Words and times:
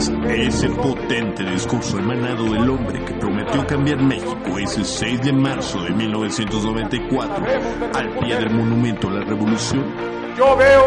¿Recuerdas 0.00 0.54
ese 0.54 0.70
potente 0.70 1.44
discurso 1.44 1.98
emanado 1.98 2.44
del 2.44 2.70
hombre 2.70 3.04
que 3.04 3.12
prometió 3.14 3.66
cambiar 3.66 3.98
México 3.98 4.58
ese 4.58 4.82
6 4.82 5.20
de 5.20 5.32
marzo 5.32 5.82
de 5.82 5.90
1994 5.90 7.44
al 7.94 8.18
pie 8.18 8.36
del 8.36 8.50
monumento 8.50 9.08
a 9.08 9.10
la 9.12 9.20
revolución? 9.20 9.84
Yo 10.38 10.56
veo 10.56 10.84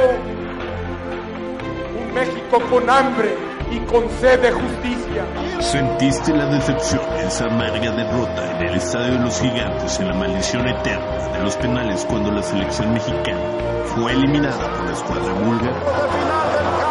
un 2.02 2.14
México 2.16 2.60
con 2.72 2.90
hambre 2.90 3.36
y 3.72 3.80
con 3.82 4.10
sed 4.20 4.42
de 4.42 4.52
justicia. 4.52 5.26
¿Sentiste 5.60 6.34
la 6.36 6.48
decepción, 6.48 7.02
esa 7.20 7.46
amarga 7.46 7.92
derrota 7.92 8.58
en 8.58 8.68
el 8.68 8.76
Estadio 8.76 9.14
de 9.14 9.20
los 9.20 9.40
Gigantes 9.40 10.00
en 10.00 10.08
la 10.08 10.16
maldición 10.16 10.68
eterna 10.68 11.38
de 11.38 11.44
los 11.44 11.56
penales 11.58 12.04
cuando 12.10 12.32
la 12.32 12.42
selección 12.42 12.92
mexicana 12.92 13.42
fue 13.96 14.12
eliminada 14.12 14.76
por 14.76 14.86
la 14.86 14.92
escuadra 14.92 15.34
búlgara? 15.34 16.83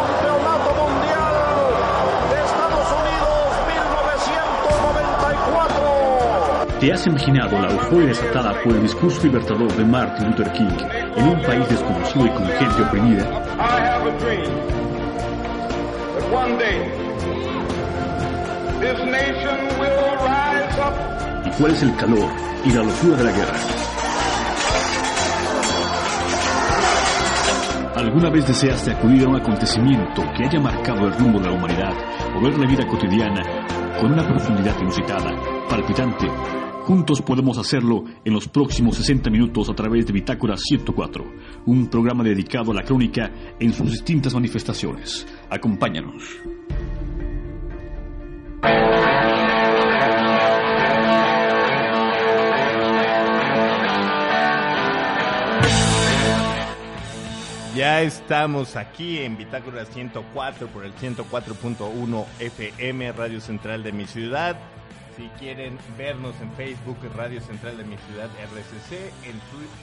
¿Te 6.83 6.91
has 6.91 7.07
imaginado 7.07 7.57
la 7.61 7.71
euforia 7.71 8.09
desatada 8.09 8.61
por 8.61 8.73
el 8.73 8.81
discurso 8.81 9.23
libertador 9.23 9.73
de 9.73 9.85
Martin 9.85 10.27
Luther 10.27 10.51
King 10.51 10.67
en 11.15 11.27
un 11.29 11.41
país 11.43 11.65
desconocido 11.69 12.25
y 12.25 12.29
con 12.31 12.45
gente 12.45 12.81
oprimida? 12.81 13.23
¿Y 21.45 21.49
cuál 21.51 21.71
es 21.71 21.83
el 21.83 21.95
calor 21.95 22.29
y 22.65 22.71
la 22.71 22.83
locura 22.83 23.15
de 23.15 23.23
la 23.23 23.31
guerra? 23.31 23.57
¿Alguna 27.95 28.29
vez 28.29 28.45
deseaste 28.45 28.91
acudir 28.91 29.23
a 29.23 29.29
un 29.29 29.37
acontecimiento 29.37 30.21
que 30.35 30.43
haya 30.43 30.59
marcado 30.59 31.07
el 31.07 31.13
rumbo 31.17 31.39
de 31.39 31.47
la 31.47 31.53
humanidad 31.53 31.93
o 32.35 32.41
ver 32.41 32.57
la 32.57 32.67
vida 32.67 32.85
cotidiana 32.85 33.41
con 34.01 34.11
una 34.11 34.27
profundidad 34.27 34.77
inusitada, 34.81 35.31
palpitante? 35.69 36.27
Juntos 36.85 37.21
podemos 37.21 37.57
hacerlo 37.57 38.03
en 38.25 38.33
los 38.33 38.49
próximos 38.49 38.97
60 38.97 39.29
minutos 39.29 39.69
a 39.69 39.73
través 39.73 40.05
de 40.05 40.11
Bitácora 40.11 40.57
104, 40.57 41.25
un 41.65 41.87
programa 41.87 42.25
dedicado 42.25 42.71
a 42.71 42.75
la 42.75 42.83
crónica 42.83 43.31
en 43.57 43.71
sus 43.71 43.89
distintas 43.89 44.33
manifestaciones. 44.33 45.25
Acompáñanos. 45.49 46.21
Ya 57.77 58.01
estamos 58.01 58.75
aquí 58.75 59.19
en 59.19 59.37
Bitácora 59.37 59.85
104 59.85 60.67
por 60.67 60.83
el 60.83 60.93
104.1 60.95 62.25
FM, 62.39 63.13
Radio 63.13 63.39
Central 63.39 63.83
de 63.83 63.93
mi 63.93 64.05
ciudad. 64.05 64.59
Si 65.15 65.27
quieren 65.39 65.77
vernos 65.97 66.33
en 66.41 66.51
Facebook, 66.53 66.97
Radio 67.15 67.39
Central 67.41 67.77
de 67.77 67.83
mi 67.83 67.97
ciudad, 67.97 68.29
RCC, 68.41 69.11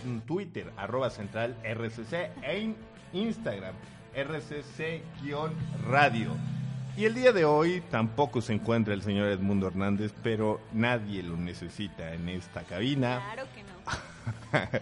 en, 0.05 0.21
Twitter, 0.23 0.73
arroba 0.77 1.09
central 1.11 1.57
RCC, 1.63 2.31
en 2.43 2.77
Instagram, 3.13 3.75
RCC-radio. 5.11 6.31
Y 6.97 7.05
el 7.05 7.15
día 7.15 7.33
de 7.33 7.45
hoy 7.45 7.81
tampoco 7.91 8.41
se 8.41 8.53
encuentra 8.55 8.93
el 8.93 9.03
señor 9.03 9.29
Edmundo 9.29 9.69
Hernández, 9.69 10.13
pero 10.23 10.61
nadie 10.73 11.23
lo 11.23 11.37
necesita 11.37 12.13
en 12.13 12.29
esta 12.29 12.63
cabina. 12.65 13.23
Claro 13.33 13.49
que 13.55 13.63
no. 13.63 13.71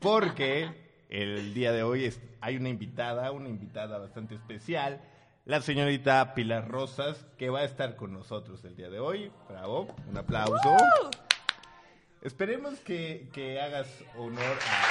Porque 0.00 0.70
el 1.08 1.54
día 1.54 1.70
de 1.72 1.84
hoy 1.84 2.04
es- 2.06 2.20
hay 2.40 2.56
una 2.56 2.68
invitada, 2.68 3.30
una 3.30 3.48
invitada 3.48 3.98
bastante 3.98 4.34
especial, 4.34 5.00
la 5.48 5.62
señorita 5.62 6.34
Pilar 6.34 6.68
Rosas, 6.68 7.24
que 7.38 7.48
va 7.48 7.60
a 7.60 7.64
estar 7.64 7.96
con 7.96 8.12
nosotros 8.12 8.62
el 8.66 8.76
día 8.76 8.90
de 8.90 9.00
hoy. 9.00 9.32
Bravo, 9.48 9.88
un 10.06 10.18
aplauso. 10.18 10.76
Esperemos 12.20 12.78
que, 12.80 13.30
que 13.32 13.58
hagas 13.58 13.88
honor 14.18 14.44
a, 14.44 14.82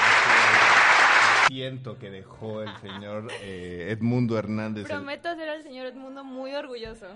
a 0.00 1.44
ese 1.44 1.44
asiento 1.44 1.96
que 1.96 2.10
dejó 2.10 2.62
el 2.62 2.76
señor 2.78 3.28
eh, 3.40 3.86
Edmundo 3.90 4.36
Hernández. 4.36 4.88
Prometo 4.88 5.28
hacer 5.28 5.48
al 5.48 5.62
señor 5.62 5.86
Edmundo 5.86 6.24
muy 6.24 6.52
orgulloso. 6.56 7.06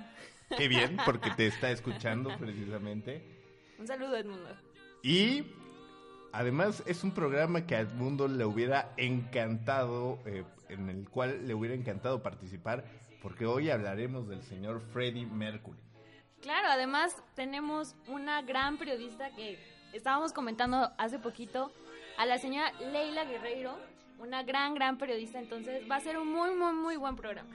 Qué 0.56 0.68
bien, 0.68 0.98
porque 1.04 1.32
te 1.32 1.48
está 1.48 1.72
escuchando 1.72 2.30
precisamente. 2.38 3.24
Un 3.76 3.88
saludo, 3.88 4.16
Edmundo. 4.16 4.50
Y 5.02 5.46
además 6.32 6.84
es 6.86 7.02
un 7.02 7.10
programa 7.10 7.66
que 7.66 7.74
al 7.74 7.92
mundo 7.94 8.28
le 8.28 8.44
hubiera 8.44 8.92
encantado, 8.96 10.20
eh, 10.26 10.44
en 10.68 10.88
el 10.88 11.08
cual 11.08 11.46
le 11.46 11.54
hubiera 11.54 11.74
encantado 11.74 12.22
participar, 12.22 12.84
porque 13.22 13.46
hoy 13.46 13.70
hablaremos 13.70 14.28
del 14.28 14.42
señor 14.42 14.80
Freddie 14.92 15.26
Mercury. 15.26 15.80
Claro, 16.40 16.68
además 16.70 17.16
tenemos 17.34 17.96
una 18.06 18.42
gran 18.42 18.78
periodista 18.78 19.30
que 19.34 19.58
estábamos 19.92 20.32
comentando 20.32 20.92
hace 20.98 21.18
poquito, 21.18 21.72
a 22.16 22.26
la 22.26 22.38
señora 22.38 22.72
Leila 22.80 23.24
Guerreiro, 23.24 23.78
una 24.18 24.42
gran, 24.42 24.74
gran 24.74 24.98
periodista, 24.98 25.38
entonces 25.38 25.88
va 25.90 25.96
a 25.96 26.00
ser 26.00 26.18
un 26.18 26.32
muy, 26.32 26.54
muy, 26.54 26.72
muy 26.72 26.96
buen 26.96 27.16
programa. 27.16 27.50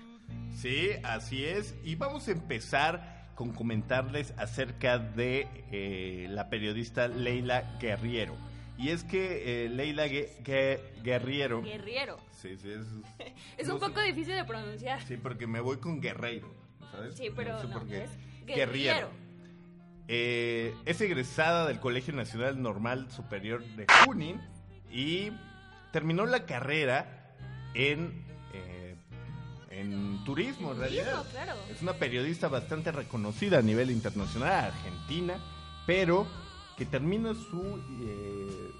Sí, 0.55 0.91
así 1.03 1.43
es. 1.43 1.75
Y 1.83 1.95
vamos 1.95 2.27
a 2.27 2.31
empezar 2.31 3.31
con 3.35 3.51
comentarles 3.51 4.33
acerca 4.37 4.99
de 4.99 5.47
eh, 5.71 6.27
la 6.29 6.49
periodista 6.49 7.07
Leila 7.07 7.77
Guerriero. 7.79 8.35
Y 8.77 8.89
es 8.89 9.03
que 9.03 9.65
eh, 9.65 9.69
Leila 9.69 10.07
Gue- 10.07 10.29
Gue- 10.43 10.79
Guerriero... 11.03 11.61
Guerriero. 11.61 12.17
Sí, 12.31 12.57
sí, 12.57 12.69
es, 12.71 12.85
Es 13.57 13.67
no 13.67 13.75
un 13.75 13.79
sé- 13.79 13.87
poco 13.87 14.01
difícil 14.01 14.35
de 14.35 14.43
pronunciar. 14.45 15.01
Sí, 15.03 15.17
porque 15.17 15.45
me 15.47 15.59
voy 15.59 15.77
con 15.77 16.01
Guerreiro, 16.01 16.53
¿sabes? 16.91 17.15
Sí, 17.15 17.29
pero 17.35 17.61
sé 17.61 17.67
no, 17.67 17.73
por 17.73 17.87
qué. 17.87 18.03
es 18.03 18.09
Guerriero. 18.45 19.09
Eh, 20.07 20.75
es 20.85 20.99
egresada 21.01 21.67
del 21.67 21.79
Colegio 21.79 22.13
Nacional 22.13 22.61
Normal 22.61 23.09
Superior 23.09 23.63
de 23.63 23.85
Junín 24.05 24.41
y 24.91 25.31
terminó 25.93 26.25
la 26.25 26.45
carrera 26.45 27.35
en, 27.73 28.25
eh, 28.53 28.95
en 29.69 30.21
turismo, 30.25 30.73
en 30.73 30.79
realidad. 30.79 31.05
Turismo, 31.21 31.31
claro. 31.31 31.53
Es 31.71 31.81
una 31.81 31.93
periodista 31.93 32.49
bastante 32.49 32.91
reconocida 32.91 33.59
a 33.59 33.61
nivel 33.61 33.91
internacional, 33.91 34.65
argentina, 34.65 35.35
pero 35.87 36.27
que 36.77 36.85
termina 36.85 37.31
eh, 37.31 37.35
su- 37.35 38.71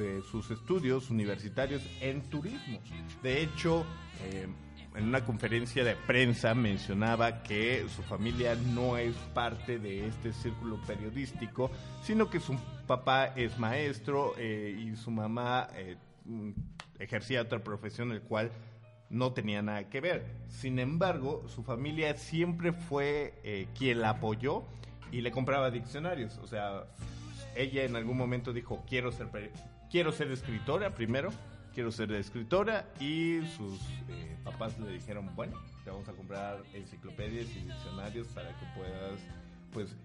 eh, 0.00 0.22
sus 0.30 0.50
estudios 0.50 1.10
universitarios 1.10 1.82
en 2.00 2.22
turismo. 2.28 2.80
De 3.22 3.42
hecho, 3.42 3.84
eh, 4.24 4.46
en 4.94 5.04
una 5.08 5.24
conferencia 5.24 5.84
de 5.84 5.96
prensa 5.96 6.54
mencionaba 6.54 7.42
que 7.42 7.86
su 7.88 8.02
familia 8.02 8.54
no 8.54 8.98
es 8.98 9.14
parte 9.34 9.78
de 9.78 10.06
este 10.06 10.32
círculo 10.34 10.78
periodístico, 10.86 11.70
sino 12.02 12.28
que 12.28 12.40
su 12.40 12.58
papá 12.86 13.26
es 13.36 13.58
maestro 13.58 14.34
eh, 14.36 14.76
y 14.78 14.94
su 14.96 15.10
mamá 15.10 15.68
ejercía 16.98 17.42
otra 17.42 17.62
profesión, 17.64 18.12
el 18.12 18.20
cual 18.22 18.52
no 19.08 19.32
tenía 19.32 19.62
nada 19.62 19.88
que 19.88 20.00
ver. 20.00 20.26
Sin 20.48 20.78
embargo, 20.78 21.46
su 21.48 21.62
familia 21.62 22.14
siempre 22.16 22.72
fue 22.72 23.68
quien 23.78 24.00
la 24.02 24.10
apoyó 24.10 24.64
y 25.10 25.20
le 25.22 25.30
compraba 25.30 25.70
diccionarios. 25.70 26.36
O 26.38 26.46
sea, 26.46 26.84
ella 27.54 27.84
en 27.84 27.96
algún 27.96 28.16
momento 28.16 28.52
dijo, 28.52 28.82
quiero 28.88 29.12
ser, 29.12 29.28
quiero 29.90 30.12
ser 30.12 30.30
escritora 30.30 30.94
primero, 30.94 31.30
quiero 31.74 31.90
ser 31.92 32.12
escritora 32.12 32.86
y 33.00 33.40
sus 33.56 33.80
eh, 34.08 34.36
papás 34.44 34.78
le 34.78 34.92
dijeron, 34.92 35.34
bueno, 35.34 35.58
te 35.84 35.90
vamos 35.90 36.08
a 36.08 36.12
comprar 36.12 36.62
enciclopedias 36.74 37.46
y 37.56 37.60
diccionarios 37.60 38.28
para 38.28 38.48
que 38.48 38.66
puedas, 38.76 39.20
pues, 39.72 39.96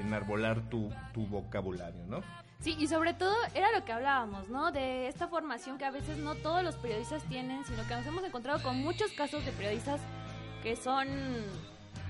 enarbolar 0.00 0.68
tu, 0.68 0.90
tu 1.12 1.26
vocabulario, 1.26 2.04
¿no? 2.06 2.22
Sí, 2.60 2.76
y 2.78 2.88
sobre 2.88 3.14
todo 3.14 3.34
era 3.54 3.70
lo 3.72 3.84
que 3.84 3.92
hablábamos, 3.92 4.48
¿no? 4.48 4.72
De 4.72 5.06
esta 5.06 5.28
formación 5.28 5.78
que 5.78 5.84
a 5.84 5.92
veces 5.92 6.18
no 6.18 6.34
todos 6.34 6.64
los 6.64 6.74
periodistas 6.76 7.22
tienen, 7.24 7.64
sino 7.64 7.86
que 7.86 7.94
nos 7.94 8.06
hemos 8.06 8.24
encontrado 8.24 8.60
con 8.62 8.76
muchos 8.78 9.12
casos 9.12 9.44
de 9.44 9.52
periodistas 9.52 10.00
que 10.62 10.74
son 10.74 11.08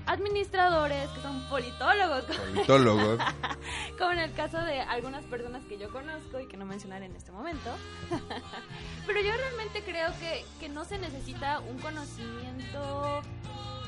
administradores, 0.09 1.07
que 1.11 1.21
son 1.21 1.41
politólogos, 1.49 2.23
como- 2.25 2.39
Politólogos. 2.53 3.19
como 3.97 4.11
en 4.11 4.19
el 4.19 4.33
caso 4.33 4.57
de 4.59 4.81
algunas 4.81 5.23
personas 5.25 5.63
que 5.65 5.77
yo 5.77 5.89
conozco 5.91 6.39
y 6.39 6.47
que 6.47 6.57
no 6.57 6.65
mencionaré 6.65 7.05
en 7.05 7.15
este 7.15 7.31
momento. 7.31 7.69
Pero 9.05 9.21
yo 9.21 9.31
realmente 9.35 9.83
creo 9.83 10.09
que, 10.19 10.43
que 10.59 10.69
no 10.69 10.83
se 10.85 10.97
necesita 10.97 11.59
un 11.59 11.77
conocimiento 11.79 13.21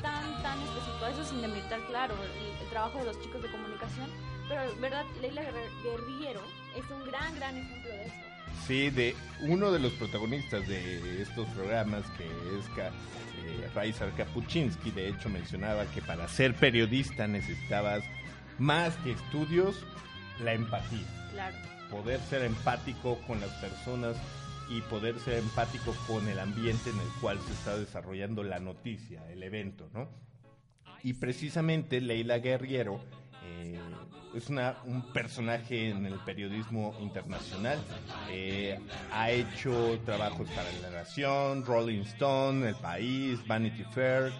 tan, 0.00 0.42
tan 0.42 0.58
específico. 0.62 1.06
Eso 1.10 1.24
sin 1.24 1.42
demeritar, 1.42 1.80
claro, 1.86 2.14
el, 2.22 2.62
el 2.62 2.68
trabajo 2.70 2.98
de 2.98 3.04
los 3.06 3.20
chicos 3.20 3.42
de 3.42 3.50
comunicación. 3.50 4.08
Pero, 4.48 4.62
¿verdad? 4.80 5.04
Leila 5.20 5.42
Guerriero 5.82 6.42
es 6.76 6.84
un 6.90 7.04
gran, 7.06 7.34
gran 7.36 7.56
ejemplo 7.56 7.88
de 7.90 8.04
eso. 8.06 8.14
Sí, 8.66 8.90
de 8.90 9.16
uno 9.40 9.72
de 9.72 9.78
los 9.80 9.92
protagonistas 9.94 10.66
de 10.68 11.22
estos 11.22 11.48
programas, 11.48 12.04
que 12.16 12.26
es 12.26 12.68
eh, 13.44 13.70
Raizar 13.74 14.10
Kapuczynski, 14.12 14.90
de 14.90 15.08
hecho 15.08 15.28
mencionaba 15.28 15.84
que 15.86 16.02
para 16.02 16.28
ser 16.28 16.54
periodista 16.54 17.26
necesitabas 17.26 18.02
más 18.58 18.96
que 18.98 19.12
estudios, 19.12 19.84
la 20.42 20.52
empatía. 20.52 21.06
Claro. 21.32 21.56
Poder 21.90 22.20
ser 22.20 22.42
empático 22.42 23.18
con 23.26 23.40
las 23.40 23.50
personas 23.60 24.16
y 24.68 24.80
poder 24.82 25.18
ser 25.18 25.38
empático 25.38 25.94
con 26.06 26.28
el 26.28 26.38
ambiente 26.38 26.90
en 26.90 26.98
el 26.98 27.08
cual 27.20 27.38
se 27.40 27.52
está 27.52 27.76
desarrollando 27.76 28.42
la 28.42 28.58
noticia, 28.58 29.28
el 29.30 29.42
evento, 29.42 29.90
¿no? 29.92 30.08
Y 31.02 31.14
precisamente 31.14 32.00
Leila 32.00 32.38
Guerriero 32.38 33.00
eh, 33.44 33.78
es 34.34 34.48
una, 34.48 34.76
un 34.86 35.02
personaje 35.12 35.90
en 35.90 36.06
el 36.06 36.18
periodismo 36.20 36.94
internacional. 37.00 37.78
Eh, 38.30 38.78
ha 39.12 39.30
hecho 39.30 39.98
trabajos 40.04 40.48
para 40.50 40.70
La 40.80 40.90
Nación, 40.90 41.64
Rolling 41.64 42.02
Stone, 42.02 42.68
El 42.68 42.74
País, 42.76 43.46
Vanity 43.46 43.84
Fair, 43.84 44.32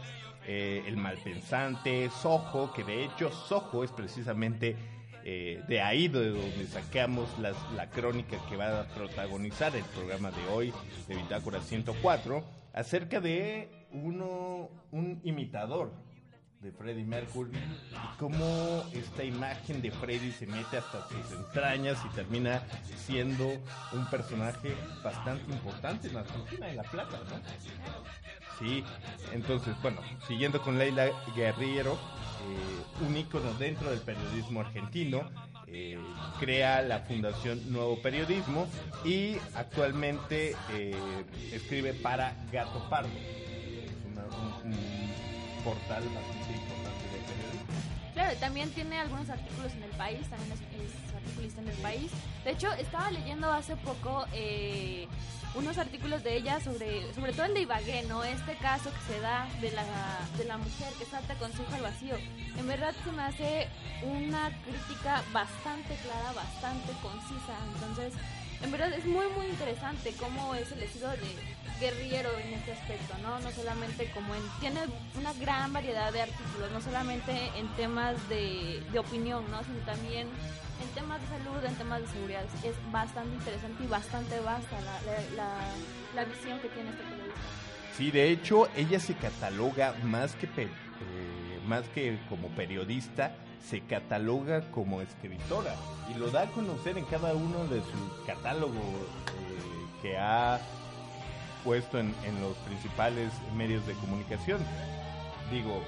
eh, 0.46 0.82
El 0.86 0.96
Malpensante, 0.96 2.10
Soho, 2.10 2.72
que 2.72 2.84
de 2.84 3.04
hecho 3.04 3.30
Soho 3.30 3.84
es 3.84 3.92
precisamente 3.92 4.76
eh, 5.24 5.62
de 5.68 5.80
ahí 5.80 6.08
de 6.08 6.30
donde 6.30 6.66
sacamos 6.66 7.28
las, 7.38 7.56
la 7.76 7.88
crónica 7.90 8.38
que 8.48 8.56
va 8.56 8.80
a 8.80 8.84
protagonizar 8.88 9.74
el 9.76 9.84
programa 9.84 10.32
de 10.32 10.46
hoy 10.48 10.72
de 11.06 11.14
Bitácora 11.14 11.60
104 11.60 12.42
acerca 12.72 13.20
de 13.20 13.86
uno, 13.92 14.68
un 14.90 15.20
imitador 15.22 15.92
de 16.62 16.70
Freddie 16.72 17.04
Mercury 17.04 17.50
y 17.56 18.18
cómo 18.18 18.84
esta 18.92 19.24
imagen 19.24 19.82
de 19.82 19.90
Freddie 19.90 20.32
se 20.32 20.46
mete 20.46 20.78
hasta 20.78 21.06
sus 21.08 21.36
entrañas 21.36 21.98
y 22.04 22.14
termina 22.14 22.62
siendo 22.96 23.48
un 23.92 24.06
personaje 24.10 24.74
bastante 25.02 25.50
importante 25.52 26.08
en 26.08 26.14
la 26.14 26.20
Argentina, 26.20 26.68
en 26.70 26.76
La 26.76 26.82
Plata, 26.84 27.18
¿no? 27.28 27.36
Sí, 28.58 28.84
entonces, 29.32 29.74
bueno, 29.82 30.00
siguiendo 30.28 30.62
con 30.62 30.78
Leila 30.78 31.06
Guerriero, 31.34 31.94
eh, 31.94 33.04
un 33.06 33.16
ícono 33.16 33.52
dentro 33.54 33.90
del 33.90 34.00
periodismo 34.00 34.60
argentino, 34.60 35.28
eh, 35.66 35.98
crea 36.38 36.82
la 36.82 37.00
Fundación 37.00 37.72
Nuevo 37.72 38.00
Periodismo 38.02 38.68
y 39.04 39.36
actualmente 39.54 40.54
eh, 40.74 40.94
escribe 41.52 41.94
para 41.94 42.36
Gato 42.52 42.88
Pardo. 42.88 43.08
Es 43.08 43.90
una- 44.12 44.26
un, 44.36 44.72
un 44.72 45.31
portal 45.64 46.02
bastante 46.04 46.52
importante 46.52 47.04
de 47.12 47.18
periodismo. 47.26 47.92
Claro, 48.14 48.36
también 48.38 48.70
tiene 48.70 48.98
algunos 48.98 49.30
artículos 49.30 49.72
en 49.72 49.82
el 49.84 49.90
país, 49.90 50.20
también 50.28 50.52
es, 50.52 50.60
es 50.60 51.14
articulista 51.14 51.60
en 51.62 51.68
el 51.68 51.76
país. 51.76 52.10
De 52.44 52.50
hecho, 52.50 52.72
estaba 52.74 53.10
leyendo 53.10 53.50
hace 53.50 53.76
poco 53.76 54.26
eh, 54.34 55.08
unos 55.54 55.78
artículos 55.78 56.22
de 56.22 56.36
ella 56.36 56.60
sobre, 56.60 57.12
sobre 57.14 57.32
todo 57.32 57.46
el 57.46 57.54
de 57.54 57.62
Ibagué, 57.62 58.02
¿no? 58.04 58.24
Este 58.24 58.54
caso 58.56 58.90
que 58.90 59.14
se 59.14 59.20
da 59.20 59.46
de 59.60 59.70
la, 59.70 59.84
de 60.36 60.44
la 60.44 60.58
mujer 60.58 60.92
que 60.98 61.04
salta 61.04 61.34
con 61.36 61.52
su 61.52 61.62
hijo 61.62 61.74
al 61.74 61.82
vacío. 61.82 62.16
En 62.58 62.66
verdad 62.66 62.94
se 63.04 63.12
me 63.12 63.22
hace 63.22 63.68
una 64.02 64.50
crítica 64.64 65.22
bastante 65.32 65.94
clara, 65.96 66.32
bastante 66.32 66.92
concisa. 67.02 67.56
Entonces, 67.74 68.12
en 68.62 68.70
verdad 68.70 68.92
es 68.92 69.04
muy, 69.04 69.26
muy 69.36 69.46
interesante 69.46 70.12
cómo 70.18 70.54
es 70.54 70.70
el 70.72 70.82
estilo 70.82 71.08
de 71.08 71.18
guerrillero 71.80 72.30
en 72.38 72.54
este 72.54 72.72
aspecto, 72.72 73.14
¿no? 73.22 73.40
No 73.40 73.50
solamente 73.50 74.10
como 74.12 74.34
en... 74.34 74.42
Tiene 74.60 74.80
una 75.18 75.32
gran 75.34 75.72
variedad 75.72 76.12
de 76.12 76.22
artículos, 76.22 76.70
no 76.70 76.80
solamente 76.80 77.32
en 77.56 77.66
temas 77.76 78.16
de, 78.28 78.82
de 78.92 78.98
opinión, 78.98 79.44
¿no? 79.50 79.62
Sino 79.64 79.78
también 79.84 80.28
en 80.82 80.88
temas 80.94 81.20
de 81.20 81.26
salud, 81.28 81.64
en 81.64 81.74
temas 81.74 82.02
de 82.02 82.08
seguridad. 82.08 82.44
Es 82.64 82.76
bastante 82.92 83.34
interesante 83.34 83.84
y 83.84 83.86
bastante 83.86 84.40
vasta 84.40 84.76
la, 85.36 85.58
la, 86.14 86.24
visión 86.24 86.60
que 86.60 86.68
tiene 86.68 86.90
este 86.90 87.02
periodista. 87.02 87.40
Sí, 87.96 88.10
de 88.10 88.30
hecho, 88.30 88.68
ella 88.76 89.00
se 89.00 89.14
cataloga 89.14 89.94
más 90.04 90.34
que, 90.36 90.46
eh, 90.46 90.68
más 91.66 91.88
que 91.88 92.18
como 92.28 92.48
periodista, 92.48 93.34
se 93.62 93.80
cataloga 93.80 94.62
como 94.70 95.00
escritora 95.00 95.74
y 96.10 96.18
lo 96.18 96.30
da 96.30 96.42
a 96.42 96.46
conocer 96.46 96.98
en 96.98 97.04
cada 97.04 97.34
uno 97.34 97.66
de 97.66 97.80
sus 97.80 98.26
catálogos 98.26 98.76
eh, 98.76 100.00
que 100.02 100.18
ha 100.18 100.60
puesto 101.64 101.98
en, 101.98 102.14
en 102.24 102.40
los 102.40 102.56
principales 102.58 103.32
medios 103.56 103.86
de 103.86 103.94
comunicación. 103.94 104.60
Digo, 105.50 105.82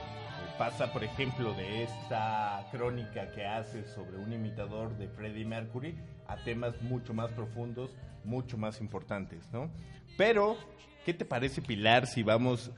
pasa 0.59 0.93
por 0.93 1.03
ejemplo 1.03 1.53
de 1.55 1.83
esta 1.83 2.67
crónica 2.71 3.31
que 3.33 3.45
hace 3.45 3.85
sobre 3.89 4.19
un 4.19 4.33
imitador 4.33 4.97
de 4.97 5.09
Freddie 5.09 5.45
Mercury 5.45 5.97
a 6.29 6.37
temas 6.37 6.81
mucho 6.83 7.13
más 7.13 7.31
profundos, 7.33 7.91
mucho 8.25 8.57
más 8.57 8.81
importantes, 8.81 9.51
¿no? 9.53 9.71
Pero, 10.17 10.57
¿qué 11.05 11.13
te 11.13 11.25
parece 11.25 11.61
Pilar 11.61 12.07
si 12.07 12.23
vamos 12.23 12.71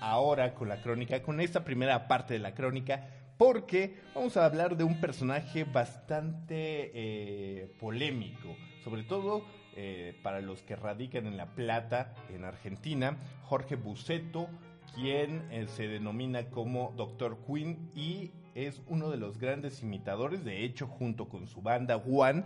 ahora 0.00 0.54
con 0.54 0.68
la 0.68 0.82
crónica, 0.82 1.22
con 1.22 1.40
esta 1.40 1.64
primera 1.64 2.06
parte 2.06 2.34
de 2.34 2.40
la 2.40 2.54
crónica? 2.54 3.08
Porque 3.38 3.96
vamos 4.14 4.36
a 4.36 4.46
hablar 4.46 4.76
de 4.76 4.84
un 4.84 5.00
personaje 5.00 5.64
bastante 5.64 6.90
eh, 6.94 7.70
polémico, 7.78 8.56
sobre 8.82 9.02
todo 9.02 9.42
eh, 9.74 10.18
para 10.22 10.40
los 10.40 10.62
que 10.62 10.74
radican 10.74 11.26
en 11.26 11.36
La 11.36 11.54
Plata, 11.54 12.14
en 12.30 12.44
Argentina, 12.44 13.18
Jorge 13.42 13.76
Buceto, 13.76 14.48
quien 14.94 15.46
eh, 15.50 15.66
se 15.68 15.86
denomina 15.86 16.48
como 16.48 16.94
Dr. 16.96 17.36
Queen 17.46 17.90
y 17.94 18.30
es 18.54 18.80
uno 18.86 19.10
de 19.10 19.18
los 19.18 19.38
grandes 19.38 19.82
imitadores, 19.82 20.42
de 20.44 20.64
hecho 20.64 20.86
junto 20.86 21.28
con 21.28 21.46
su 21.46 21.60
banda 21.60 21.96
One 21.96 22.42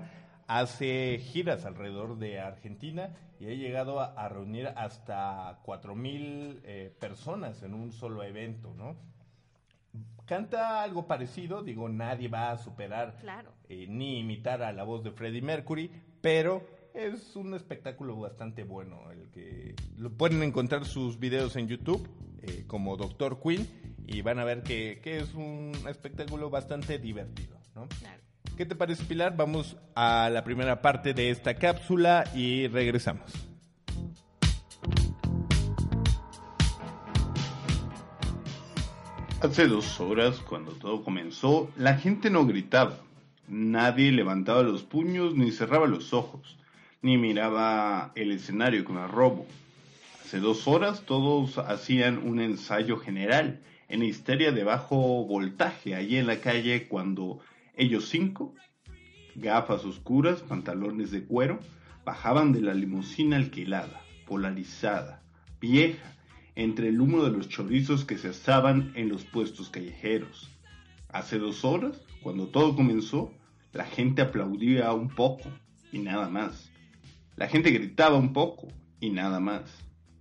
hace 0.49 1.21
giras 1.23 1.65
alrededor 1.65 2.19
de 2.19 2.41
Argentina 2.41 3.15
y 3.39 3.47
ha 3.47 3.55
llegado 3.55 4.01
a, 4.01 4.07
a 4.07 4.29
reunir 4.29 4.67
hasta 4.75 5.63
4.000 5.63 6.61
eh, 6.65 6.93
personas 6.99 7.63
en 7.63 7.75
un 7.75 7.93
solo 7.93 8.25
evento, 8.25 8.75
¿no? 8.77 8.97
Canta 10.31 10.85
algo 10.85 11.09
parecido, 11.09 11.65
digo, 11.65 11.89
nadie 11.89 12.29
va 12.29 12.53
a 12.53 12.57
superar 12.57 13.17
Claro. 13.21 13.51
eh, 13.69 13.87
ni 13.89 14.21
imitar 14.21 14.63
a 14.63 14.73
la 14.73 14.85
voz 14.85 15.03
de 15.03 15.11
Freddie 15.11 15.43
Mercury, 15.43 15.91
pero 16.21 16.65
es 16.95 17.35
un 17.35 17.53
espectáculo 17.53 18.15
bastante 18.15 18.63
bueno. 18.63 19.11
El 19.11 19.29
que 19.33 19.75
lo 19.97 20.09
pueden 20.13 20.45
encontrar 20.45 20.85
sus 20.85 21.19
videos 21.19 21.57
en 21.57 21.67
YouTube 21.67 22.09
eh, 22.43 22.63
como 22.69 22.97
Doctor 22.97 23.41
Queen 23.43 23.67
y 24.07 24.23
van 24.23 24.39
a 24.39 24.45
ver 24.45 24.63
que, 24.63 25.01
que 25.03 25.19
es 25.19 25.35
un 25.35 25.73
espectáculo 25.89 26.49
bastante 26.49 27.01
divertido, 27.01 27.59
¿no? 27.75 27.89
Claro. 27.99 28.23
¿Qué 28.57 28.65
te 28.67 28.77
parece, 28.77 29.03
Pilar? 29.07 29.37
Vamos 29.37 29.79
a 29.97 30.31
la 30.31 30.45
primera 30.45 30.81
parte 30.81 31.13
de 31.13 31.31
esta 31.31 31.55
cápsula 31.55 32.23
y 32.37 32.69
regresamos. 32.69 33.50
Hace 39.43 39.69
dos 39.69 39.99
horas, 40.01 40.39
cuando 40.41 40.73
todo 40.73 41.03
comenzó, 41.03 41.71
la 41.79 41.97
gente 41.97 42.29
no 42.29 42.45
gritaba. 42.45 42.99
Nadie 43.49 44.13
levantaba 44.13 44.63
los 44.63 44.83
puños 44.83 45.35
ni 45.35 45.51
cerraba 45.51 45.87
los 45.87 46.13
ojos, 46.13 46.59
ni 47.01 47.17
miraba 47.17 48.13
el 48.17 48.33
escenario 48.33 48.85
con 48.85 48.99
arrobo. 48.99 49.47
Hace 50.23 50.41
dos 50.41 50.69
horas 50.69 51.07
todos 51.07 51.57
hacían 51.57 52.19
un 52.19 52.39
ensayo 52.39 52.99
general 52.99 53.63
en 53.89 54.03
histeria 54.03 54.53
de 54.53 54.63
bajo 54.63 55.25
voltaje 55.25 55.95
allí 55.95 56.19
en 56.19 56.27
la 56.27 56.41
calle 56.43 56.87
cuando 56.87 57.41
ellos 57.75 58.11
cinco, 58.11 58.55
gafas 59.37 59.87
oscuras, 59.87 60.43
pantalones 60.43 61.13
de 61.13 61.25
cuero, 61.25 61.61
bajaban 62.05 62.53
de 62.53 62.61
la 62.61 62.75
limusina 62.75 63.37
alquilada, 63.37 64.03
polarizada, 64.27 65.23
vieja, 65.63 66.15
entre 66.61 66.89
el 66.89 67.01
humo 67.01 67.25
de 67.25 67.31
los 67.31 67.49
chorizos 67.49 68.05
que 68.05 68.19
se 68.19 68.29
asaban 68.29 68.93
en 68.95 69.09
los 69.09 69.25
puestos 69.25 69.71
callejeros. 69.71 70.51
Hace 71.09 71.39
dos 71.39 71.65
horas, 71.65 72.03
cuando 72.23 72.49
todo 72.49 72.77
comenzó, 72.77 73.33
la 73.73 73.87
gente 73.87 74.21
aplaudía 74.21 74.93
un 74.93 75.09
poco 75.09 75.51
y 75.91 76.01
nada 76.01 76.29
más. 76.29 76.71
La 77.37 77.49
gente 77.49 77.71
gritaba 77.71 78.19
un 78.19 78.35
poco 78.35 78.69
y 79.01 79.09
nada 79.09 79.41
más. 79.41 79.63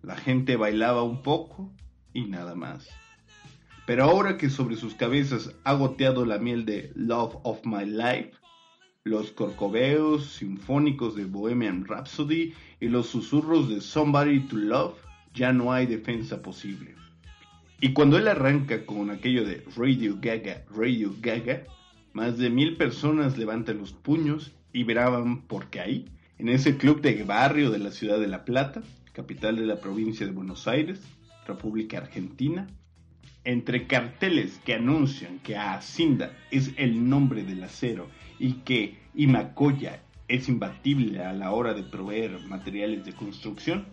La 0.01 0.15
gente 0.15 0.55
bailaba 0.55 1.03
un 1.03 1.23
poco 1.23 1.73
y 2.13 2.23
nada 2.23 2.55
más. 2.55 2.87
Pero 3.85 4.05
ahora 4.05 4.37
que 4.37 4.49
sobre 4.49 4.77
sus 4.77 4.95
cabezas 4.95 5.53
ha 5.65 5.73
goteado 5.73 6.25
la 6.25 6.39
miel 6.39 6.63
de 6.63 6.93
Love 6.95 7.35
of 7.43 7.65
My 7.65 7.85
Life, 7.85 8.31
los 9.03 9.31
corcoveos 9.31 10.25
sinfónicos 10.35 11.15
de 11.17 11.25
Bohemian 11.25 11.83
Rhapsody 11.83 12.53
y 12.79 12.87
los 12.87 13.07
susurros 13.07 13.67
de 13.67 13.81
Somebody 13.81 14.39
to 14.41 14.55
Love, 14.55 15.08
ya 15.33 15.53
no 15.53 15.71
hay 15.71 15.85
defensa 15.85 16.41
posible. 16.41 16.95
Y 17.81 17.93
cuando 17.93 18.17
él 18.17 18.27
arranca 18.27 18.85
con 18.85 19.09
aquello 19.09 19.45
de 19.45 19.63
Radio 19.77 20.17
Gaga, 20.19 20.65
Radio 20.75 21.15
Gaga, 21.21 21.63
más 22.13 22.37
de 22.37 22.49
mil 22.49 22.75
personas 22.75 23.37
levantan 23.37 23.77
los 23.77 23.93
puños 23.93 24.51
y 24.73 24.83
braban 24.83 25.43
porque 25.43 25.79
ahí, 25.79 26.05
en 26.37 26.49
ese 26.49 26.77
club 26.77 27.01
de 27.01 27.23
barrio 27.23 27.71
de 27.71 27.79
la 27.79 27.91
ciudad 27.91 28.19
de 28.19 28.27
La 28.27 28.43
Plata, 28.45 28.81
capital 29.13 29.55
de 29.55 29.65
la 29.65 29.79
provincia 29.79 30.25
de 30.25 30.31
Buenos 30.31 30.67
Aires, 30.67 31.01
República 31.45 31.97
Argentina, 31.97 32.67
entre 33.43 33.87
carteles 33.87 34.59
que 34.65 34.73
anuncian 34.73 35.39
que 35.39 35.57
Acinda 35.57 36.31
es 36.51 36.73
el 36.77 37.09
nombre 37.09 37.43
del 37.43 37.63
acero 37.63 38.09
y 38.37 38.53
que 38.65 38.99
Imacoya 39.15 40.01
es 40.27 40.47
imbatible 40.49 41.23
a 41.23 41.33
la 41.33 41.51
hora 41.51 41.73
de 41.73 41.83
proveer 41.83 42.39
materiales 42.47 43.05
de 43.05 43.13
construcción. 43.13 43.87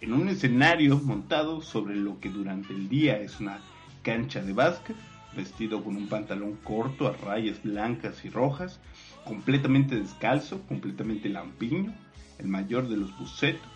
En 0.00 0.12
un 0.12 0.28
escenario 0.28 0.96
montado 1.00 1.60
sobre 1.60 1.96
lo 1.96 2.20
que 2.20 2.28
durante 2.28 2.72
el 2.72 2.88
día 2.88 3.18
es 3.18 3.40
una 3.40 3.58
cancha 4.02 4.40
de 4.40 4.52
básquet, 4.52 4.96
vestido 5.36 5.82
con 5.82 5.96
un 5.96 6.08
pantalón 6.08 6.54
corto 6.62 7.08
a 7.08 7.16
rayas 7.16 7.60
blancas 7.64 8.24
y 8.24 8.30
rojas, 8.30 8.78
completamente 9.24 9.96
descalzo, 9.96 10.62
completamente 10.68 11.28
lampiño, 11.28 11.92
el 12.38 12.46
mayor 12.46 12.88
de 12.88 12.96
los 12.96 13.18
bucetos, 13.18 13.68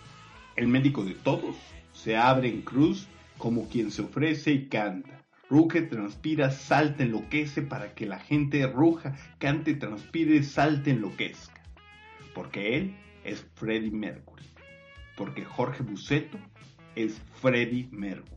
el 0.55 0.67
médico 0.67 1.03
de 1.03 1.13
todos, 1.13 1.57
se 1.91 2.15
abre 2.15 2.47
en 2.47 2.61
cruz 2.61 3.09
como 3.37 3.67
quien 3.67 3.91
se 3.91 4.03
ofrece 4.03 4.53
y 4.53 4.67
canta. 4.67 5.25
Ruge, 5.49 5.81
transpira, 5.81 6.51
salta, 6.51 7.03
enloquece 7.03 7.63
para 7.63 7.93
que 7.95 8.05
la 8.05 8.19
gente 8.19 8.65
ruja, 8.65 9.17
cante, 9.39 9.73
transpire, 9.73 10.41
salte, 10.41 10.91
enloquezca. 10.91 11.61
Porque 12.33 12.77
él 12.77 12.95
es 13.25 13.45
Freddie 13.55 13.91
Mercury. 13.91 14.52
Porque 15.15 15.45
Jorge 15.45 15.83
Buceto 15.83 16.37
es 16.95 17.21
Freddie 17.41 17.87
Mercury. 17.91 18.29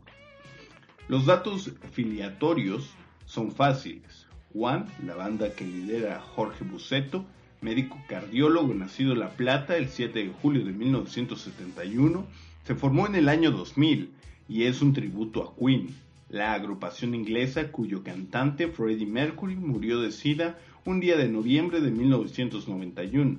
Los 1.08 1.26
datos 1.26 1.72
filiatorios 1.92 2.90
son 3.24 3.52
fáciles. 3.52 4.26
Juan, 4.52 4.86
la 5.04 5.14
banda 5.14 5.52
que 5.52 5.64
lidera 5.64 6.20
Jorge 6.20 6.64
Buceto, 6.64 7.24
médico 7.60 7.98
cardiólogo 8.08 8.74
nacido 8.74 9.12
en 9.12 9.20
La 9.20 9.30
Plata 9.30 9.76
el 9.76 9.88
7 9.88 10.18
de 10.18 10.32
julio 10.32 10.64
de 10.64 10.72
1971, 10.72 12.26
se 12.64 12.74
formó 12.74 13.06
en 13.06 13.14
el 13.14 13.28
año 13.28 13.50
2000 13.50 14.12
y 14.48 14.64
es 14.64 14.82
un 14.82 14.92
tributo 14.92 15.42
a 15.42 15.54
Queen, 15.56 15.94
la 16.28 16.54
agrupación 16.54 17.14
inglesa 17.14 17.70
cuyo 17.70 18.02
cantante 18.02 18.66
Freddie 18.66 19.06
Mercury 19.06 19.54
murió 19.54 20.00
de 20.00 20.10
SIDA 20.10 20.58
un 20.84 20.98
día 20.98 21.16
de 21.16 21.28
noviembre 21.28 21.80
de 21.80 21.92
1991. 21.92 23.38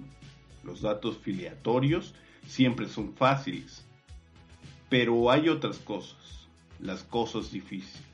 Los 0.63 0.82
datos 0.82 1.17
filiatorios 1.17 2.13
siempre 2.48 2.88
son 2.88 3.13
fáciles, 3.13 3.86
pero 4.89 5.30
hay 5.30 5.50
otras 5.50 5.77
cosas, 5.77 6.48
las 6.80 7.04
cosas 7.04 7.51
difíciles. 7.51 8.08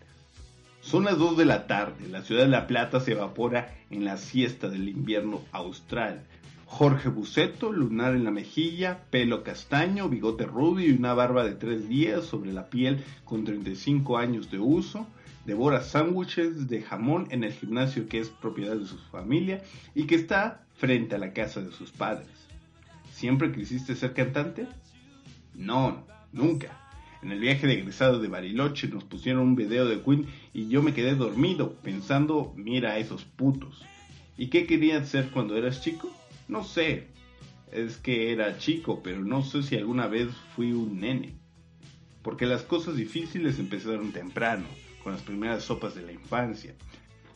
Son 0.81 1.05
las 1.05 1.17
2 1.17 1.37
de 1.37 1.45
la 1.45 1.65
tarde, 1.65 2.09
la 2.09 2.23
ciudad 2.23 2.41
de 2.41 2.49
La 2.49 2.67
Plata 2.67 2.99
se 2.99 3.13
evapora 3.13 3.73
en 3.89 4.03
la 4.03 4.17
siesta 4.17 4.67
del 4.67 4.89
invierno 4.89 5.41
austral. 5.53 6.23
Jorge 6.65 7.07
Buceto, 7.07 7.71
lunar 7.71 8.15
en 8.15 8.23
la 8.23 8.31
mejilla, 8.31 9.03
pelo 9.09 9.43
castaño, 9.43 10.09
bigote 10.09 10.45
rubio 10.45 10.87
y 10.87 10.97
una 10.97 11.13
barba 11.13 11.45
de 11.45 11.53
tres 11.53 11.87
días 11.87 12.25
sobre 12.25 12.51
la 12.51 12.69
piel 12.69 13.03
con 13.23 13.45
35 13.45 14.17
años 14.17 14.51
de 14.51 14.59
uso, 14.59 15.07
devora 15.45 15.83
sándwiches 15.83 16.67
de 16.67 16.81
jamón 16.81 17.27
en 17.29 17.43
el 17.43 17.53
gimnasio 17.53 18.09
que 18.09 18.19
es 18.19 18.29
propiedad 18.29 18.75
de 18.75 18.87
su 18.87 18.97
familia 18.97 19.61
y 19.93 20.05
que 20.05 20.15
está 20.15 20.65
frente 20.75 21.15
a 21.15 21.19
la 21.19 21.31
casa 21.31 21.61
de 21.61 21.71
sus 21.71 21.91
padres. 21.91 22.42
¿Siempre 23.23 23.53
quisiste 23.53 23.95
ser 23.95 24.13
cantante? 24.13 24.67
No, 25.55 26.05
nunca. 26.33 26.91
En 27.21 27.31
el 27.31 27.39
viaje 27.39 27.67
de 27.67 27.75
egresado 27.75 28.19
de 28.19 28.27
Bariloche 28.27 28.89
nos 28.89 29.05
pusieron 29.05 29.43
un 29.43 29.55
video 29.55 29.85
de 29.85 30.01
Queen 30.01 30.27
y 30.53 30.67
yo 30.67 30.83
me 30.83 30.93
quedé 30.93 31.15
dormido 31.15 31.75
pensando, 31.75 32.53
mira 32.57 32.91
a 32.91 32.97
esos 32.97 33.23
putos. 33.23 33.81
¿Y 34.37 34.47
qué 34.47 34.65
querías 34.67 35.07
ser 35.07 35.29
cuando 35.29 35.55
eras 35.55 35.81
chico? 35.81 36.11
No 36.49 36.65
sé. 36.65 37.11
Es 37.71 37.95
que 37.95 38.33
era 38.33 38.57
chico, 38.57 39.01
pero 39.01 39.21
no 39.21 39.41
sé 39.41 39.63
si 39.63 39.77
alguna 39.77 40.07
vez 40.07 40.27
fui 40.53 40.73
un 40.73 40.99
nene. 40.99 41.33
Porque 42.23 42.45
las 42.45 42.63
cosas 42.63 42.97
difíciles 42.97 43.57
empezaron 43.57 44.11
temprano, 44.11 44.65
con 45.01 45.13
las 45.13 45.21
primeras 45.21 45.63
sopas 45.63 45.95
de 45.95 46.01
la 46.01 46.11
infancia. 46.11 46.75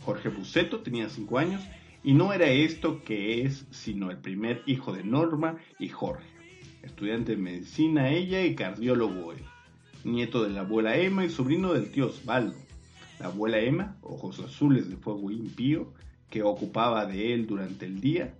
Jorge 0.03 0.27
Buceto 0.27 0.81
tenía 0.81 1.07
5 1.07 1.37
años 1.37 1.61
y 2.03 2.13
no 2.13 2.33
era 2.33 2.47
esto 2.47 3.03
que 3.03 3.41
es, 3.41 3.65
sino 3.71 4.11
el 4.11 4.17
primer 4.17 4.63
hijo 4.65 4.93
de 4.93 5.03
Norma 5.03 5.57
y 5.79 5.89
Jorge. 5.89 6.27
Estudiante 6.83 7.35
de 7.35 7.41
medicina 7.41 8.09
ella 8.09 8.45
y 8.45 8.55
cardiólogo 8.55 9.33
él 9.33 9.43
nieto 10.07 10.43
de 10.43 10.49
la 10.49 10.61
abuela 10.61 10.97
Emma 10.97 11.25
y 11.25 11.29
sobrino 11.29 11.73
del 11.73 11.91
tío 11.91 12.07
Osvaldo. 12.07 12.55
La 13.19 13.27
abuela 13.27 13.59
Emma, 13.59 13.97
ojos 14.01 14.39
azules 14.39 14.89
de 14.89 14.95
fuego 14.95 15.31
impío, 15.31 15.93
que 16.29 16.43
ocupaba 16.43 17.05
de 17.05 17.33
él 17.33 17.47
durante 17.47 17.85
el 17.85 17.99
día. 17.99 18.33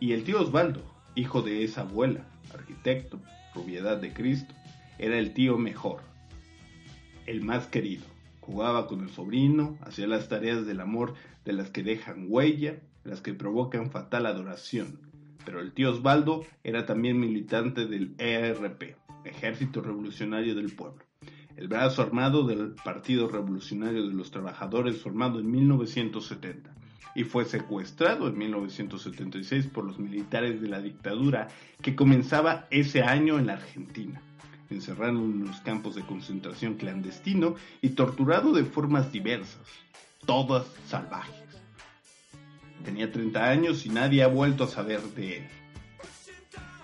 Y 0.00 0.12
el 0.12 0.24
tío 0.24 0.40
Osvaldo, 0.40 0.82
hijo 1.14 1.42
de 1.42 1.64
esa 1.64 1.82
abuela, 1.82 2.26
arquitecto, 2.52 3.20
rubiedad 3.54 3.98
de 3.98 4.12
Cristo, 4.12 4.54
era 4.98 5.18
el 5.18 5.32
tío 5.32 5.58
mejor, 5.58 6.00
el 7.26 7.42
más 7.42 7.66
querido. 7.66 8.04
Jugaba 8.40 8.88
con 8.88 9.02
el 9.02 9.10
sobrino, 9.10 9.78
hacía 9.82 10.06
las 10.06 10.28
tareas 10.28 10.66
del 10.66 10.80
amor 10.80 11.14
de 11.44 11.52
las 11.52 11.70
que 11.70 11.82
dejan 11.82 12.26
huella, 12.28 12.80
las 13.04 13.20
que 13.20 13.34
provocan 13.34 13.90
fatal 13.90 14.26
adoración. 14.26 15.00
Pero 15.44 15.60
el 15.60 15.72
tío 15.72 15.90
Osvaldo 15.90 16.44
era 16.62 16.86
también 16.86 17.18
militante 17.18 17.86
del 17.86 18.14
ERP, 18.18 18.96
Ejército 19.24 19.80
Revolucionario 19.80 20.54
del 20.54 20.72
Pueblo, 20.72 21.04
el 21.56 21.68
brazo 21.68 22.02
armado 22.02 22.46
del 22.46 22.74
Partido 22.84 23.28
Revolucionario 23.28 24.06
de 24.06 24.14
los 24.14 24.30
Trabajadores 24.30 25.00
formado 25.00 25.40
en 25.40 25.50
1970 25.50 26.74
y 27.14 27.24
fue 27.24 27.44
secuestrado 27.44 28.28
en 28.28 28.38
1976 28.38 29.66
por 29.66 29.84
los 29.84 29.98
militares 29.98 30.60
de 30.60 30.68
la 30.68 30.80
dictadura 30.80 31.48
que 31.80 31.94
comenzaba 31.94 32.66
ese 32.70 33.02
año 33.02 33.38
en 33.38 33.46
la 33.46 33.54
Argentina, 33.54 34.22
encerrado 34.70 35.18
en 35.18 35.44
los 35.44 35.60
campos 35.60 35.94
de 35.94 36.02
concentración 36.02 36.74
clandestino 36.74 37.56
y 37.82 37.90
torturado 37.90 38.52
de 38.52 38.64
formas 38.64 39.12
diversas, 39.12 39.60
todas 40.26 40.66
salvajes. 40.88 41.34
Tenía 42.84 43.10
30 43.10 43.48
años 43.48 43.86
y 43.86 43.90
nadie 43.90 44.22
ha 44.22 44.28
vuelto 44.28 44.64
a 44.64 44.68
saber 44.68 45.00
de 45.14 45.38
él. 45.38 45.48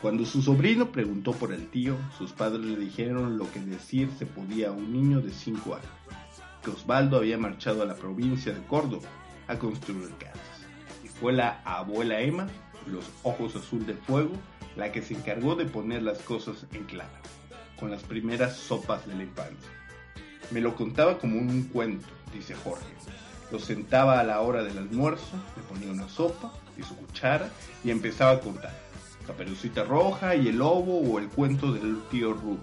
Cuando 0.01 0.25
su 0.25 0.43
sobrino 0.43 0.93
preguntó 0.93 1.33
por 1.33 1.53
el 1.53 1.69
tío, 1.71 1.97
sus 2.17 2.33
padres 2.33 2.65
le 2.65 2.77
dijeron 2.77 3.37
lo 3.37 3.51
que 3.51 3.59
decir 3.59 4.09
se 4.17 4.27
podía 4.27 4.69
a 4.69 4.73
un 4.73 4.93
niño 4.93 5.21
de 5.21 5.33
5 5.33 5.75
años, 5.75 5.91
que 6.63 6.71
Osvaldo 6.71 7.17
había 7.17 7.37
marchado 7.37 7.83
a 7.83 7.87
la 7.87 7.97
provincia 7.97 8.53
de 8.53 8.63
Córdoba 8.63 9.09
a 9.49 9.59
construir 9.59 10.11
casas. 10.19 10.41
Y 11.03 11.09
fue 11.09 11.33
la 11.33 11.61
abuela 11.65 12.21
Emma, 12.21 12.47
los 12.87 13.11
ojos 13.25 13.57
azul 13.57 13.85
de 13.87 13.95
fuego, 13.95 14.33
la 14.77 14.93
que 14.93 15.03
se 15.03 15.15
encargó 15.15 15.57
de 15.57 15.65
poner 15.65 16.03
las 16.05 16.19
cosas 16.21 16.65
en 16.73 16.85
claro, 16.85 17.11
con 17.79 17.91
las 17.91 18.05
primeras 18.05 18.57
sopas 18.57 19.05
de 19.05 19.17
la 19.17 19.25
infancia. 19.25 19.71
Me 20.53 20.61
lo 20.61 20.77
contaba 20.77 21.19
como 21.19 21.41
un 21.41 21.65
cuento, 21.65 22.07
dice 22.33 22.55
Jorge. 22.55 22.87
Lo 23.51 23.59
sentaba 23.59 24.21
a 24.21 24.25
la 24.25 24.41
hora 24.41 24.63
del 24.63 24.79
almuerzo, 24.79 25.37
le 25.57 25.63
ponía 25.63 25.91
una 25.91 26.09
sopa 26.09 26.53
y 26.77 26.83
su 26.83 26.97
cuchara 26.97 27.51
y 27.83 27.91
empezaba 27.91 28.33
a 28.33 28.41
contar 28.41 28.89
Caperucita 29.29 29.85
Roja 29.85 30.37
y 30.37 30.49
el 30.49 30.57
Lobo 30.57 31.01
o 31.01 31.19
el 31.19 31.29
cuento 31.29 31.73
del 31.73 32.01
tío 32.11 32.33
Rubio. 32.33 32.61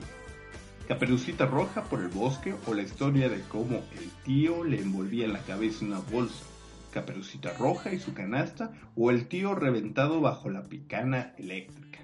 Caperucita 0.88 1.46
Roja 1.46 1.84
por 1.84 2.01
el 2.01 2.08
bosque 2.08 2.56
o 2.65 2.74
la 2.74 2.82
historia 2.82 3.30
de 3.30 3.42
cómo 3.42 3.84
el 4.00 4.10
tío 4.24 4.63
le 4.63 4.82
envolvía 4.82 5.25
en 5.25 5.34
la 5.34 5.44
cabeza 5.44 5.86
una 5.86 6.00
bolsa. 6.00 6.44
Caperucita 6.92 7.54
Roja 7.54 7.94
y 7.94 8.00
su 8.00 8.15
canasta 8.15 8.72
o 8.96 9.12
el 9.12 9.27
tío 9.27 9.54
reventado 9.54 10.22
bajo 10.22 10.50
la 10.50 10.63
picana 10.63 11.34
eléctrica. 11.38 12.00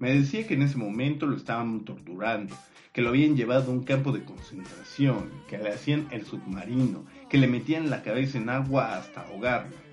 Me 0.00 0.12
decía 0.12 0.44
que 0.46 0.54
en 0.54 0.62
ese 0.62 0.76
momento 0.76 1.26
lo 1.26 1.36
estaban 1.36 1.84
torturando, 1.84 2.56
que 2.92 3.02
lo 3.02 3.10
habían 3.10 3.36
llevado 3.36 3.70
a 3.70 3.74
un 3.74 3.84
campo 3.84 4.10
de 4.10 4.24
concentración, 4.24 5.30
que 5.48 5.58
le 5.58 5.70
hacían 5.70 6.08
el 6.10 6.26
submarino, 6.26 7.04
que 7.28 7.38
le 7.38 7.46
metían 7.46 7.90
la 7.90 8.02
cabeza 8.02 8.38
en 8.38 8.48
agua 8.48 8.96
hasta 8.96 9.22
ahogarlo 9.22 9.88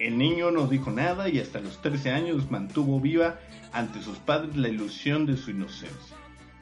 el 0.00 0.16
niño 0.16 0.50
no 0.50 0.66
dijo 0.66 0.90
nada 0.90 1.28
y 1.28 1.38
hasta 1.40 1.60
los 1.60 1.82
13 1.82 2.10
años 2.10 2.50
mantuvo 2.50 2.98
viva 3.00 3.38
ante 3.70 4.02
sus 4.02 4.16
padres 4.16 4.56
la 4.56 4.70
ilusión 4.70 5.26
de 5.26 5.36
su 5.36 5.50
inocencia. 5.50 6.16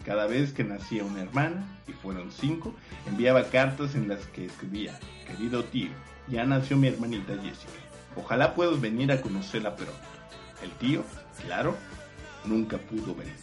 Cada 0.05 0.27
vez 0.27 0.53
que 0.53 0.65
nacía 0.65 1.05
una 1.05 1.23
hermana, 1.23 1.65
y 1.87 1.93
fueron 1.93 2.33
cinco, 2.33 2.75
enviaba 3.07 3.45
cartas 3.45 3.95
en 3.95 4.09
las 4.09 4.27
que 4.27 4.47
escribía, 4.47 4.99
querido 5.25 5.63
tío, 5.63 5.91
ya 6.27 6.45
nació 6.45 6.77
mi 6.77 6.89
hermanita 6.89 7.35
Jessica. 7.35 7.79
Ojalá 8.17 8.57
puedas 8.57 8.81
venir 8.81 9.13
a 9.13 9.21
conocerla 9.21 9.77
pronto. 9.77 9.95
El 10.61 10.73
tío, 10.73 11.05
claro, 11.47 11.77
nunca 12.45 12.77
pudo 12.79 13.15
venir. 13.15 13.37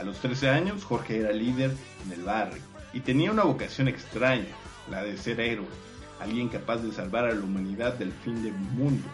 A 0.00 0.02
los 0.02 0.18
13 0.18 0.48
años 0.48 0.82
Jorge 0.82 1.20
era 1.20 1.30
líder 1.30 1.70
en 2.04 2.12
el 2.12 2.24
barrio 2.24 2.60
y 2.92 3.00
tenía 3.00 3.30
una 3.30 3.44
vocación 3.44 3.86
extraña, 3.86 4.50
la 4.90 5.04
de 5.04 5.16
ser 5.16 5.38
héroe 5.38 5.91
alguien 6.22 6.48
capaz 6.48 6.78
de 6.78 6.92
salvar 6.92 7.24
a 7.24 7.34
la 7.34 7.44
humanidad 7.44 7.94
del 7.94 8.12
fin 8.12 8.42
del 8.42 8.54
mundo. 8.54 9.06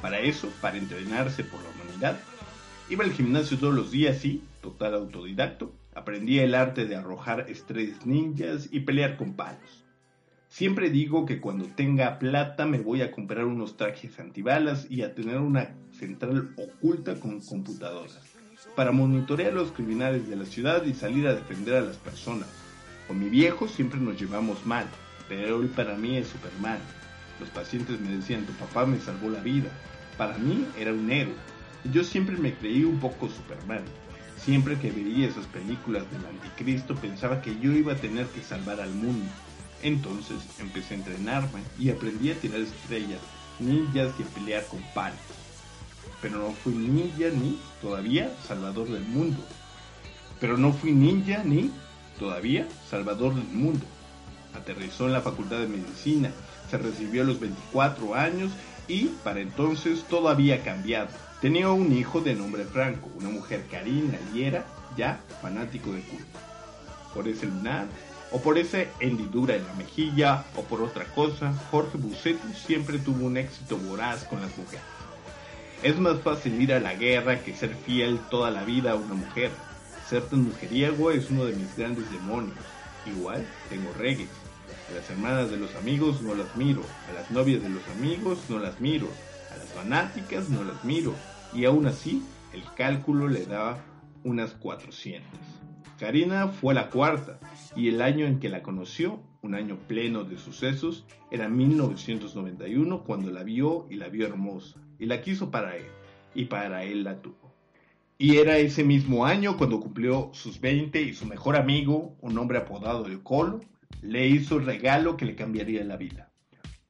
Para 0.00 0.20
eso, 0.20 0.50
para 0.60 0.76
entrenarse 0.76 1.44
por 1.44 1.62
la 1.62 1.70
humanidad, 1.70 2.20
iba 2.88 3.04
al 3.04 3.12
gimnasio 3.12 3.58
todos 3.58 3.74
los 3.74 3.90
días 3.90 4.24
y, 4.24 4.42
total 4.60 4.94
autodidacto, 4.94 5.72
aprendía 5.94 6.44
el 6.44 6.54
arte 6.54 6.86
de 6.86 6.96
arrojar 6.96 7.46
estrellas 7.48 8.04
ninjas 8.04 8.68
y 8.70 8.80
pelear 8.80 9.16
con 9.16 9.34
palos. 9.34 9.84
Siempre 10.48 10.90
digo 10.90 11.26
que 11.26 11.40
cuando 11.40 11.66
tenga 11.66 12.18
plata 12.18 12.64
me 12.64 12.78
voy 12.78 13.02
a 13.02 13.10
comprar 13.10 13.44
unos 13.44 13.76
trajes 13.76 14.20
antibalas 14.20 14.86
y 14.88 15.02
a 15.02 15.14
tener 15.14 15.38
una 15.38 15.74
central 15.90 16.54
oculta 16.56 17.18
con 17.18 17.40
computadoras, 17.40 18.20
para 18.76 18.92
monitorear 18.92 19.52
a 19.52 19.56
los 19.56 19.72
criminales 19.72 20.28
de 20.28 20.36
la 20.36 20.44
ciudad 20.44 20.84
y 20.84 20.94
salir 20.94 21.26
a 21.26 21.34
defender 21.34 21.74
a 21.74 21.80
las 21.80 21.96
personas. 21.96 22.48
Con 23.08 23.18
mi 23.18 23.28
viejo 23.28 23.66
siempre 23.66 23.98
nos 23.98 24.20
llevamos 24.20 24.64
mal, 24.64 24.86
pero 25.28 25.60
él 25.60 25.68
para 25.68 25.96
mí 25.96 26.16
es 26.16 26.28
Superman. 26.28 26.78
Los 27.40 27.48
pacientes 27.50 28.00
me 28.00 28.16
decían, 28.16 28.46
tu 28.46 28.52
papá 28.52 28.86
me 28.86 29.00
salvó 29.00 29.28
la 29.30 29.40
vida. 29.40 29.68
Para 30.16 30.38
mí 30.38 30.66
era 30.78 30.92
un 30.92 31.10
héroe. 31.10 31.34
Yo 31.92 32.04
siempre 32.04 32.36
me 32.36 32.54
creí 32.54 32.84
un 32.84 32.98
poco 33.00 33.28
Superman. 33.28 33.84
Siempre 34.36 34.78
que 34.78 34.90
veía 34.90 35.28
esas 35.28 35.46
películas 35.46 36.10
del 36.10 36.24
anticristo 36.26 36.94
pensaba 36.94 37.40
que 37.40 37.58
yo 37.60 37.72
iba 37.72 37.92
a 37.92 37.96
tener 37.96 38.26
que 38.26 38.42
salvar 38.42 38.80
al 38.80 38.90
mundo. 38.90 39.26
Entonces 39.82 40.38
empecé 40.60 40.94
a 40.94 40.98
entrenarme 40.98 41.60
y 41.78 41.90
aprendí 41.90 42.30
a 42.30 42.34
tirar 42.34 42.60
estrellas, 42.60 43.20
ninjas 43.58 44.12
y 44.18 44.22
a 44.22 44.26
pelear 44.26 44.66
con 44.66 44.80
palos. 44.94 45.18
Pero 46.20 46.38
no 46.38 46.52
fui 46.52 46.74
ninja 46.74 47.28
ni 47.30 47.58
todavía 47.80 48.30
salvador 48.46 48.88
del 48.88 49.04
mundo. 49.04 49.38
Pero 50.40 50.56
no 50.56 50.72
fui 50.72 50.92
ninja 50.92 51.42
ni 51.44 51.70
todavía 52.18 52.66
salvador 52.88 53.34
del 53.34 53.48
mundo. 53.48 53.84
Aterrizó 54.54 55.06
en 55.06 55.12
la 55.12 55.20
Facultad 55.20 55.58
de 55.58 55.68
Medicina, 55.68 56.30
se 56.70 56.78
recibió 56.78 57.22
a 57.22 57.26
los 57.26 57.40
24 57.40 58.14
años 58.14 58.52
y 58.88 59.06
para 59.22 59.40
entonces 59.40 60.04
todo 60.08 60.28
había 60.28 60.62
cambiado. 60.62 61.08
Tenía 61.40 61.70
un 61.70 61.92
hijo 61.92 62.20
de 62.20 62.34
nombre 62.34 62.64
Franco, 62.64 63.10
una 63.16 63.28
mujer 63.28 63.66
Karina 63.70 64.18
y 64.34 64.44
era 64.44 64.64
ya 64.96 65.20
fanático 65.42 65.92
de 65.92 66.00
culto. 66.00 66.38
Por 67.12 67.28
ese 67.28 67.46
lunar, 67.46 67.86
o 68.30 68.40
por 68.40 68.58
esa 68.58 68.78
hendidura 68.98 69.54
en 69.54 69.66
la 69.66 69.74
mejilla, 69.74 70.44
o 70.56 70.62
por 70.62 70.82
otra 70.82 71.04
cosa, 71.04 71.52
Jorge 71.70 71.98
Buceto 71.98 72.48
siempre 72.66 72.98
tuvo 72.98 73.26
un 73.26 73.36
éxito 73.36 73.76
voraz 73.76 74.24
con 74.24 74.40
las 74.40 74.56
mujeres. 74.56 74.84
Es 75.84 75.98
más 75.98 76.18
fácil 76.20 76.60
ir 76.60 76.72
a 76.72 76.80
la 76.80 76.94
guerra 76.94 77.40
que 77.40 77.54
ser 77.54 77.74
fiel 77.74 78.18
toda 78.30 78.50
la 78.50 78.64
vida 78.64 78.92
a 78.92 78.96
una 78.96 79.14
mujer. 79.14 79.50
Ser 80.08 80.22
tan 80.22 80.42
mujeriego 80.42 81.10
es 81.10 81.30
uno 81.30 81.44
de 81.44 81.52
mis 81.54 81.76
grandes 81.76 82.10
demonios. 82.10 82.56
Igual 83.06 83.46
tengo 83.68 83.92
reggae. 83.92 84.26
A 84.90 84.94
las 84.94 85.08
hermanas 85.08 85.50
de 85.50 85.56
los 85.56 85.74
amigos 85.76 86.20
no 86.20 86.34
las 86.34 86.54
miro, 86.56 86.82
a 87.08 87.12
las 87.14 87.30
novias 87.30 87.62
de 87.62 87.70
los 87.70 87.86
amigos 87.88 88.38
no 88.50 88.58
las 88.58 88.80
miro, 88.80 89.08
a 89.50 89.56
las 89.56 89.68
fanáticas 89.68 90.50
no 90.50 90.62
las 90.62 90.84
miro, 90.84 91.14
y 91.54 91.64
aún 91.64 91.86
así 91.86 92.22
el 92.52 92.62
cálculo 92.76 93.28
le 93.28 93.46
da 93.46 93.82
unas 94.24 94.52
400. 94.52 95.26
Karina 95.98 96.48
fue 96.48 96.74
la 96.74 96.90
cuarta, 96.90 97.38
y 97.74 97.88
el 97.88 98.02
año 98.02 98.26
en 98.26 98.40
que 98.40 98.50
la 98.50 98.62
conoció, 98.62 99.20
un 99.40 99.54
año 99.54 99.78
pleno 99.88 100.24
de 100.24 100.36
sucesos, 100.36 101.06
era 101.30 101.48
1991 101.48 103.04
cuando 103.04 103.30
la 103.30 103.42
vio 103.42 103.86
y 103.90 103.94
la 103.94 104.08
vio 104.08 104.26
hermosa, 104.26 104.80
y 104.98 105.06
la 105.06 105.22
quiso 105.22 105.50
para 105.50 105.76
él, 105.76 105.86
y 106.34 106.44
para 106.44 106.84
él 106.84 107.04
la 107.04 107.22
tuvo. 107.22 107.54
Y 108.18 108.36
era 108.36 108.58
ese 108.58 108.84
mismo 108.84 109.24
año 109.26 109.56
cuando 109.56 109.80
cumplió 109.80 110.30
sus 110.32 110.60
20 110.60 111.00
y 111.02 111.14
su 111.14 111.26
mejor 111.26 111.56
amigo, 111.56 112.16
un 112.20 112.38
hombre 112.38 112.58
apodado 112.58 113.06
El 113.06 113.22
Colo, 113.22 113.60
le 114.02 114.28
hizo 114.28 114.58
regalo 114.58 115.16
que 115.16 115.24
le 115.24 115.34
cambiaría 115.34 115.84
la 115.84 115.96
vida. 115.96 116.32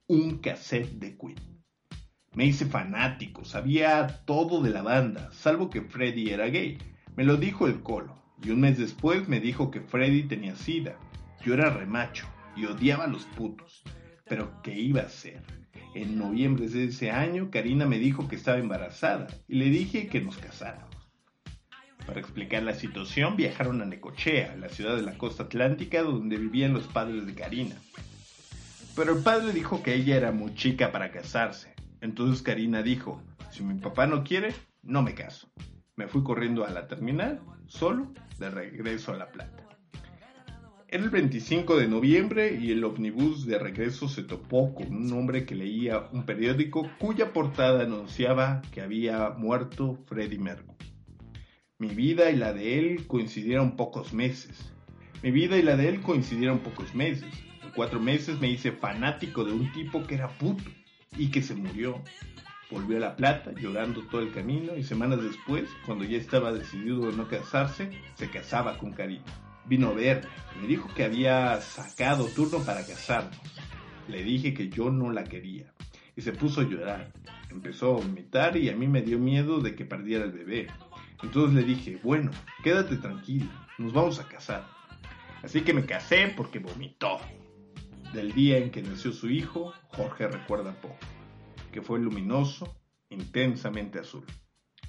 Un 0.06 0.38
cassette 0.38 0.98
de 0.98 1.16
Queen. 1.16 1.54
Me 2.34 2.46
hice 2.46 2.66
fanático, 2.66 3.44
sabía 3.44 4.24
todo 4.24 4.60
de 4.60 4.70
la 4.70 4.82
banda, 4.82 5.30
salvo 5.32 5.70
que 5.70 5.82
Freddy 5.82 6.30
era 6.30 6.46
gay. 6.46 6.78
Me 7.16 7.24
lo 7.24 7.36
dijo 7.36 7.68
el 7.68 7.80
Colo, 7.80 8.20
y 8.42 8.50
un 8.50 8.60
mes 8.60 8.76
después 8.76 9.28
me 9.28 9.38
dijo 9.38 9.70
que 9.70 9.80
Freddy 9.80 10.24
tenía 10.24 10.56
sida. 10.56 10.98
Yo 11.44 11.54
era 11.54 11.70
remacho 11.70 12.26
y 12.56 12.66
odiaba 12.66 13.04
a 13.04 13.08
los 13.08 13.24
putos. 13.24 13.84
Pero 14.26 14.60
¿qué 14.62 14.78
iba 14.78 15.02
a 15.02 15.06
hacer? 15.06 15.42
En 15.94 16.18
noviembre 16.18 16.68
de 16.68 16.84
ese 16.84 17.12
año, 17.12 17.50
Karina 17.50 17.86
me 17.86 17.98
dijo 17.98 18.26
que 18.26 18.36
estaba 18.36 18.58
embarazada 18.58 19.28
y 19.46 19.54
le 19.54 19.66
dije 19.66 20.08
que 20.08 20.20
nos 20.20 20.38
casáramos. 20.38 20.93
Para 22.06 22.20
explicar 22.20 22.62
la 22.62 22.74
situación, 22.74 23.36
viajaron 23.36 23.80
a 23.80 23.86
Necochea, 23.86 24.56
la 24.56 24.68
ciudad 24.68 24.96
de 24.96 25.02
la 25.02 25.16
costa 25.16 25.44
atlántica 25.44 26.02
donde 26.02 26.36
vivían 26.36 26.74
los 26.74 26.86
padres 26.86 27.26
de 27.26 27.34
Karina. 27.34 27.76
Pero 28.94 29.16
el 29.16 29.22
padre 29.22 29.52
dijo 29.52 29.82
que 29.82 29.94
ella 29.94 30.16
era 30.16 30.30
muy 30.30 30.54
chica 30.54 30.92
para 30.92 31.10
casarse. 31.10 31.74
Entonces 32.00 32.42
Karina 32.42 32.82
dijo, 32.82 33.22
si 33.50 33.62
mi 33.62 33.74
papá 33.80 34.06
no 34.06 34.22
quiere, 34.22 34.54
no 34.82 35.02
me 35.02 35.14
caso. 35.14 35.48
Me 35.96 36.06
fui 36.06 36.22
corriendo 36.22 36.64
a 36.64 36.70
la 36.70 36.86
terminal, 36.88 37.40
solo, 37.66 38.12
de 38.38 38.50
regreso 38.50 39.12
a 39.12 39.16
La 39.16 39.30
Plata. 39.30 39.64
Era 40.88 41.02
el 41.02 41.10
25 41.10 41.76
de 41.76 41.88
noviembre 41.88 42.58
y 42.60 42.70
el 42.70 42.84
ómnibus 42.84 43.46
de 43.46 43.58
regreso 43.58 44.08
se 44.08 44.22
topó 44.22 44.74
con 44.74 44.94
un 44.94 45.12
hombre 45.12 45.44
que 45.44 45.54
leía 45.54 46.08
un 46.12 46.24
periódico 46.24 46.88
cuya 46.98 47.32
portada 47.32 47.82
anunciaba 47.82 48.62
que 48.70 48.80
había 48.80 49.30
muerto 49.30 49.98
Freddie 50.06 50.38
Mercury. 50.38 50.93
Mi 51.84 51.94
vida 51.94 52.30
y 52.30 52.36
la 52.36 52.54
de 52.54 52.78
él 52.78 53.06
coincidieron 53.06 53.76
pocos 53.76 54.14
meses. 54.14 54.72
Mi 55.22 55.30
vida 55.30 55.58
y 55.58 55.62
la 55.62 55.76
de 55.76 55.90
él 55.90 56.00
coincidieron 56.00 56.60
pocos 56.60 56.94
meses. 56.94 57.30
En 57.62 57.72
cuatro 57.72 58.00
meses 58.00 58.40
me 58.40 58.48
hice 58.48 58.72
fanático 58.72 59.44
de 59.44 59.52
un 59.52 59.70
tipo 59.70 60.02
que 60.06 60.14
era 60.14 60.28
puto 60.38 60.64
y 61.18 61.30
que 61.30 61.42
se 61.42 61.54
murió. 61.54 62.00
Volvió 62.70 62.96
a 62.96 63.00
La 63.00 63.16
Plata 63.16 63.52
llorando 63.52 64.00
todo 64.10 64.22
el 64.22 64.32
camino 64.32 64.74
y 64.78 64.82
semanas 64.82 65.22
después, 65.22 65.68
cuando 65.84 66.04
ya 66.04 66.16
estaba 66.16 66.54
decidido 66.54 67.06
a 67.06 67.12
no 67.12 67.28
casarse, 67.28 67.90
se 68.14 68.30
casaba 68.30 68.78
con 68.78 68.94
Karina. 68.94 69.24
Vino 69.66 69.88
a 69.88 69.92
verme, 69.92 70.30
me 70.62 70.66
dijo 70.66 70.88
que 70.94 71.04
había 71.04 71.60
sacado 71.60 72.24
turno 72.28 72.60
para 72.60 72.80
casarnos. 72.86 73.38
Le 74.08 74.24
dije 74.24 74.54
que 74.54 74.70
yo 74.70 74.90
no 74.90 75.12
la 75.12 75.24
quería 75.24 75.70
y 76.16 76.22
se 76.22 76.32
puso 76.32 76.62
a 76.62 76.64
llorar. 76.64 77.12
Empezó 77.50 77.90
a 77.90 78.00
vomitar 78.00 78.56
y 78.56 78.70
a 78.70 78.76
mí 78.76 78.88
me 78.88 79.02
dio 79.02 79.18
miedo 79.18 79.60
de 79.60 79.74
que 79.74 79.84
perdiera 79.84 80.24
el 80.24 80.32
bebé. 80.32 80.68
Entonces 81.24 81.54
le 81.54 81.62
dije, 81.62 81.98
bueno, 82.02 82.30
quédate 82.62 82.98
tranquilo, 82.98 83.48
nos 83.78 83.94
vamos 83.94 84.20
a 84.20 84.28
casar. 84.28 84.68
Así 85.42 85.62
que 85.62 85.72
me 85.72 85.86
casé 85.86 86.34
porque 86.36 86.58
vomitó. 86.58 87.18
Del 88.12 88.32
día 88.32 88.58
en 88.58 88.70
que 88.70 88.82
nació 88.82 89.10
su 89.10 89.30
hijo, 89.30 89.72
Jorge 89.88 90.28
recuerda 90.28 90.78
poco, 90.82 90.98
que 91.72 91.80
fue 91.80 91.98
luminoso, 91.98 92.76
intensamente 93.08 93.98
azul. 94.00 94.26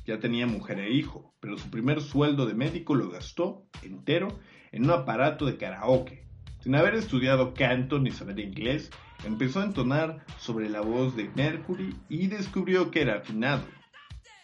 Ya 0.06 0.20
tenía 0.20 0.46
mujer 0.46 0.80
e 0.80 0.92
hijo, 0.92 1.34
pero 1.40 1.58
su 1.58 1.70
primer 1.72 2.02
sueldo 2.02 2.46
de 2.46 2.54
médico 2.54 2.96
lo 2.96 3.10
gastó 3.10 3.70
entero 3.82 4.28
en 4.74 4.84
un 4.84 4.92
aparato 4.92 5.46
de 5.46 5.56
karaoke. 5.56 6.28
Sin 6.60 6.76
haber 6.76 6.96
estudiado 6.96 7.54
canto 7.54 7.98
ni 7.98 8.12
saber 8.12 8.42
inglés, 8.42 8.92
empezó 9.24 9.62
a 9.62 9.66
entonar 9.66 10.26
sobre 10.38 10.68
la 10.68 10.82
voz 10.82 11.16
de 11.16 11.30
Mercury 11.30 11.96
y 12.10 12.28
descubrió 12.28 12.92
que 12.92 13.04
era 13.04 13.20
afinado. 13.20 13.64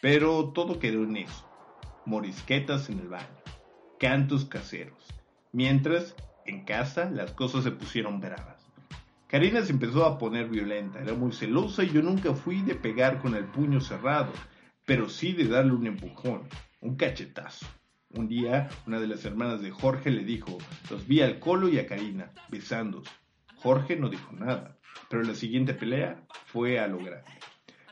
Pero 0.02 0.54
todo 0.54 0.80
quedó 0.80 1.04
en 1.04 1.18
eso. 1.18 1.51
Morisquetas 2.06 2.90
en 2.90 3.00
el 3.00 3.08
baño, 3.08 3.28
cantos 4.00 4.46
caseros. 4.46 5.08
Mientras, 5.52 6.16
en 6.46 6.66
casa, 6.66 7.10
las 7.10 7.32
cosas 7.32 7.64
se 7.64 7.72
pusieron 7.72 8.20
bravas. 8.20 8.66
Karina 9.28 9.62
se 9.62 9.72
empezó 9.72 10.06
a 10.06 10.18
poner 10.18 10.50
violenta, 10.50 11.00
era 11.00 11.14
muy 11.14 11.32
celosa 11.32 11.84
y 11.84 11.92
yo 11.92 12.02
nunca 12.02 12.34
fui 12.34 12.62
de 12.64 12.76
pegar 12.76 13.20
con 13.20 13.36
el 13.36 13.46
puño 13.46 13.80
cerrado, 13.80 14.34
pero 14.86 15.08
sí 15.08 15.32
de 15.34 15.48
darle 15.48 15.74
un 15.74 15.88
empujón, 15.88 16.50
un 16.82 16.96
cachetazo. 16.96 17.66
Un 18.10 18.28
día, 18.28 18.68
una 18.88 19.00
de 19.00 19.08
las 19.08 19.24
hermanas 19.24 19.62
de 19.62 19.72
Jorge 19.72 20.10
le 20.10 20.26
dijo, 20.26 20.58
los 20.90 21.08
vi 21.08 21.22
al 21.22 21.40
Colo 21.40 21.70
y 21.70 21.80
a 21.80 21.86
Karina, 21.86 22.34
besándose. 22.50 23.10
Jorge 23.56 23.96
no 23.96 24.10
dijo 24.10 24.34
nada, 24.34 24.78
pero 25.10 25.24
la 25.24 25.36
siguiente 25.36 25.74
pelea 25.74 26.26
fue 26.48 26.80
a 26.80 26.88
lo 26.88 26.98
grande. 26.98 27.32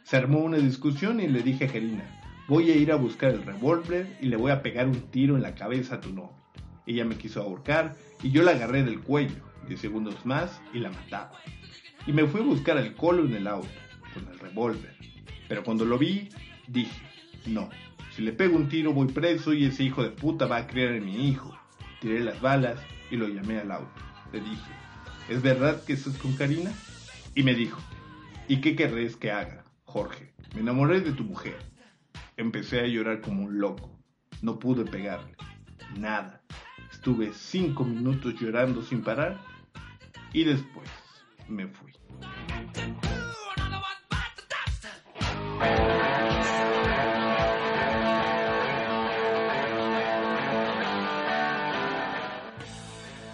Se 0.04 0.17
armó 0.17 0.39
una 0.39 0.58
discusión 0.58 1.22
y 1.22 1.28
le 1.28 1.41
dije 1.41 1.65
a 1.65 1.72
Karina, 1.72 2.18
voy 2.49 2.71
a 2.71 2.75
ir 2.75 2.91
a 2.91 2.95
buscar 2.95 3.29
el 3.29 3.43
revólver 3.43 4.17
y 4.19 4.25
le 4.25 4.35
voy 4.35 4.51
a 4.51 4.63
pegar 4.63 4.88
un 4.88 4.99
tiro 5.12 5.35
en 5.35 5.43
la 5.43 5.53
cabeza 5.53 5.95
a 5.95 6.01
tu 6.01 6.12
novio. 6.12 6.35
Ella 6.88 7.05
me 7.05 7.15
quiso 7.15 7.43
ahorcar 7.43 7.95
y 8.23 8.31
yo 8.31 8.41
la 8.41 8.51
agarré 8.51 8.83
del 8.83 9.01
cuello, 9.01 9.35
diez 9.67 9.79
segundos 9.79 10.25
más 10.25 10.59
y 10.73 10.79
la 10.79 10.89
mataba. 10.89 11.39
Y 12.07 12.12
me 12.12 12.25
fui 12.25 12.41
a 12.41 12.45
buscar 12.45 12.79
al 12.79 12.95
Colo 12.95 13.23
en 13.23 13.35
el 13.35 13.45
auto, 13.45 13.69
con 14.15 14.27
el 14.27 14.39
revólver. 14.39 14.97
Pero 15.47 15.63
cuando 15.63 15.85
lo 15.85 15.99
vi, 15.99 16.29
dije, 16.67 16.99
no, 17.45 17.69
si 18.15 18.23
le 18.23 18.33
pego 18.33 18.55
un 18.55 18.67
tiro 18.67 18.93
voy 18.93 19.09
preso 19.09 19.53
y 19.53 19.65
ese 19.65 19.83
hijo 19.83 20.01
de 20.01 20.09
puta 20.09 20.47
va 20.47 20.57
a 20.57 20.67
creer 20.67 20.93
en 20.93 21.05
mi 21.05 21.29
hijo. 21.29 21.55
Tiré 22.01 22.21
las 22.21 22.41
balas 22.41 22.79
y 23.12 23.17
lo 23.17 23.27
llamé 23.27 23.59
al 23.59 23.71
auto. 23.71 24.01
Le 24.33 24.39
dije, 24.39 24.71
¿es 25.29 25.43
verdad 25.43 25.83
que 25.83 25.93
estás 25.93 26.17
con 26.17 26.33
Karina? 26.33 26.71
Y 27.35 27.43
me 27.43 27.53
dijo, 27.53 27.79
¿y 28.47 28.59
qué 28.59 28.75
querés 28.75 29.15
que 29.17 29.31
haga, 29.31 29.65
Jorge? 29.83 30.33
Me 30.55 30.62
enamoré 30.62 31.01
de 31.01 31.12
tu 31.12 31.23
mujer. 31.23 31.68
Empecé 32.39 32.80
a 32.80 32.88
llorar 32.88 33.19
como 33.19 33.43
un 33.43 33.60
loco. 33.60 33.99
No 34.41 34.60
pude 34.60 34.86
pegarle. 34.86 35.36
Nada. 35.97 36.41
Estuve 36.89 37.34
cinco 37.34 37.84
minutos 37.84 38.34
llorando 38.39 38.82
sin 38.82 39.04
parar 39.04 39.41
y 40.32 40.45
después 40.45 40.89
me 41.49 41.67
fui. 41.67 41.91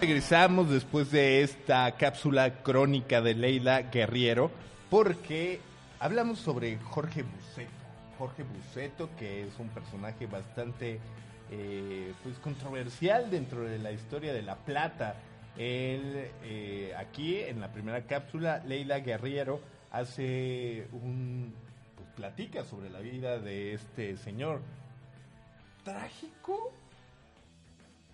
Regresamos 0.00 0.68
después 0.68 1.12
de 1.12 1.42
esta 1.42 1.92
cápsula 1.92 2.60
crónica 2.64 3.20
de 3.20 3.34
Leila 3.34 3.82
Guerriero 3.82 4.50
porque 4.90 5.60
hablamos 6.00 6.40
sobre 6.40 6.78
Jorge 6.78 7.22
Buceto. 7.22 7.85
Jorge 8.18 8.42
Buceto, 8.42 9.08
que 9.16 9.46
es 9.46 9.58
un 9.58 9.68
personaje 9.68 10.26
bastante 10.26 11.00
eh, 11.50 12.12
pues 12.22 12.38
controversial 12.38 13.30
dentro 13.30 13.62
de 13.62 13.78
la 13.78 13.92
historia 13.92 14.32
de 14.32 14.42
La 14.42 14.56
Plata. 14.56 15.16
Él, 15.56 16.30
eh, 16.42 16.92
aquí 16.96 17.38
en 17.40 17.60
la 17.60 17.72
primera 17.72 18.02
cápsula, 18.06 18.62
Leila 18.66 19.00
Guerriero 19.00 19.60
hace 19.90 20.88
un, 20.92 21.54
pues, 21.94 22.08
platica 22.10 22.64
sobre 22.64 22.90
la 22.90 23.00
vida 23.00 23.38
de 23.38 23.74
este 23.74 24.16
señor. 24.16 24.60
Trágico, 25.84 26.72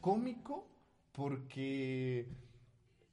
cómico, 0.00 0.66
porque 1.12 2.26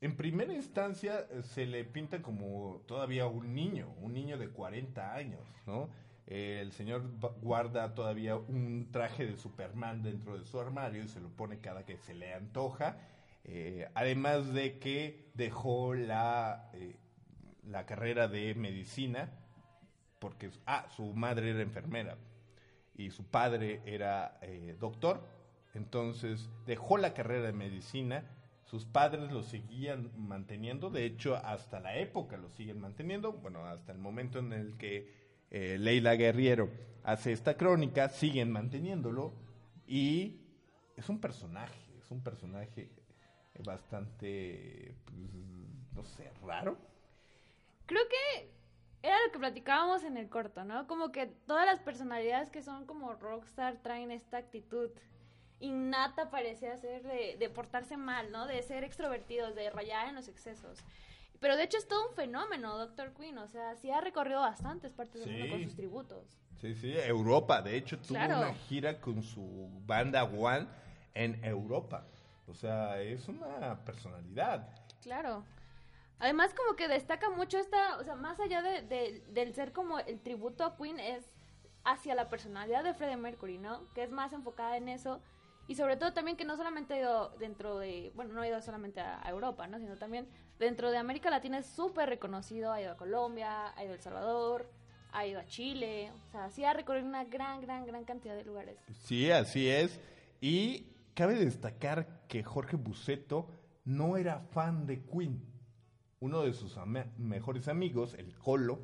en 0.02 0.16
primera 0.16 0.54
instancia 0.54 1.26
se 1.42 1.66
le 1.66 1.86
pinta 1.86 2.22
como 2.22 2.82
todavía 2.88 3.26
un 3.28 3.54
niño, 3.54 3.94
un 4.02 4.14
niño 4.14 4.38
de 4.38 4.50
40 4.50 5.14
años, 5.14 5.42
¿no? 5.66 5.90
El 6.30 6.72
señor 6.74 7.04
guarda 7.42 7.96
todavía 7.96 8.36
un 8.36 8.90
traje 8.92 9.26
de 9.26 9.36
Superman 9.36 10.04
dentro 10.04 10.38
de 10.38 10.46
su 10.46 10.60
armario 10.60 11.04
y 11.04 11.08
se 11.08 11.20
lo 11.20 11.30
pone 11.30 11.60
cada 11.60 11.86
que 11.86 11.98
se 11.98 12.14
le 12.14 12.34
antoja. 12.34 12.98
Eh, 13.44 13.90
además 13.96 14.54
de 14.54 14.78
que 14.78 15.32
dejó 15.34 15.96
la, 15.96 16.70
eh, 16.74 16.98
la 17.64 17.88
carrera 17.88 18.28
de 18.28 18.54
medicina 18.54 19.32
porque 20.20 20.52
ah, 20.66 20.88
su 20.96 21.14
madre 21.14 21.50
era 21.50 21.62
enfermera 21.62 22.18
y 22.96 23.10
su 23.10 23.26
padre 23.26 23.82
era 23.86 24.38
eh, 24.42 24.76
doctor, 24.80 25.26
entonces 25.74 26.50
dejó 26.66 26.98
la 26.98 27.14
carrera 27.14 27.48
de 27.48 27.54
medicina, 27.54 28.26
sus 28.66 28.86
padres 28.86 29.32
lo 29.32 29.42
seguían 29.42 30.12
manteniendo, 30.16 30.90
de 30.90 31.06
hecho 31.06 31.38
hasta 31.38 31.80
la 31.80 31.98
época 31.98 32.38
lo 32.38 32.50
siguen 32.50 32.80
manteniendo, 32.80 33.32
bueno, 33.32 33.66
hasta 33.66 33.94
el 33.94 33.98
momento 33.98 34.40
en 34.40 34.54
el 34.54 34.78
que 34.78 35.19
eh, 35.52 35.78
Leila 35.80 36.16
Guerriero 36.16 36.70
hace 37.04 37.32
esta 37.32 37.58
crónica, 37.58 38.10
siguen 38.10 38.52
manteniéndolo 38.52 39.34
y 39.88 40.42
es 40.96 41.10
un 41.10 41.20
personaje, 41.20 41.80
es 41.98 42.12
un 42.12 42.22
personaje 42.22 42.92
bastante, 43.64 44.96
pues, 45.06 45.18
no 45.94 46.04
sé, 46.04 46.32
raro. 46.46 46.78
Creo 47.86 48.04
que 48.08 48.52
era 49.02 49.16
lo 49.26 49.32
que 49.32 49.40
platicábamos 49.40 50.04
en 50.04 50.18
el 50.18 50.30
corto, 50.30 50.64
¿no? 50.64 50.88
Como 50.88 51.12
que 51.12 51.28
todas 51.48 51.66
las 51.66 51.80
personalidades 51.80 52.50
que 52.50 52.62
son 52.62 52.86
como 52.86 53.14
rockstar 53.14 53.78
traen 53.82 54.12
esta 54.12 54.38
actitud 54.38 54.90
innata, 55.60 56.30
parecía 56.30 56.78
ser, 56.78 57.04
de, 57.04 57.36
de 57.38 57.50
portarse 57.50 57.98
mal, 57.98 58.32
¿no? 58.32 58.46
De 58.46 58.62
ser 58.62 58.84
extrovertidos, 58.84 59.56
de 59.56 59.70
rayar 59.70 60.08
en 60.08 60.16
los 60.16 60.28
excesos. 60.28 60.80
Pero 61.40 61.56
de 61.56 61.64
hecho 61.64 61.78
es 61.78 61.88
todo 61.88 62.10
un 62.10 62.16
fenómeno, 62.16 62.78
Dr. 62.78 63.14
Queen. 63.14 63.38
O 63.38 63.48
sea, 63.48 63.76
sí 63.78 63.90
ha 63.92 64.02
recorrido 64.02 64.42
bastantes 64.42 64.94
partes 64.94 65.22
del 65.26 65.32
mundo 65.32 65.46
Sí. 65.46 65.52
con 65.52 65.64
sus 65.64 65.76
tributos. 65.76 66.38
Sí, 66.60 66.76
sí, 66.76 66.94
Europa. 66.98 67.62
De 67.62 67.78
hecho, 67.78 67.98
tuvo 67.98 68.10
Claro. 68.10 68.38
una 68.40 68.54
gira 68.54 69.00
con 69.00 69.24
su 69.24 69.70
banda 69.86 70.24
One 70.26 70.68
en 71.14 71.44
Europa. 71.46 72.06
O 72.48 72.54
sea, 72.54 73.00
es 73.02 73.28
una 73.28 73.80
personalidad. 73.86 74.68
Claro. 75.02 75.46
Además, 76.20 76.54
como 76.54 76.76
que 76.76 76.90
destaca 76.90 77.30
mucho 77.30 77.58
esta, 77.58 77.98
o 77.98 78.04
sea, 78.04 78.16
más 78.16 78.40
allá 78.42 78.62
de, 78.62 78.82
de- 78.82 79.24
del 79.30 79.54
ser 79.54 79.72
como 79.72 80.00
el 80.00 80.20
tributo 80.20 80.66
a 80.66 80.76
Queen, 80.76 81.00
es 81.00 81.32
hacia 81.86 82.14
la 82.16 82.28
personalidad 82.28 82.84
de 82.84 82.94
Freddie 82.94 83.16
Mercury, 83.16 83.58
¿no? 83.58 83.88
Que 83.94 84.04
es 84.04 84.12
más 84.12 84.34
enfocada 84.34 84.76
en 84.76 84.90
eso. 84.90 85.22
Y 85.70 85.76
sobre 85.76 85.98
todo 85.98 86.14
también 86.14 86.36
que 86.36 86.46
no 86.46 86.58
solamente 86.58 86.96
ha 86.96 87.00
ido 87.00 87.30
dentro 87.38 87.78
de, 87.78 88.12
bueno, 88.16 88.34
no 88.34 88.42
ha 88.42 88.48
ido 88.48 88.60
solamente 88.60 89.02
a, 89.02 89.22
Europa, 89.30 89.68
¿no? 89.68 89.78
Sino 89.78 89.98
también 89.98 90.28
dentro 90.58 90.90
de 90.90 90.98
América 90.98 91.30
Latina 91.30 91.60
es 91.60 91.68
súper 91.68 92.10
reconocido. 92.10 92.72
Ha 92.72 92.82
ido 92.82 92.94
a 92.94 92.98
Colombia, 92.98 93.72
ha 93.78 93.84
ido 93.84 93.92
a 93.92 93.96
El 93.96 94.02
Salvador, 94.02 94.68
ha 95.12 95.28
ido 95.28 95.40
a 95.40 95.46
Chile. 95.46 96.12
O 96.12 96.32
sea, 96.32 96.50
sí 96.50 96.66
ha 96.66 96.74
recorrido 96.74 97.06
una 97.06 97.24
gran, 97.26 97.62
gran, 97.62 97.86
gran 97.86 98.04
cantidad 98.04 98.36
de 98.36 98.46
lugares. 98.46 98.80
Sí, 99.04 99.30
así 99.30 99.70
es. 99.70 100.02
Y 100.42 100.88
cabe 101.14 101.36
destacar 101.36 102.26
que 102.28 102.44
Jorge 102.44 102.76
Buceto 102.76 103.48
no 103.86 104.18
era 104.18 104.40
fan 104.40 104.88
de 104.88 105.04
Queen. 105.04 105.40
Uno 106.20 106.42
de 106.42 106.54
sus 106.54 106.80
mejores 107.20 107.68
amigos, 107.68 108.16
el 108.16 108.36
Colo, 108.40 108.80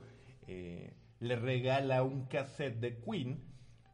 eh, 0.45 0.93
le 1.19 1.35
regala 1.35 2.03
un 2.03 2.27
cassette 2.27 2.79
de 2.79 2.99
Queen 2.99 3.43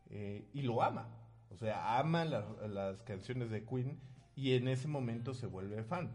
eh, 0.10 0.50
y 0.52 0.64
lo 0.64 0.84
ama. 0.84 1.21
O 1.54 1.58
sea, 1.58 2.00
ama 2.00 2.26
la- 2.26 2.46
las 2.68 3.02
canciones 3.04 3.50
de 3.50 3.64
Queen 3.66 4.00
y 4.36 4.54
en 4.56 4.68
ese 4.68 4.88
momento 4.88 5.34
se 5.34 5.48
vuelve 5.48 5.84
fan. 5.84 6.12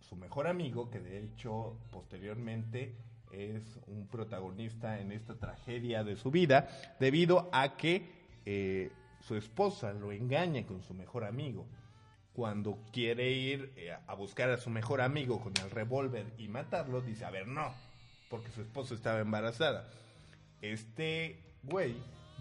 Su 0.00 0.16
mejor 0.16 0.46
amigo, 0.46 0.90
que 0.90 1.00
de 1.00 1.22
hecho 1.24 1.76
posteriormente 1.90 2.96
es 3.32 3.78
un 3.86 4.06
protagonista 4.08 5.00
en 5.00 5.10
esta 5.12 5.34
tragedia 5.38 6.04
de 6.04 6.16
su 6.16 6.30
vida, 6.30 6.68
debido 7.00 7.48
a 7.52 7.76
que 7.76 8.10
eh, 8.44 8.90
su 9.20 9.36
esposa 9.36 9.92
lo 9.92 10.12
engaña 10.12 10.64
con 10.66 10.82
su 10.82 10.94
mejor 10.94 11.24
amigo. 11.24 11.66
Cuando 12.34 12.78
quiere 12.92 13.30
ir 13.30 13.72
eh, 13.76 13.94
a 14.06 14.14
buscar 14.14 14.50
a 14.50 14.56
su 14.58 14.70
mejor 14.70 15.00
amigo 15.00 15.40
con 15.40 15.52
el 15.62 15.70
revólver 15.70 16.32
y 16.38 16.48
matarlo, 16.48 17.00
dice, 17.00 17.24
a 17.24 17.30
ver, 17.30 17.46
no, 17.46 17.72
porque 18.30 18.50
su 18.50 18.62
esposa 18.62 18.94
estaba 18.94 19.20
embarazada. 19.20 19.88
Este 20.60 21.42
güey 21.62 21.94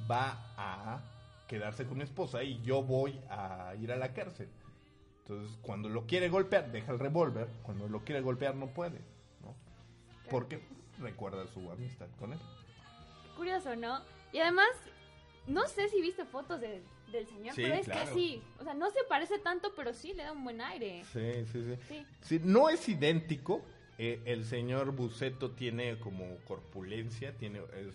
va 0.10 0.54
a 0.58 1.02
quedarse 1.52 1.86
con 1.86 1.98
mi 1.98 2.04
esposa 2.06 2.42
y 2.44 2.62
yo 2.62 2.82
voy 2.82 3.20
a 3.30 3.76
ir 3.78 3.92
a 3.92 3.98
la 3.98 4.14
cárcel. 4.14 4.48
Entonces, 5.20 5.58
cuando 5.62 5.90
lo 5.90 6.06
quiere 6.08 6.30
golpear, 6.30 6.72
deja 6.72 6.94
el 6.94 7.00
revólver. 7.00 7.50
Cuando 7.64 7.90
lo 7.90 8.00
quiere 8.06 8.22
golpear, 8.22 8.56
no 8.56 8.68
puede. 8.68 9.00
¿no? 9.42 9.54
Porque 10.30 10.62
recuerda 11.00 11.46
su 11.48 11.70
amistad 11.70 12.08
con 12.18 12.32
él. 12.32 12.40
Curioso, 13.36 13.76
¿no? 13.76 14.00
Y 14.32 14.40
además, 14.40 14.70
no 15.46 15.68
sé 15.68 15.90
si 15.90 16.02
viste 16.02 16.24
fotos 16.26 16.62
de- 16.62 16.82
del 17.12 17.28
señor, 17.28 17.54
Sí, 17.54 17.64
pero 17.64 17.76
es 17.76 17.86
claro. 17.86 18.06
casi, 18.08 18.42
o 18.60 18.64
sea, 18.64 18.74
no 18.74 18.90
se 18.92 19.04
parece 19.10 19.38
tanto, 19.40 19.74
pero 19.76 19.94
sí 19.94 20.14
le 20.14 20.24
da 20.24 20.32
un 20.32 20.46
buen 20.46 20.62
aire. 20.62 21.04
Sí, 21.12 21.46
sí, 21.52 21.64
sí. 21.66 21.76
Sí. 21.90 22.06
Sí, 22.22 22.42
no 22.44 22.70
es 22.70 22.88
idéntico. 22.88 23.62
eh, 24.04 24.20
el 24.26 24.46
señor 24.46 24.94
Buceto 24.96 25.52
tiene 25.52 26.00
como 26.00 26.26
corpulencia. 26.48 27.38
Tiene, 27.38 27.60
es, 27.76 27.94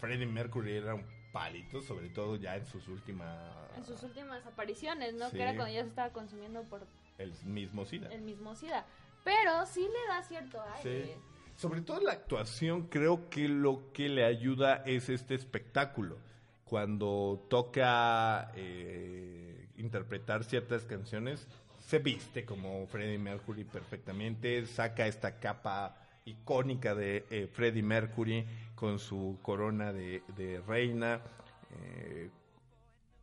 Freddie 0.00 0.26
Mercury 0.26 0.72
era 0.78 0.94
un 0.96 1.04
palito, 1.32 1.80
sobre 1.82 2.08
todo 2.08 2.36
ya 2.36 2.56
en 2.56 2.66
sus 2.66 2.88
últimas. 2.88 3.36
En 3.76 3.84
sus 3.84 4.02
últimas 4.02 4.44
apariciones, 4.46 5.14
¿no? 5.14 5.28
Sí. 5.30 5.36
Que 5.36 5.42
era 5.42 5.54
cuando 5.54 5.72
ya 5.72 5.82
se 5.82 5.88
estaba 5.88 6.12
consumiendo 6.12 6.62
por 6.64 6.86
El 7.18 7.32
mismo 7.44 7.84
SIDA. 7.84 8.08
el 8.08 8.22
mismo 8.22 8.54
SIDA. 8.54 8.84
Pero 9.24 9.66
sí 9.66 9.80
le 9.82 10.08
da 10.08 10.22
cierto 10.22 10.60
aire. 10.76 11.04
Sí. 11.06 11.12
Sobre 11.56 11.80
todo 11.80 12.00
la 12.00 12.12
actuación, 12.12 12.86
creo 12.86 13.28
que 13.30 13.48
lo 13.48 13.92
que 13.92 14.08
le 14.08 14.24
ayuda 14.24 14.82
es 14.86 15.08
este 15.08 15.34
espectáculo. 15.34 16.18
Cuando 16.64 17.46
toca 17.50 18.52
eh, 18.54 19.68
interpretar 19.76 20.44
ciertas 20.44 20.84
canciones, 20.84 21.48
se 21.80 21.98
viste 21.98 22.44
como 22.44 22.86
Freddie 22.86 23.18
Mercury 23.18 23.64
perfectamente, 23.64 24.66
saca 24.66 25.06
esta 25.06 25.40
capa 25.40 25.96
icónica 26.26 26.94
de 26.94 27.24
eh, 27.30 27.48
Freddie 27.50 27.82
Mercury 27.82 28.46
con 28.78 28.98
su 28.98 29.38
corona 29.42 29.92
de, 29.92 30.22
de 30.36 30.60
reina. 30.60 31.20
eh, 31.80 32.30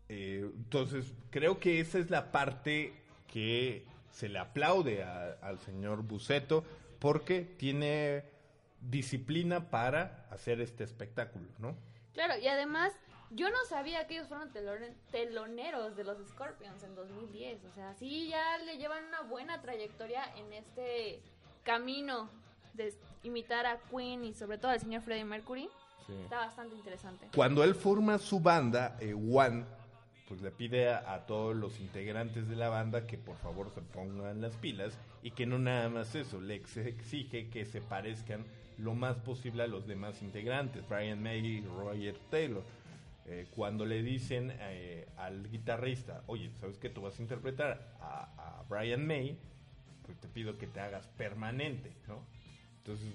eh, 0.09 0.51
entonces, 0.55 1.13
creo 1.31 1.59
que 1.59 1.79
esa 1.79 1.97
es 1.97 2.09
la 2.11 2.31
parte 2.31 2.93
que 3.31 3.85
se 4.11 4.29
le 4.29 4.37
aplaude 4.39 5.03
a- 5.03 5.37
al 5.41 5.59
señor 5.59 6.03
Buceto 6.03 6.63
porque 6.99 7.41
tiene 7.41 8.23
disciplina 8.81 9.69
para 9.71 10.27
hacer 10.29 10.61
este 10.61 10.83
espectáculo, 10.83 11.45
¿no? 11.57 11.75
Claro, 12.13 12.37
y 12.37 12.47
además, 12.47 12.93
yo 13.31 13.49
no 13.49 13.57
sabía 13.67 14.05
que 14.07 14.15
ellos 14.15 14.27
fueron 14.27 14.51
telone- 14.53 14.93
teloneros 15.11 15.95
de 15.95 16.03
los 16.03 16.17
Scorpions 16.27 16.83
en 16.83 16.93
2010. 16.95 17.63
O 17.65 17.71
sea, 17.73 17.93
sí 17.95 18.27
ya 18.29 18.57
le 18.59 18.77
llevan 18.77 19.05
una 19.05 19.21
buena 19.21 19.61
trayectoria 19.61 20.23
en 20.37 20.53
este 20.53 21.19
camino 21.63 22.29
de 22.75 22.93
imitar 23.25 23.65
a 23.65 23.77
Queen 23.89 24.23
y 24.23 24.33
sobre 24.33 24.57
todo 24.57 24.71
al 24.71 24.79
señor 24.79 25.01
Freddie 25.01 25.25
Mercury. 25.25 25.67
Está 26.23 26.37
bastante 26.37 26.75
interesante. 26.75 27.27
Cuando 27.35 27.63
él 27.63 27.73
forma 27.73 28.19
su 28.19 28.39
banda, 28.39 28.95
eh, 28.99 29.13
One, 29.13 29.65
pues 30.27 30.39
le 30.41 30.51
pide 30.51 30.89
a, 30.89 31.13
a 31.13 31.25
todos 31.25 31.55
los 31.55 31.79
integrantes 31.79 32.47
de 32.47 32.55
la 32.55 32.69
banda 32.69 33.07
que 33.07 33.17
por 33.17 33.37
favor 33.37 33.71
se 33.71 33.81
pongan 33.81 34.39
las 34.41 34.55
pilas 34.57 34.97
y 35.23 35.31
que 35.31 35.45
no 35.47 35.57
nada 35.57 35.89
más 35.89 36.13
eso, 36.13 36.39
le 36.41 36.55
ex- 36.55 36.77
exige 36.77 37.49
que 37.49 37.65
se 37.65 37.81
parezcan 37.81 38.45
lo 38.77 38.93
más 38.93 39.15
posible 39.17 39.63
a 39.63 39.67
los 39.67 39.87
demás 39.87 40.21
integrantes, 40.21 40.87
Brian 40.87 41.23
May 41.23 41.39
y 41.45 41.61
Roger 41.61 42.15
Taylor. 42.29 42.63
Eh, 43.27 43.47
cuando 43.55 43.85
le 43.85 44.03
dicen 44.03 44.53
eh, 44.59 45.07
al 45.17 45.49
guitarrista, 45.49 46.21
oye, 46.27 46.51
¿sabes 46.59 46.77
que 46.77 46.89
tú 46.89 47.01
vas 47.01 47.17
a 47.17 47.21
interpretar 47.23 47.95
a, 47.99 48.59
a 48.59 48.63
Brian 48.69 49.07
May? 49.07 49.39
Pues 50.05 50.19
te 50.19 50.27
pido 50.27 50.59
que 50.59 50.67
te 50.67 50.79
hagas 50.79 51.07
permanente, 51.17 51.91
¿no? 52.07 52.19
Entonces, 52.85 53.13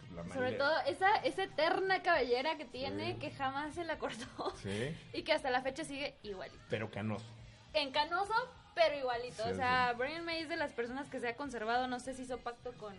pues, 0.00 0.12
la 0.12 0.22
Sobre 0.34 0.40
manera- 0.40 0.58
todo 0.58 0.78
esa, 0.92 1.16
esa 1.18 1.44
eterna 1.44 2.02
cabellera 2.02 2.56
que 2.56 2.64
tiene 2.64 3.12
Sí. 3.14 3.18
que 3.20 3.30
jamás 3.30 3.72
se 3.74 3.84
la 3.84 3.98
cortó 3.98 4.52
Sí, 4.56 4.96
y 5.12 5.22
que 5.22 5.32
hasta 5.32 5.50
la 5.50 5.62
fecha 5.62 5.84
sigue 5.84 6.16
igualito. 6.24 6.58
pero 6.68 6.90
canoso. 6.90 7.24
Encanoso, 7.72 8.34
pero 8.74 8.98
igualito. 8.98 9.44
Sí, 9.44 9.50
o 9.50 9.54
sea, 9.54 9.92
Brian 9.96 10.24
May 10.24 10.40
es 10.42 10.48
de 10.48 10.56
las 10.56 10.72
personas 10.72 11.08
que 11.08 11.20
se 11.20 11.28
ha 11.28 11.36
conservado, 11.36 11.86
no 11.86 12.00
sé 12.00 12.14
si 12.14 12.22
hizo 12.22 12.38
pacto 12.38 12.72
con, 12.72 12.94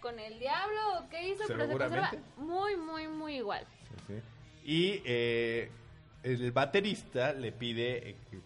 con 0.00 0.18
el 0.18 0.38
diablo 0.40 0.98
o 0.98 1.08
qué 1.08 1.28
hizo, 1.28 1.44
pero 1.46 1.66
se 1.68 1.72
conserva 1.72 2.10
muy, 2.36 2.76
muy, 2.76 3.06
muy 3.08 3.36
igual. 3.36 3.64
Y 4.64 5.02
eh, 5.04 5.70
el 6.24 6.50
baterista 6.52 7.32
le 7.32 7.52
pide, 7.52 8.10
eh, 8.10 8.16
que, 8.30 8.40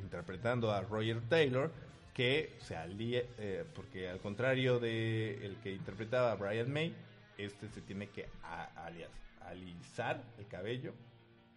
interpretando 0.00 0.70
a 0.72 0.80
Roger 0.82 1.20
Taylor, 1.28 1.72
que 2.18 2.50
se 2.66 2.74
alíe, 2.74 3.28
eh, 3.38 3.64
porque 3.76 4.08
al 4.08 4.18
contrario 4.18 4.80
de 4.80 5.46
el 5.46 5.54
que 5.62 5.70
interpretaba 5.70 6.32
a 6.32 6.34
Brian 6.34 6.68
May, 6.72 6.92
este 7.38 7.68
se 7.68 7.80
tiene 7.80 8.08
que 8.08 8.28
alias- 8.74 9.08
alisar 9.42 10.20
el 10.36 10.48
cabello. 10.48 10.94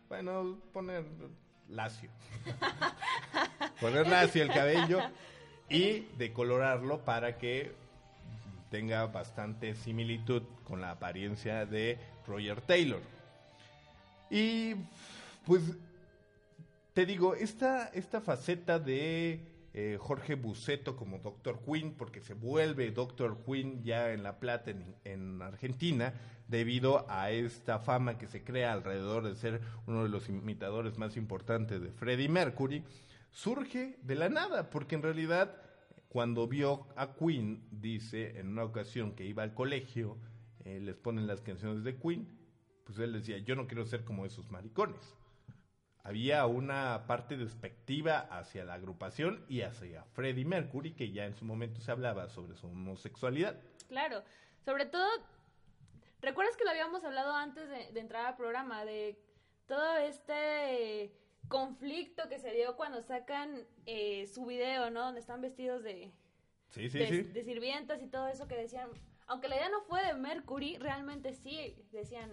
Bueno, 0.08 0.60
poner 0.72 1.04
lacio. 1.68 2.12
poner 3.82 4.08
lacio 4.08 4.44
el 4.44 4.50
cabello 4.50 5.00
y 5.68 6.02
decolorarlo 6.20 7.00
para 7.06 7.40
que 7.40 7.72
tenga 8.70 9.08
bastante 9.08 9.74
similitud 9.74 10.44
con 10.64 10.80
la 10.80 10.92
apariencia 10.92 11.66
de 11.66 11.98
Roger 12.28 12.62
Taylor. 12.62 13.02
Y 14.30 14.76
pues 15.44 15.64
te 16.94 17.08
digo, 17.08 17.34
esta, 17.34 17.88
esta 17.88 18.22
faceta 18.22 18.78
de 18.78 19.40
eh, 19.74 19.98
Jorge 20.00 20.36
Buceto 20.36 20.96
como 20.96 21.20
Doctor 21.20 21.60
Quinn, 21.66 21.94
porque 21.98 22.22
se 22.22 22.34
vuelve 22.34 22.92
Doctor 22.92 23.44
Quinn 23.46 23.84
ya 23.84 24.12
en 24.12 24.24
La 24.24 24.40
Plata, 24.40 24.72
en, 24.72 24.96
en 25.06 25.42
Argentina, 25.42 26.14
debido 26.48 27.06
a 27.10 27.32
esta 27.32 27.80
fama 27.80 28.18
que 28.18 28.28
se 28.28 28.44
crea 28.44 28.74
alrededor 28.74 29.24
de 29.24 29.36
ser 29.36 29.62
uno 29.88 30.04
de 30.04 30.10
los 30.10 30.28
imitadores 30.28 30.98
más 30.98 31.16
importantes 31.16 31.82
de 31.82 31.92
Freddie 31.92 32.30
Mercury, 32.30 32.84
surge 33.32 33.98
de 34.04 34.16
la 34.16 34.30
nada, 34.30 34.70
porque 34.70 34.96
en 34.96 35.04
realidad 35.04 35.56
cuando 36.10 36.46
vio 36.46 36.88
a 36.98 37.14
Queen, 37.14 37.64
dice 37.72 38.38
en 38.38 38.50
una 38.50 38.66
ocasión 38.66 39.14
que 39.14 39.26
iba 39.26 39.44
al 39.44 39.54
colegio, 39.54 40.18
eh, 40.66 40.82
les 40.82 40.98
ponen 40.98 41.26
las 41.26 41.40
canciones 41.40 41.86
de 41.86 41.96
Queen, 41.96 42.28
pues 42.84 43.00
él 43.00 43.14
decía, 43.14 43.38
yo 43.38 43.56
no 43.56 43.66
quiero 43.66 43.86
ser 43.86 44.04
como 44.04 44.26
esos 44.26 44.52
maricones. 44.52 45.16
Había 46.04 46.46
una 46.48 47.06
parte 47.08 47.38
despectiva 47.38 48.20
hacia 48.32 48.66
la 48.66 48.74
agrupación 48.76 49.46
y 49.48 49.62
hacia 49.62 50.04
Freddie 50.14 50.46
Mercury, 50.46 50.94
que 50.94 51.12
ya 51.12 51.26
en 51.26 51.36
su 51.36 51.46
momento 51.46 51.80
se 51.80 51.92
hablaba 51.92 52.28
sobre 52.30 52.56
su 52.56 52.68
homosexualidad. 52.68 53.56
Claro, 53.88 54.24
sobre 54.66 54.86
todo, 54.86 55.08
¿recuerdas 56.22 56.58
que 56.58 56.64
lo 56.64 56.72
habíamos 56.72 57.04
hablado 57.04 57.36
antes 57.36 57.70
de, 57.70 57.92
de 57.92 58.00
entrar 58.00 58.26
al 58.26 58.36
programa? 58.36 58.84
De 58.84 59.20
todo 59.68 59.98
este 59.98 61.14
conflicto 61.48 62.28
que 62.30 62.40
se 62.40 62.52
dio 62.52 62.76
cuando 62.76 63.02
sacan 63.02 63.66
eh, 63.86 64.26
su 64.28 64.46
video, 64.46 64.90
¿no? 64.90 65.02
Donde 65.06 65.20
están 65.20 65.42
vestidos 65.42 65.84
de, 65.84 66.12
Sí, 66.70 66.90
sí, 66.90 67.00
de, 67.00 67.08
sí. 67.08 67.22
de 67.24 67.44
sirvientas 67.44 68.02
y 68.02 68.08
todo 68.08 68.28
eso 68.28 68.48
que 68.48 68.56
decían, 68.56 68.90
aunque 69.28 69.50
la 69.50 69.58
idea 69.58 69.70
no 69.70 69.82
fue 69.82 70.04
de 70.06 70.14
Mercury, 70.14 70.78
realmente 70.78 71.34
sí 71.34 71.76
decían, 71.92 72.32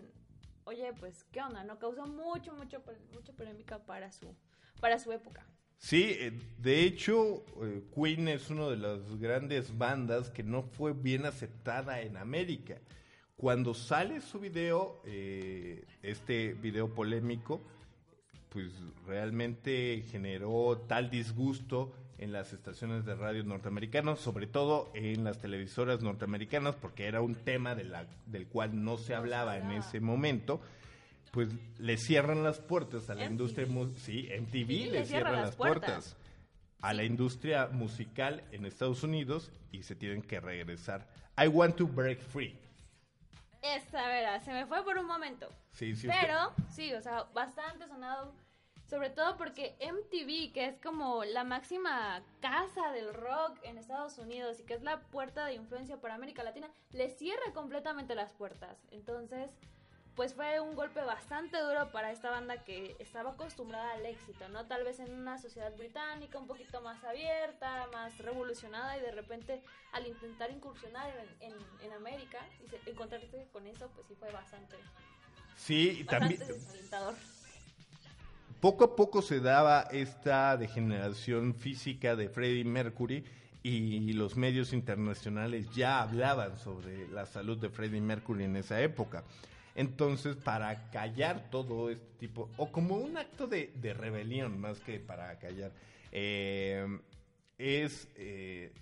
oye, 0.69 0.93
pues, 1.01 1.25
¿qué 1.33 1.41
onda? 1.41 1.65
No 1.65 1.79
causó 1.79 2.07
mucho, 2.07 2.53
mucho, 2.53 2.83
mucha 3.15 3.33
polémica 3.33 3.79
para 3.79 4.13
su, 4.13 4.35
para 4.81 4.99
su 4.99 5.11
época. 5.13 5.47
Sí, 5.79 6.11
eh, 6.11 6.39
de 6.59 6.83
hecho, 6.83 7.43
eh, 7.63 7.85
Queen 7.95 8.29
es 8.29 8.51
una 8.51 8.69
de 8.69 8.77
las 8.77 9.17
grandes 9.19 9.77
bandas 9.79 10.29
que 10.29 10.43
no 10.43 10.63
fue 10.63 10.93
bien 10.93 11.25
aceptada 11.25 12.03
en 12.03 12.19
América. 12.19 12.77
Cuando 13.39 13.73
sale 13.73 14.21
su 14.21 14.41
video, 14.41 15.01
eh, 15.07 15.87
este 16.03 16.53
video 16.53 16.95
polémico, 16.95 17.63
pues 18.51 18.71
realmente 19.07 20.05
generó 20.11 20.85
tal 20.87 21.09
disgusto 21.09 21.95
en 22.19 22.33
las 22.33 22.53
estaciones 22.53 23.05
de 23.05 23.15
radio 23.15 23.45
norteamericanas, 23.45 24.19
sobre 24.19 24.47
todo 24.47 24.91
en 24.95 25.25
las 25.25 25.39
televisoras 25.39 26.03
norteamericanas, 26.03 26.75
porque 26.77 27.07
era 27.07 27.21
un 27.21 27.35
tema 27.37 27.75
de 27.75 27.85
la- 27.85 28.07
del 28.27 28.47
cual 28.47 28.85
no 28.85 28.97
se 28.97 29.15
hablaba 29.15 29.57
en 29.57 29.71
ese 29.71 30.01
momento, 30.01 30.61
pues 31.31 31.49
le 31.79 31.97
cierran 31.97 32.43
las 32.43 32.59
puertas 32.59 33.09
a 33.11 33.15
la 33.15 33.25
MTV. 33.25 33.31
industria 33.33 33.67
sí, 33.97 34.29
MTV 34.31 34.67
Sí, 34.67 34.87
le, 34.91 35.05
cierra 35.05 35.33
las 35.33 35.57
puertas, 35.57 36.17
a 36.81 36.95
la 36.95 37.05
industria 37.05 37.67
musical 37.69 38.43
en 38.53 38.65
Estados 38.67 39.03
Unidos 39.03 39.51
y 39.73 39.83
se 39.83 39.95
tienen 39.95 40.23
que 40.23 40.41
regresar. 40.41 41.07
I 41.37 41.47
want 41.49 41.77
to 41.77 41.87
break 41.87 42.21
free. 42.21 42.57
Esta, 43.63 44.07
verdad, 44.07 44.43
se 44.45 44.53
me 44.53 44.67
fue 44.67 44.83
por 44.85 44.97
un 44.97 45.07
momento. 45.07 45.49
Sí, 45.73 45.95
sí, 45.97 46.07
Pero, 46.09 46.53
sí, 46.71 46.93
o 46.95 47.03
sea, 47.03 47.25
bastante 47.35 47.87
sonado. 47.89 48.33
Sobre 48.89 49.11
todo 49.11 49.37
porque 49.37 49.77
MTV, 49.81 50.53
que 50.55 50.65
es 50.67 50.79
como 50.81 51.23
la 51.25 51.45
máxima 51.45 52.23
casa 52.41 52.91
del 52.93 53.13
rock 53.13 53.59
en 53.63 53.77
Estados 53.77 54.17
Unidos 54.17 54.61
y 54.61 54.63
que 54.65 54.73
es 54.75 54.83
la 54.83 55.01
puerta 55.01 55.45
de 55.45 55.55
influencia 55.55 55.99
para 56.01 56.15
América 56.15 56.43
Latina, 56.43 56.71
le 56.93 57.11
cierra 57.11 57.53
completamente 57.53 58.15
las 58.15 58.33
puertas. 58.33 58.79
Entonces, 58.91 59.51
pues 60.17 60.33
fue 60.35 60.59
un 60.61 60.75
golpe 60.75 61.03
bastante 61.03 61.61
duro 61.61 61.93
para 61.93 62.11
esta 62.11 62.31
banda 62.31 62.65
que 62.65 62.97
estaba 62.99 63.33
acostumbrada 63.33 63.93
al 63.93 64.07
éxito, 64.07 64.49
¿no? 64.49 64.67
Tal 64.67 64.83
vez 64.85 64.99
en 65.01 65.13
una 65.13 65.37
sociedad 65.39 65.73
británica 65.77 66.39
un 66.39 66.47
poquito 66.47 66.81
más 66.81 67.05
abierta, 67.05 67.87
más 67.93 68.17
revolucionada 68.19 68.97
y 68.97 69.01
de 69.03 69.13
repente 69.13 69.63
al 69.93 70.07
intentar 70.07 70.51
incursionar 70.51 71.13
en, 71.41 71.53
en- 71.53 71.67
en 71.83 71.93
América 71.93 72.39
y 72.65 72.69
se- 72.69 72.81
encontrarse 72.91 73.47
con 73.53 73.67
eso, 73.67 73.91
pues 73.95 74.07
sí 74.09 74.15
fue 74.15 74.33
bastante, 74.33 74.77
Sí, 75.57 76.05
también 76.09 76.41
desalentador. 76.41 77.15
Poco 78.61 78.85
a 78.85 78.97
poco 78.97 79.23
se 79.23 79.41
daba 79.41 79.83
esta 79.93 80.57
degeneración 80.57 81.55
física 81.55 82.17
de 82.17 82.29
Freddie 82.29 82.65
Mercury 82.65 83.25
y 83.63 84.13
los 84.13 84.37
medios 84.37 84.73
internacionales 84.73 85.69
ya 85.75 86.01
hablaban 86.01 86.57
sobre 86.59 87.09
la 87.09 87.27
salud 87.27 87.59
de 87.59 87.69
Freddie 87.69 88.01
Mercury 88.01 88.45
en 88.45 88.57
esa 88.57 88.81
época. 88.81 89.25
Entonces, 89.79 90.35
para 90.35 90.91
callar 90.91 91.51
todo 91.51 91.89
este 91.89 92.05
tipo, 92.19 92.51
o 92.57 92.73
como 92.73 92.97
un 92.97 93.17
acto 93.17 93.47
de, 93.47 93.71
rebelión 93.97 94.59
más 94.59 94.81
que 94.81 94.99
para 94.99 95.39
callar, 95.39 95.71
eh, 96.11 96.85
es 97.59 98.09
eh, 98.17 98.73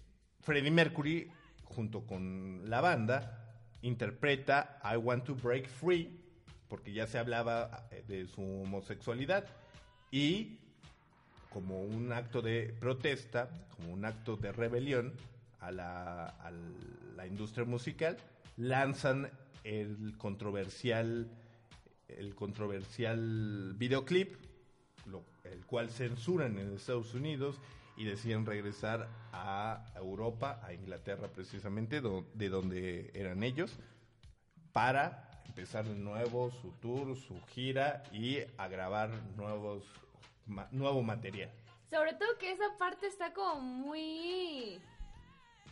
Freddie 0.40 0.70
Mercury, 0.70 1.30
junto 1.64 2.06
con 2.06 2.62
la 2.70 2.80
banda, 2.80 3.58
interpreta 3.82 4.80
I 4.82 4.96
Want 4.96 5.24
to 5.24 5.34
Break 5.34 5.68
Free, 5.68 6.18
porque 6.66 6.94
ya 6.94 7.06
se 7.06 7.18
hablaba 7.18 7.88
eh, 7.90 8.02
de 8.08 8.26
su 8.26 8.40
homosexualidad, 8.42 9.44
y 10.10 10.58
como 11.50 11.80
un 11.82 12.12
acto 12.12 12.42
de 12.42 12.74
protesta, 12.78 13.48
como 13.76 13.92
un 13.92 14.04
acto 14.04 14.36
de 14.36 14.52
rebelión 14.52 15.12
a 15.60 15.70
la, 15.72 16.26
a 16.26 16.50
la 17.16 17.26
industria 17.26 17.64
musical, 17.64 18.16
lanzan 18.56 19.30
el 19.64 20.14
controversial, 20.18 21.28
el 22.08 22.34
controversial 22.34 23.74
videoclip, 23.76 24.36
el 25.44 25.64
cual 25.66 25.90
censuran 25.90 26.58
en 26.58 26.74
Estados 26.74 27.14
Unidos 27.14 27.60
y 27.96 28.04
deciden 28.04 28.44
regresar 28.44 29.08
a 29.32 29.84
Europa, 29.96 30.60
a 30.62 30.72
Inglaterra 30.72 31.28
precisamente, 31.28 32.00
de 32.00 32.48
donde 32.48 33.10
eran 33.14 33.42
ellos, 33.42 33.78
para 34.72 35.25
empezar 35.48 35.84
de 35.86 35.94
nuevo 35.94 36.50
su 36.50 36.72
tour, 36.80 37.16
su 37.16 37.40
gira 37.48 38.02
y 38.12 38.38
a 38.56 38.68
grabar 38.68 39.10
nuevos, 39.36 39.84
ma- 40.46 40.68
nuevo 40.70 41.02
material. 41.02 41.50
Sobre 41.90 42.14
todo 42.14 42.36
que 42.38 42.50
esa 42.52 42.76
parte 42.78 43.06
está 43.06 43.32
como 43.32 43.60
muy 43.60 44.80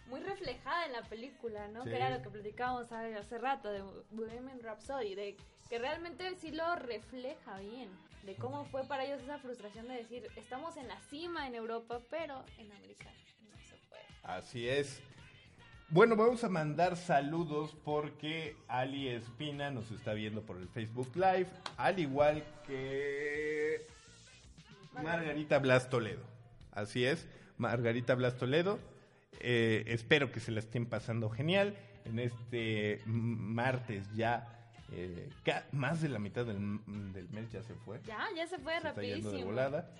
muy 0.06 0.20
reflejada 0.20 0.84
en 0.86 0.92
la 0.92 1.02
película, 1.02 1.66
¿no? 1.68 1.82
Sí. 1.84 1.90
Que 1.90 1.96
era 1.96 2.10
lo 2.10 2.22
que 2.22 2.28
platicábamos 2.28 2.92
hace, 2.92 3.38
rato 3.38 3.70
de 3.70 3.82
Bohemian 4.10 4.60
Rhapsody, 4.62 5.14
de 5.14 5.36
que 5.70 5.78
realmente 5.78 6.34
sí 6.36 6.52
lo 6.52 6.76
refleja 6.76 7.58
bien, 7.58 7.88
de 8.22 8.34
cómo 8.36 8.66
fue 8.66 8.86
para 8.86 9.04
ellos 9.06 9.22
esa 9.22 9.38
frustración 9.38 9.88
de 9.88 9.94
decir, 9.94 10.28
estamos 10.36 10.76
en 10.76 10.88
la 10.88 11.00
cima 11.08 11.46
en 11.46 11.54
Europa, 11.54 12.00
pero 12.10 12.44
en 12.58 12.70
América 12.72 13.10
no 13.50 13.56
se 13.62 13.76
puede. 13.88 14.04
Así 14.22 14.68
es. 14.68 15.00
Bueno, 15.90 16.16
vamos 16.16 16.42
a 16.42 16.48
mandar 16.48 16.96
saludos 16.96 17.76
porque 17.84 18.56
Ali 18.68 19.08
Espina 19.08 19.70
nos 19.70 19.90
está 19.92 20.12
viendo 20.12 20.42
por 20.42 20.56
el 20.56 20.68
Facebook 20.68 21.10
Live, 21.14 21.46
al 21.76 21.98
igual 22.00 22.42
que 22.66 23.86
Margarita 24.92 25.58
Blas 25.58 25.88
Toledo. 25.90 26.22
Así 26.72 27.04
es, 27.04 27.28
Margarita 27.58 28.14
Blas 28.14 28.36
Toledo. 28.36 28.78
Eh, 29.40 29.84
espero 29.88 30.32
que 30.32 30.40
se 30.40 30.50
la 30.52 30.60
estén 30.60 30.86
pasando 30.86 31.28
genial 31.30 31.76
en 32.04 32.18
este 32.18 33.00
martes 33.06 34.12
ya. 34.14 34.48
eh, 34.92 35.28
más 35.72 36.00
de 36.00 36.08
la 36.08 36.18
mitad 36.18 36.44
del, 36.44 36.80
del 37.12 37.28
mes 37.30 37.50
ya 37.52 37.62
se 37.62 37.74
fue. 37.74 38.00
Ya, 38.04 38.26
ya 38.34 38.46
se 38.48 38.58
fue 38.58 38.72
Se 38.80 38.88
está 38.88 39.02
yendo 39.02 39.16
de 39.16 39.22
rapidísimo. 39.22 39.44
volada. 39.50 39.90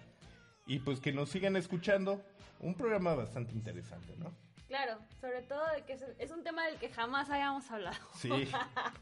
Y 0.67 0.79
pues 0.81 0.99
que 0.99 1.13
nos 1.13 1.29
sigan 1.29 1.57
escuchando. 1.57 2.21
Un 2.61 2.75
programa 2.75 3.15
bastante 3.15 3.53
interesante, 3.53 4.15
¿no? 4.17 4.33
Claro, 4.69 4.99
sobre 5.21 5.43
todo 5.43 5.63
de 5.75 5.85
que 5.85 5.93
es, 5.93 6.05
es 6.19 6.31
un 6.31 6.43
tema 6.43 6.65
del 6.67 6.79
que 6.79 6.89
jamás 6.89 7.29
habíamos 7.31 7.71
hablado. 7.71 7.97
Sí, 8.17 8.31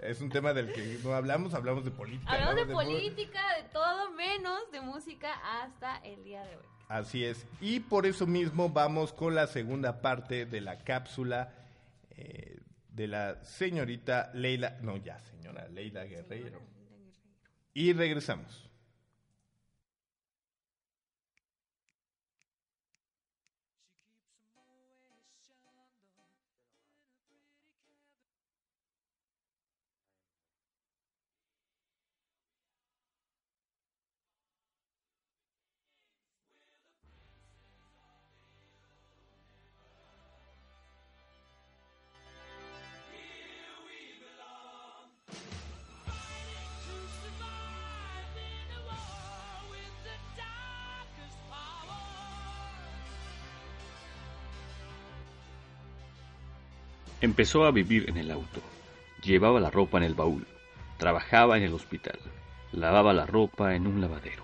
es 0.00 0.20
un 0.20 0.28
tema 0.28 0.52
del 0.52 0.72
que 0.72 0.98
no 1.04 1.12
hablamos, 1.14 1.54
hablamos 1.54 1.84
de 1.84 1.90
política. 1.90 2.32
Hablamos 2.32 2.56
de 2.56 2.66
política, 2.66 3.40
de 3.56 3.68
todo 3.68 4.10
menos 4.12 4.70
de 4.72 4.80
música 4.80 5.32
hasta 5.62 5.98
el 5.98 6.24
día 6.24 6.44
de 6.44 6.56
hoy. 6.56 6.64
Así 6.88 7.24
es. 7.24 7.46
Y 7.60 7.80
por 7.80 8.06
eso 8.06 8.26
mismo 8.26 8.68
vamos 8.68 9.12
con 9.12 9.34
la 9.34 9.46
segunda 9.46 10.02
parte 10.02 10.44
de 10.44 10.60
la 10.60 10.78
cápsula 10.84 11.54
eh, 12.10 12.60
de 12.90 13.08
la 13.08 13.42
señorita 13.44 14.30
Leila, 14.34 14.78
no 14.82 14.96
ya, 14.98 15.20
señora 15.20 15.68
Leila 15.68 16.04
Guerrero. 16.04 16.60
Y 17.72 17.92
regresamos. 17.94 18.68
Empezó 57.32 57.64
a 57.64 57.70
vivir 57.70 58.10
en 58.10 58.18
el 58.18 58.30
auto. 58.30 58.60
Llevaba 59.24 59.58
la 59.58 59.70
ropa 59.70 59.96
en 59.96 60.04
el 60.04 60.12
baúl. 60.12 60.46
Trabajaba 60.98 61.56
en 61.56 61.62
el 61.62 61.72
hospital. 61.72 62.18
Lavaba 62.72 63.14
la 63.14 63.24
ropa 63.24 63.74
en 63.74 63.86
un 63.86 64.02
lavadero. 64.02 64.42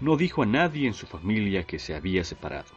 No 0.00 0.16
dijo 0.16 0.42
a 0.42 0.46
nadie 0.46 0.88
en 0.88 0.94
su 0.94 1.06
familia 1.06 1.62
que 1.62 1.78
se 1.78 1.94
había 1.94 2.24
separado. 2.24 2.72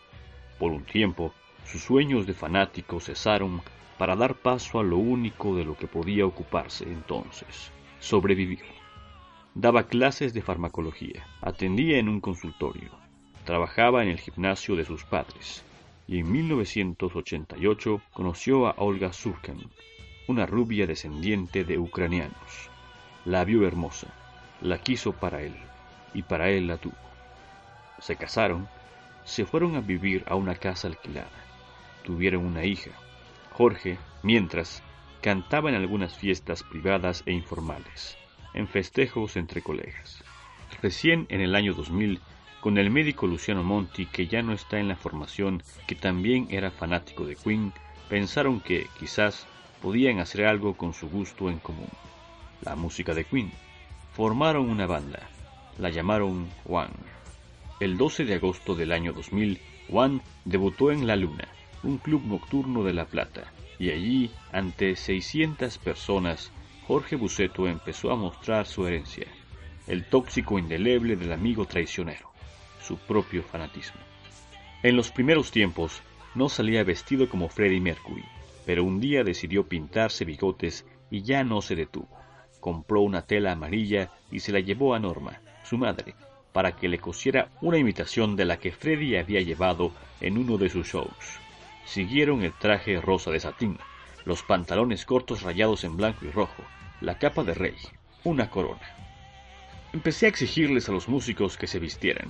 Por 0.59 0.71
un 0.71 0.83
tiempo, 0.83 1.33
sus 1.65 1.81
sueños 1.81 2.27
de 2.27 2.35
fanático 2.35 2.99
cesaron 2.99 3.63
para 3.97 4.15
dar 4.15 4.35
paso 4.35 4.79
a 4.79 4.83
lo 4.83 4.97
único 4.97 5.55
de 5.55 5.65
lo 5.65 5.75
que 5.75 5.87
podía 5.87 6.27
ocuparse 6.27 6.83
entonces, 6.83 7.71
sobrevivir. 7.99 8.61
Daba 9.55 9.87
clases 9.87 10.35
de 10.35 10.43
farmacología, 10.43 11.25
atendía 11.41 11.97
en 11.97 12.07
un 12.07 12.21
consultorio, 12.21 12.91
trabajaba 13.45 14.03
en 14.03 14.09
el 14.09 14.19
gimnasio 14.19 14.75
de 14.75 14.85
sus 14.85 15.03
padres, 15.05 15.65
y 16.13 16.19
en 16.19 16.31
1988 16.31 17.99
conoció 18.13 18.67
a 18.67 18.75
Olga 18.77 19.11
Surkan, 19.11 19.57
una 20.27 20.45
rubia 20.45 20.85
descendiente 20.85 21.63
de 21.63 21.79
ucranianos. 21.79 22.69
La 23.25 23.43
vio 23.43 23.65
hermosa, 23.65 24.13
la 24.61 24.77
quiso 24.77 25.13
para 25.13 25.41
él, 25.41 25.55
y 26.13 26.21
para 26.21 26.51
él 26.51 26.67
la 26.67 26.77
tuvo. 26.77 26.93
Se 27.97 28.15
casaron, 28.15 28.67
se 29.23 29.47
fueron 29.47 29.75
a 29.75 29.81
vivir 29.81 30.23
a 30.27 30.35
una 30.35 30.53
casa 30.53 30.87
alquilada. 30.87 31.31
Tuvieron 32.03 32.45
una 32.45 32.63
hija. 32.63 32.91
Jorge, 33.53 33.97
mientras, 34.21 34.83
cantaba 35.19 35.71
en 35.71 35.75
algunas 35.75 36.15
fiestas 36.15 36.61
privadas 36.61 37.23
e 37.25 37.31
informales, 37.31 38.19
en 38.53 38.67
festejos 38.67 39.35
entre 39.35 39.63
colegas. 39.63 40.23
Recién 40.79 41.25
en 41.29 41.41
el 41.41 41.55
año 41.55 41.73
2000, 41.73 42.21
con 42.63 42.77
el 42.77 42.89
médico 42.89 43.27
Luciano 43.27 43.61
Monti, 43.61 44.05
que 44.05 44.27
ya 44.27 44.41
no 44.41 44.53
está 44.53 44.79
en 44.79 44.87
la 44.87 44.95
formación, 44.95 45.61
que 45.85 45.95
también 45.95 46.47
era 46.49 46.71
fanático 46.71 47.25
de 47.25 47.35
Queen, 47.35 47.73
pensaron 48.07 48.61
que, 48.61 48.87
quizás, 48.97 49.47
podían 49.81 50.19
hacer 50.19 50.45
algo 50.45 50.77
con 50.77 50.93
su 50.93 51.09
gusto 51.09 51.49
en 51.49 51.59
común. 51.59 51.89
La 52.61 52.77
música 52.77 53.13
de 53.13 53.25
Queen. 53.25 53.51
Formaron 54.13 54.69
una 54.69 54.85
banda. 54.85 55.27
La 55.77 55.89
llamaron 55.89 56.47
One. 56.63 56.93
El 57.81 57.97
12 57.97 58.23
de 58.23 58.35
agosto 58.35 58.75
del 58.75 58.93
año 58.93 59.11
2000, 59.11 59.59
Juan 59.89 60.21
debutó 60.45 60.89
en 60.93 61.05
La 61.05 61.17
Luna, 61.17 61.49
un 61.83 61.97
club 61.97 62.23
nocturno 62.23 62.85
de 62.85 62.93
La 62.93 63.03
Plata, 63.03 63.51
y 63.77 63.89
allí, 63.89 64.31
ante 64.53 64.95
600 64.95 65.79
personas, 65.79 66.53
Jorge 66.87 67.17
Buceto 67.17 67.67
empezó 67.67 68.09
a 68.13 68.15
mostrar 68.15 68.67
su 68.67 68.87
herencia, 68.87 69.27
el 69.85 70.05
tóxico 70.05 70.57
indeleble 70.57 71.17
del 71.17 71.33
amigo 71.33 71.65
traicionero, 71.65 72.32
su 72.83 72.97
propio 72.97 73.43
fanatismo. 73.43 74.01
En 74.83 74.95
los 74.95 75.11
primeros 75.11 75.51
tiempos, 75.51 76.01
no 76.35 76.49
salía 76.49 76.83
vestido 76.83 77.29
como 77.29 77.49
Freddie 77.49 77.79
Mercury, 77.79 78.25
pero 78.65 78.83
un 78.83 78.99
día 78.99 79.23
decidió 79.23 79.67
pintarse 79.67 80.25
bigotes 80.25 80.85
y 81.09 81.21
ya 81.21 81.43
no 81.43 81.61
se 81.61 81.75
detuvo. 81.75 82.09
Compró 82.59 83.01
una 83.01 83.23
tela 83.23 83.51
amarilla 83.51 84.09
y 84.31 84.39
se 84.39 84.51
la 84.51 84.59
llevó 84.59 84.93
a 84.93 84.99
Norma, 84.99 85.41
su 85.63 85.77
madre, 85.77 86.15
para 86.51 86.75
que 86.75 86.87
le 86.87 86.99
cosiera 86.99 87.49
una 87.61 87.77
imitación 87.77 88.35
de 88.35 88.45
la 88.45 88.57
que 88.57 88.71
Freddy 88.71 89.15
había 89.17 89.41
llevado 89.41 89.91
en 90.21 90.37
uno 90.37 90.57
de 90.57 90.69
sus 90.69 90.87
shows. 90.87 91.39
Siguieron 91.85 92.43
el 92.43 92.53
traje 92.53 92.99
rosa 93.01 93.31
de 93.31 93.39
satín, 93.39 93.77
los 94.25 94.43
pantalones 94.43 95.05
cortos 95.05 95.41
rayados 95.41 95.83
en 95.83 95.97
blanco 95.97 96.25
y 96.25 96.31
rojo, 96.31 96.63
la 97.01 97.17
capa 97.17 97.43
de 97.43 97.53
rey, 97.53 97.75
una 98.23 98.49
corona. 98.49 98.81
Empecé 99.91 100.25
a 100.25 100.29
exigirles 100.29 100.89
a 100.89 100.91
los 100.91 101.07
músicos 101.07 101.57
que 101.57 101.67
se 101.67 101.79
vistieran. 101.79 102.29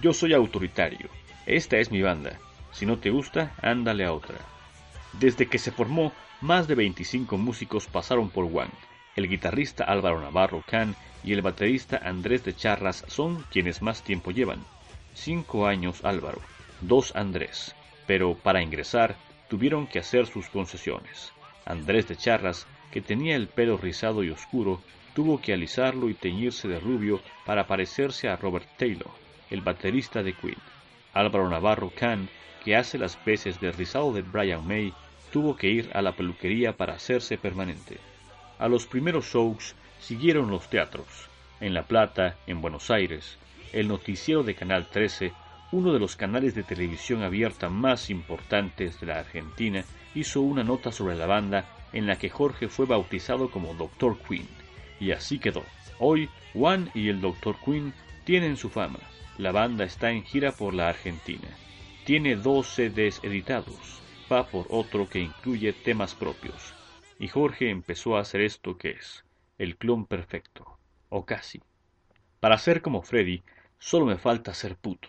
Yo 0.00 0.14
soy 0.14 0.32
autoritario. 0.32 1.10
Esta 1.44 1.76
es 1.76 1.90
mi 1.90 2.00
banda. 2.00 2.38
Si 2.72 2.86
no 2.86 2.98
te 2.98 3.10
gusta, 3.10 3.52
ándale 3.60 4.06
a 4.06 4.14
otra. 4.14 4.38
Desde 5.12 5.46
que 5.46 5.58
se 5.58 5.72
formó, 5.72 6.12
más 6.40 6.66
de 6.66 6.74
25 6.74 7.36
músicos 7.36 7.86
pasaron 7.86 8.30
por 8.30 8.44
One. 8.46 8.70
El 9.14 9.28
guitarrista 9.28 9.84
Álvaro 9.84 10.18
Navarro 10.18 10.64
Can 10.66 10.96
y 11.22 11.34
el 11.34 11.42
baterista 11.42 12.00
Andrés 12.02 12.42
de 12.44 12.56
Charras 12.56 13.04
son 13.08 13.44
quienes 13.50 13.82
más 13.82 14.02
tiempo 14.02 14.30
llevan. 14.30 14.64
Cinco 15.12 15.66
años 15.66 16.02
Álvaro, 16.02 16.40
dos 16.80 17.14
Andrés, 17.14 17.74
pero 18.06 18.34
para 18.34 18.62
ingresar 18.62 19.16
tuvieron 19.50 19.86
que 19.86 19.98
hacer 19.98 20.26
sus 20.26 20.48
concesiones. 20.48 21.32
Andrés 21.66 22.08
de 22.08 22.16
Charras, 22.16 22.66
que 22.90 23.02
tenía 23.02 23.36
el 23.36 23.48
pelo 23.48 23.76
rizado 23.76 24.24
y 24.24 24.30
oscuro, 24.30 24.80
tuvo 25.14 25.42
que 25.42 25.52
alisarlo 25.52 26.08
y 26.08 26.14
teñirse 26.14 26.68
de 26.68 26.80
rubio 26.80 27.20
para 27.44 27.66
parecerse 27.66 28.28
a 28.28 28.36
Robert 28.36 28.66
Taylor, 28.78 29.10
el 29.50 29.60
baterista 29.60 30.22
de 30.22 30.32
Queen. 30.32 30.56
Álvaro 31.12 31.48
Navarro 31.48 31.90
Can, 31.94 32.28
que 32.64 32.76
hace 32.76 32.98
las 32.98 33.22
veces 33.24 33.60
de 33.60 33.72
rizado 33.72 34.12
de 34.12 34.22
Brian 34.22 34.66
May, 34.66 34.92
tuvo 35.32 35.56
que 35.56 35.68
ir 35.68 35.90
a 35.94 36.02
la 36.02 36.12
peluquería 36.12 36.76
para 36.76 36.94
hacerse 36.94 37.38
permanente. 37.38 37.98
A 38.58 38.68
los 38.68 38.86
primeros 38.86 39.26
shows 39.26 39.74
siguieron 40.00 40.50
los 40.50 40.68
teatros. 40.68 41.06
En 41.60 41.74
La 41.74 41.84
Plata, 41.84 42.36
en 42.46 42.60
Buenos 42.60 42.90
Aires, 42.90 43.38
el 43.72 43.88
noticiero 43.88 44.42
de 44.42 44.54
Canal 44.54 44.86
13, 44.86 45.32
uno 45.72 45.92
de 45.92 45.98
los 45.98 46.16
canales 46.16 46.54
de 46.54 46.62
televisión 46.62 47.22
abierta 47.22 47.68
más 47.68 48.10
importantes 48.10 49.00
de 49.00 49.06
la 49.06 49.20
Argentina, 49.20 49.84
hizo 50.14 50.40
una 50.40 50.64
nota 50.64 50.90
sobre 50.90 51.16
la 51.16 51.26
banda 51.26 51.64
en 51.92 52.06
la 52.06 52.16
que 52.16 52.28
Jorge 52.28 52.68
fue 52.68 52.86
bautizado 52.86 53.50
como 53.50 53.74
Dr. 53.74 54.18
Queen. 54.18 54.48
Y 54.98 55.12
así 55.12 55.38
quedó. 55.38 55.62
Hoy, 55.98 56.28
Juan 56.52 56.90
y 56.94 57.08
el 57.08 57.20
Dr. 57.20 57.56
Queen 57.64 57.92
tienen 58.24 58.56
su 58.56 58.68
fama. 58.68 58.98
La 59.40 59.52
banda 59.52 59.84
está 59.84 60.10
en 60.10 60.22
gira 60.22 60.52
por 60.52 60.74
la 60.74 60.90
Argentina. 60.90 61.48
Tiene 62.04 62.36
dos 62.36 62.74
CDs 62.74 63.24
editados. 63.24 64.02
Va 64.30 64.46
por 64.46 64.66
otro 64.68 65.08
que 65.08 65.18
incluye 65.18 65.72
temas 65.72 66.14
propios. 66.14 66.74
Y 67.18 67.28
Jorge 67.28 67.70
empezó 67.70 68.18
a 68.18 68.20
hacer 68.20 68.42
esto 68.42 68.76
que 68.76 68.90
es 68.90 69.24
el 69.56 69.78
clon 69.78 70.04
perfecto, 70.04 70.76
o 71.08 71.24
casi. 71.24 71.62
Para 72.38 72.58
ser 72.58 72.82
como 72.82 73.00
Freddy, 73.00 73.42
solo 73.78 74.04
me 74.04 74.18
falta 74.18 74.52
ser 74.52 74.76
puto. 74.76 75.08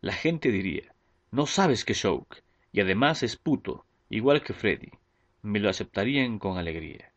La 0.00 0.14
gente 0.14 0.50
diría, 0.50 0.92
no 1.30 1.46
sabes 1.46 1.84
que 1.84 1.94
Shoke, 1.94 2.42
y 2.72 2.80
además 2.80 3.22
es 3.22 3.36
puto, 3.36 3.84
igual 4.08 4.42
que 4.42 4.52
Freddy. 4.52 4.90
Me 5.42 5.60
lo 5.60 5.70
aceptarían 5.70 6.40
con 6.40 6.58
alegría. 6.58 7.12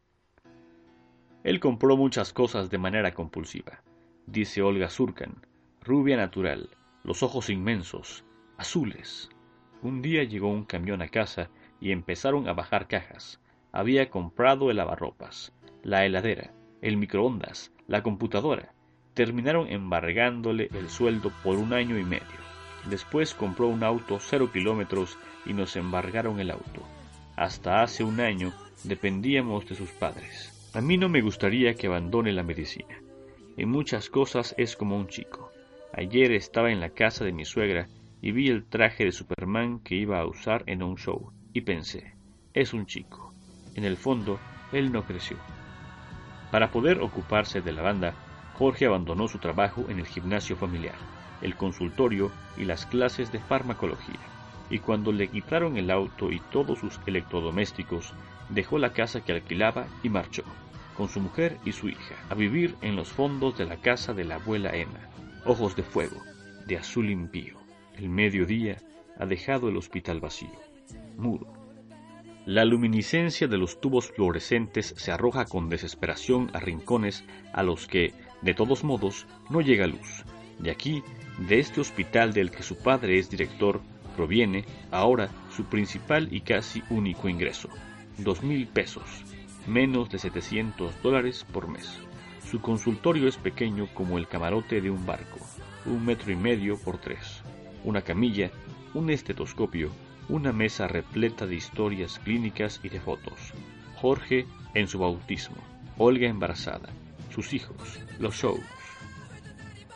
Él 1.44 1.60
compró 1.60 1.98
muchas 1.98 2.32
cosas 2.32 2.70
de 2.70 2.78
manera 2.78 3.16
compulsiva, 3.16 3.82
dice 4.28 4.62
Olga 4.62 4.92
Surkan, 4.92 5.42
rubia 5.84 6.16
natural, 6.16 6.70
los 7.04 7.24
ojos 7.24 7.50
inmensos, 7.50 8.24
azules. 8.58 9.30
Un 9.82 10.02
día 10.02 10.24
llegó 10.24 10.50
un 10.50 10.64
camión 10.64 11.02
a 11.02 11.10
casa 11.10 11.50
y 11.82 11.92
empezaron 11.92 12.48
a 12.48 12.54
bajar 12.54 12.88
cajas. 12.88 13.42
Había 13.74 14.10
comprado 14.10 14.72
el 14.72 14.78
lavarropas, 14.78 15.52
la 15.82 16.06
heladera, 16.06 16.54
el 16.82 16.96
microondas, 16.96 17.74
la 17.88 18.02
computadora. 18.02 18.74
Terminaron 19.14 19.68
embargándole 19.68 20.70
el 20.74 20.90
sueldo 20.90 21.32
por 21.44 21.58
un 21.58 21.74
año 21.74 22.00
y 22.00 22.04
medio. 22.04 22.44
Después 22.90 23.34
compró 23.34 23.68
un 23.68 23.84
auto 23.84 24.20
cero 24.20 24.50
kilómetros 24.54 25.18
y 25.46 25.54
nos 25.54 25.76
embargaron 25.76 26.40
el 26.40 26.52
auto. 26.52 26.82
Hasta 27.36 27.82
hace 27.82 28.06
un 28.06 28.22
año 28.22 28.54
dependíamos 28.86 29.68
de 29.68 29.76
sus 29.76 29.90
padres. 29.92 30.72
A 30.74 30.82
mí 30.82 30.98
no 30.98 31.10
me 31.10 31.22
gustaría 31.22 31.74
que 31.76 31.88
abandone 31.88 32.32
la 32.32 32.44
medicina. 32.44 32.96
En 33.58 33.70
muchas 33.70 34.10
cosas 34.10 34.56
es 34.58 34.76
como 34.76 34.98
un 34.98 35.08
chico. 35.08 35.53
Ayer 35.96 36.32
estaba 36.32 36.72
en 36.72 36.80
la 36.80 36.90
casa 36.90 37.24
de 37.24 37.34
mi 37.34 37.46
suegra 37.46 37.88
y 38.20 38.32
vi 38.32 38.50
el 38.50 38.66
traje 38.66 39.06
de 39.06 39.12
Superman 39.12 39.80
que 39.80 39.94
iba 39.94 40.20
a 40.20 40.26
usar 40.26 40.64
en 40.66 40.82
un 40.82 40.98
show 40.98 41.32
y 41.54 41.62
pensé, 41.62 42.16
es 42.56 42.74
un 42.74 42.88
chico. 42.88 43.32
En 43.76 43.84
el 43.84 43.96
fondo, 43.96 44.40
él 44.72 44.92
no 44.92 45.04
creció. 45.04 45.38
Para 46.52 46.72
poder 46.72 47.00
ocuparse 47.00 47.62
de 47.62 47.72
la 47.74 47.84
banda, 47.84 48.16
Jorge 48.56 48.88
abandonó 48.88 49.28
su 49.28 49.38
trabajo 49.38 49.86
en 49.88 50.00
el 50.00 50.08
gimnasio 50.08 50.56
familiar, 50.56 50.96
el 51.44 51.56
consultorio 51.56 52.32
y 52.58 52.66
las 52.66 52.88
clases 52.88 53.32
de 53.32 53.40
farmacología. 53.40 54.20
Y 54.72 54.80
cuando 54.80 55.12
le 55.12 55.28
quitaron 55.28 55.78
el 55.78 55.92
auto 55.92 56.32
y 56.32 56.40
todos 56.52 56.80
sus 56.80 57.00
electrodomésticos, 57.06 58.14
dejó 58.50 58.80
la 58.80 58.94
casa 58.94 59.22
que 59.22 59.34
alquilaba 59.34 59.86
y 60.02 60.10
marchó, 60.10 60.44
con 60.98 61.08
su 61.08 61.20
mujer 61.20 61.60
y 61.66 61.72
su 61.72 61.88
hija, 61.90 62.16
a 62.30 62.34
vivir 62.34 62.78
en 62.82 62.96
los 62.96 63.10
fondos 63.10 63.60
de 63.60 63.66
la 63.66 63.78
casa 63.78 64.14
de 64.14 64.24
la 64.24 64.36
abuela 64.36 64.76
Emma. 64.76 65.13
Ojos 65.46 65.76
de 65.76 65.84
fuego, 65.84 66.22
de 66.66 66.78
azul 66.78 67.10
impío. 67.10 67.58
El 67.98 68.10
mediodía 68.10 68.78
ha 69.20 69.26
dejado 69.26 69.70
el 69.70 69.78
hospital 69.78 70.20
vacío, 70.20 70.60
mudo, 71.18 71.64
la 72.46 72.66
luminiscencia 72.66 73.48
de 73.48 73.58
los 73.58 73.80
tubos 73.80 74.12
fluorescentes 74.12 74.94
se 74.98 75.14
arroja 75.14 75.46
con 75.46 75.70
desesperación 75.70 76.52
a 76.52 76.60
rincones 76.60 77.24
a 77.54 77.64
los 77.64 77.88
que, 77.88 78.14
de 78.42 78.54
todos 78.54 78.84
modos, 78.84 79.28
no 79.50 79.62
llega 79.62 79.88
luz. 79.88 80.26
De 80.60 80.70
aquí, 80.70 81.04
de 81.38 81.60
este 81.60 81.80
hospital 81.80 82.34
del 82.34 82.52
que 82.52 82.62
su 82.62 82.76
padre 82.76 83.18
es 83.18 83.30
director, 83.30 83.80
proviene, 84.18 84.66
ahora, 84.92 85.30
su 85.56 85.64
principal 85.64 86.28
y 86.34 86.42
casi 86.42 86.84
único 86.90 87.30
ingreso, 87.30 87.70
dos 88.18 88.44
mil 88.44 88.68
pesos, 88.68 89.24
menos 89.66 90.10
de 90.10 90.20
700 90.20 91.02
dólares 91.02 91.46
por 91.50 91.70
mes. 91.70 91.98
Su 92.54 92.62
consultorio 92.62 93.28
es 93.28 93.38
pequeño 93.38 93.88
como 93.96 94.20
el 94.20 94.28
camarote 94.28 94.80
de 94.80 94.92
un 94.92 95.08
barco, 95.08 95.40
un 95.88 96.06
metro 96.06 96.32
y 96.32 96.36
medio 96.36 96.78
por 96.78 97.00
tres, 97.00 97.42
una 97.84 98.04
camilla, 98.04 98.52
un 98.94 99.10
estetoscopio, 99.10 99.90
una 100.30 100.54
mesa 100.54 100.88
repleta 100.88 101.48
de 101.48 101.56
historias 101.56 102.20
clínicas 102.20 102.80
y 102.84 102.90
de 102.90 103.00
fotos. 103.00 103.56
Jorge 103.96 104.46
en 104.76 104.88
su 104.88 105.00
bautismo, 105.00 105.58
Olga 105.98 106.28
embarazada, 106.28 106.90
sus 107.32 107.54
hijos, 107.54 108.00
los 108.20 108.36
shows. 108.36 108.62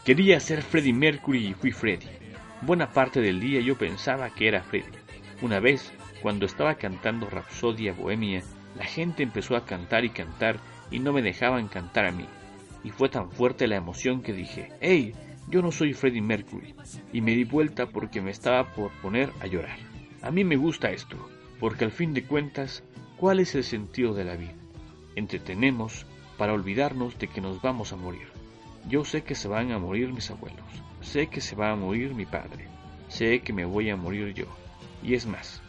Quería 0.03 0.39
ser 0.39 0.63
Freddie 0.63 0.93
Mercury 0.93 1.49
y 1.49 1.53
fui 1.53 1.71
Freddie. 1.71 2.17
Buena 2.63 2.91
parte 2.91 3.21
del 3.21 3.39
día 3.39 3.61
yo 3.61 3.77
pensaba 3.77 4.31
que 4.31 4.47
era 4.47 4.63
Freddie. 4.63 4.97
Una 5.43 5.59
vez, 5.59 5.93
cuando 6.23 6.47
estaba 6.47 6.73
cantando 6.73 7.29
Rapsodia 7.29 7.93
Bohemia, 7.93 8.41
la 8.75 8.85
gente 8.85 9.21
empezó 9.21 9.55
a 9.55 9.63
cantar 9.63 10.05
y 10.05 10.09
cantar 10.09 10.57
y 10.89 10.97
no 10.97 11.13
me 11.13 11.21
dejaban 11.21 11.67
cantar 11.67 12.07
a 12.07 12.11
mí. 12.11 12.25
Y 12.88 12.91
fue 12.91 13.09
tan 13.09 13.29
fuerte 13.29 13.67
la 13.67 13.75
emoción 13.75 14.21
que 14.21 14.31
dije, 14.31 14.69
¡Hey! 14.79 15.13
Yo 15.49 15.61
no 15.61 15.73
soy 15.73 15.91
Freddie 15.91 16.21
Mercury. 16.21 16.73
Y 17.11 17.19
me 17.19 17.35
di 17.35 17.43
vuelta 17.43 17.88
porque 17.88 18.21
me 18.21 18.31
estaba 18.31 18.71
por 18.73 18.91
poner 19.01 19.29
a 19.41 19.47
llorar. 19.47 19.77
A 20.21 20.31
mí 20.31 20.45
me 20.45 20.55
gusta 20.55 20.91
esto, 20.91 21.17
porque 21.59 21.83
al 21.83 21.91
fin 21.91 22.13
de 22.13 22.23
cuentas, 22.23 22.85
¿cuál 23.17 23.41
es 23.41 23.55
el 23.55 23.65
sentido 23.65 24.13
de 24.13 24.23
la 24.23 24.38
vida? 24.38 24.53
Entretenemos 25.17 26.05
para 26.38 26.53
olvidarnos 26.53 27.19
de 27.19 27.27
que 27.27 27.41
nos 27.41 27.61
vamos 27.61 27.91
a 27.91 27.97
morir. 27.97 28.29
Yo 28.88 29.03
sé 29.03 29.21
que 29.21 29.35
se 29.35 29.49
van 29.49 29.73
a 29.73 29.79
morir 29.79 30.13
mis 30.13 30.31
abuelos, 30.31 30.63
sé 31.01 31.27
que 31.27 31.41
se 31.41 31.57
va 31.57 31.71
a 31.71 31.75
morir 31.75 32.15
mi 32.15 32.25
padre, 32.25 32.69
sé 33.09 33.41
que 33.41 33.51
me 33.51 33.65
voy 33.65 33.89
a 33.89 33.97
morir 33.97 34.33
yo. 34.33 34.45
Y 35.03 35.13
es 35.13 35.25
más, 35.25 35.61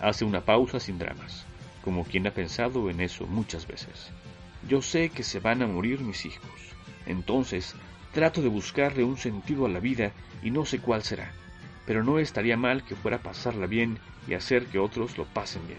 hace 0.00 0.24
una 0.24 0.40
pausa 0.40 0.80
sin 0.80 0.98
dramas, 0.98 1.46
como 1.84 2.02
quien 2.02 2.26
ha 2.26 2.32
pensado 2.32 2.90
en 2.90 3.00
eso 3.00 3.28
muchas 3.28 3.64
veces. 3.68 4.10
Yo 4.68 4.82
sé 4.82 5.08
que 5.08 5.22
se 5.22 5.40
van 5.40 5.62
a 5.62 5.66
morir 5.66 6.00
mis 6.00 6.26
hijos, 6.26 6.60
entonces 7.06 7.74
trato 8.12 8.42
de 8.42 8.48
buscarle 8.48 9.02
un 9.02 9.16
sentido 9.16 9.64
a 9.64 9.68
la 9.70 9.80
vida 9.80 10.12
y 10.42 10.50
no 10.50 10.66
sé 10.66 10.78
cuál 10.78 11.02
será, 11.02 11.32
pero 11.86 12.04
no 12.04 12.18
estaría 12.18 12.58
mal 12.58 12.84
que 12.84 12.94
fuera 12.94 13.18
pasarla 13.18 13.66
bien 13.66 13.98
y 14.26 14.34
hacer 14.34 14.66
que 14.66 14.78
otros 14.78 15.16
lo 15.16 15.24
pasen 15.24 15.66
bien. 15.66 15.78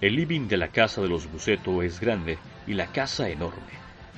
El 0.00 0.16
living 0.16 0.48
de 0.48 0.56
la 0.56 0.68
casa 0.68 1.02
de 1.02 1.08
los 1.08 1.30
Buceto 1.30 1.82
es 1.82 2.00
grande 2.00 2.38
y 2.66 2.72
la 2.72 2.86
casa 2.86 3.28
enorme, 3.28 3.72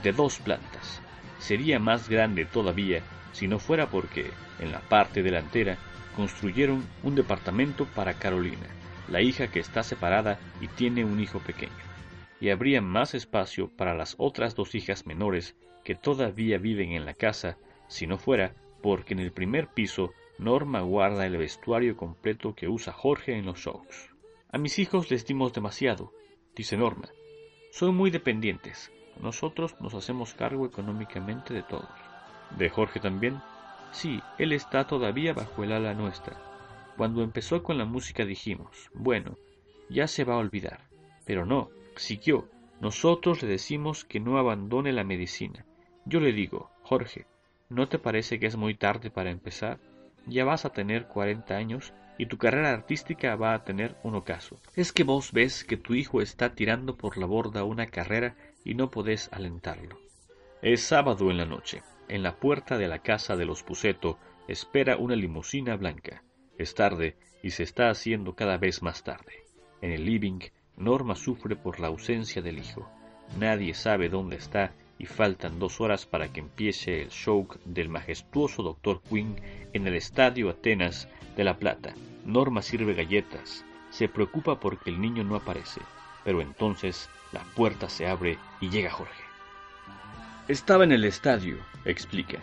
de 0.05 0.13
dos 0.13 0.39
plantas. 0.39 1.01
Sería 1.41 1.81
más 1.81 2.09
grande 2.09 2.45
todavía 2.45 3.03
si 3.33 3.49
no 3.49 3.59
fuera 3.59 3.91
porque, 3.91 4.31
en 4.61 4.71
la 4.71 4.81
parte 4.81 5.25
delantera, 5.25 5.79
construyeron 6.15 6.85
un 7.03 7.17
departamento 7.17 7.87
para 7.87 8.15
Carolina, 8.15 8.69
la 9.09 9.21
hija 9.21 9.49
que 9.49 9.59
está 9.59 9.83
separada 9.83 10.39
y 10.61 10.69
tiene 10.69 11.05
un 11.05 11.19
hijo 11.19 11.41
pequeño. 11.41 11.90
Y 12.41 12.51
habría 12.51 12.81
más 12.81 13.15
espacio 13.15 13.71
para 13.77 13.95
las 13.95 14.15
otras 14.19 14.55
dos 14.55 14.75
hijas 14.75 15.07
menores 15.07 15.57
que 15.85 15.95
todavía 15.95 16.59
viven 16.59 16.93
en 16.93 17.05
la 17.05 17.15
casa, 17.15 17.59
si 17.89 18.07
no 18.07 18.19
fuera 18.19 18.55
porque 18.83 19.15
en 19.15 19.21
el 19.21 19.33
primer 19.33 19.69
piso 19.69 20.13
Norma 20.39 20.81
guarda 20.81 21.27
el 21.27 21.37
vestuario 21.37 21.97
completo 21.97 22.55
que 22.55 22.69
usa 22.69 22.93
Jorge 22.93 23.37
en 23.37 23.47
los 23.47 23.59
shows. 23.59 24.11
A 24.51 24.59
mis 24.59 24.79
hijos 24.79 25.11
les 25.11 25.27
dimos 25.27 25.53
demasiado, 25.53 26.13
dice 26.57 26.77
Norma. 26.77 27.09
Son 27.73 27.95
muy 27.95 28.11
dependientes. 28.11 28.91
Nosotros 29.21 29.77
nos 29.81 29.95
hacemos 29.95 30.33
cargo 30.35 30.67
económicamente 30.67 31.53
de 31.53 31.63
todos. 31.63 31.91
¿De 32.57 32.71
Jorge 32.71 33.01
también? 33.01 33.41
Sí, 33.93 34.21
él 34.39 34.53
está 34.53 34.87
todavía 34.87 35.35
bajo 35.35 35.63
el 35.63 35.73
ala 35.73 35.95
nuestra. 35.95 36.41
Cuando 36.97 37.23
empezó 37.23 37.63
con 37.63 37.77
la 37.77 37.85
música 37.85 38.25
dijimos, 38.25 38.91
bueno, 38.95 39.37
ya 39.89 40.07
se 40.07 40.25
va 40.25 40.35
a 40.35 40.39
olvidar. 40.39 40.89
Pero 41.27 41.45
no, 41.45 41.71
siguió. 41.97 42.49
Nosotros 42.81 43.43
le 43.43 43.49
decimos 43.49 44.05
que 44.05 44.21
no 44.21 44.39
abandone 44.39 44.93
la 44.93 45.05
medicina. 45.05 45.67
Yo 46.05 46.21
le 46.21 46.33
digo, 46.33 46.71
Jorge, 46.83 47.27
¿no 47.69 47.89
te 47.89 47.99
parece 47.99 48.41
que 48.41 48.47
es 48.47 48.57
muy 48.57 48.75
tarde 48.75 49.11
para 49.11 49.31
empezar? 49.31 49.79
Ya 50.27 50.45
vas 50.45 50.65
a 50.65 50.73
tener 50.73 51.07
cuarenta 51.07 51.57
años 51.57 51.93
y 52.19 52.27
tu 52.27 52.37
carrera 52.37 52.71
artística 52.71 53.35
va 53.37 53.55
a 53.55 53.65
tener 53.65 53.97
un 54.03 54.15
ocaso. 54.15 54.61
Es 54.77 54.93
que 54.93 55.05
vos 55.05 55.33
ves 55.33 55.65
que 55.65 55.77
tu 55.77 55.95
hijo 55.95 56.21
está 56.21 56.55
tirando 56.55 56.97
por 56.97 57.17
la 57.17 57.27
borda 57.27 57.65
una 57.65 57.87
carrera 57.87 58.37
y 58.65 58.75
no 58.75 58.91
podés 58.91 59.31
alentarlo. 59.33 59.99
Es 60.63 60.83
sábado 60.83 61.31
en 61.31 61.39
la 61.39 61.47
noche. 61.47 61.83
En 62.09 62.23
la 62.23 62.37
puerta 62.37 62.77
de 62.77 62.89
la 62.89 62.99
casa 62.99 63.37
de 63.37 63.47
los 63.47 63.63
Puceto 63.63 64.19
espera 64.49 64.97
una 64.97 65.17
limusina 65.17 65.77
blanca. 65.77 66.23
Es 66.59 66.75
tarde 66.75 67.17
y 67.43 67.51
se 67.51 67.63
está 67.63 67.89
haciendo 67.89 68.35
cada 68.35 68.59
vez 68.59 68.83
más 68.83 69.03
tarde. 69.03 69.45
En 69.81 69.93
el 69.93 70.05
living, 70.05 70.41
Norma 70.77 71.15
sufre 71.17 71.57
por 71.57 71.81
la 71.81 71.89
ausencia 71.89 72.43
del 72.43 72.59
hijo. 72.59 72.89
Nadie 73.39 73.75
sabe 73.75 74.09
dónde 74.09 74.37
está 74.37 74.73
y 74.99 75.07
faltan 75.07 75.59
dos 75.59 75.81
horas 75.81 76.05
para 76.05 76.33
que 76.33 76.41
empiece 76.41 77.03
el 77.03 77.09
show 77.09 77.49
del 77.65 77.89
majestuoso 77.89 78.63
Dr. 78.63 79.01
Quinn 79.09 79.41
en 79.73 79.87
el 79.87 79.95
Estadio 79.95 80.51
Atenas 80.51 81.09
de 81.37 81.45
La 81.45 81.57
Plata. 81.57 81.95
Norma 82.25 82.61
sirve 82.61 82.95
galletas, 82.95 83.65
se 83.91 84.09
preocupa 84.09 84.61
porque 84.61 84.91
el 84.91 85.01
niño 85.01 85.25
no 85.25 85.37
aparece, 85.37 85.81
pero 86.25 86.43
entonces 86.43 87.09
la 87.33 87.43
puerta 87.55 87.89
se 87.89 88.07
abre 88.07 88.39
y 88.61 88.69
llega 88.69 88.91
Jorge. 88.91 89.23
Estaba 90.49 90.85
en 90.85 90.93
el 90.93 91.05
estadio, 91.05 91.57
explica. 91.85 92.39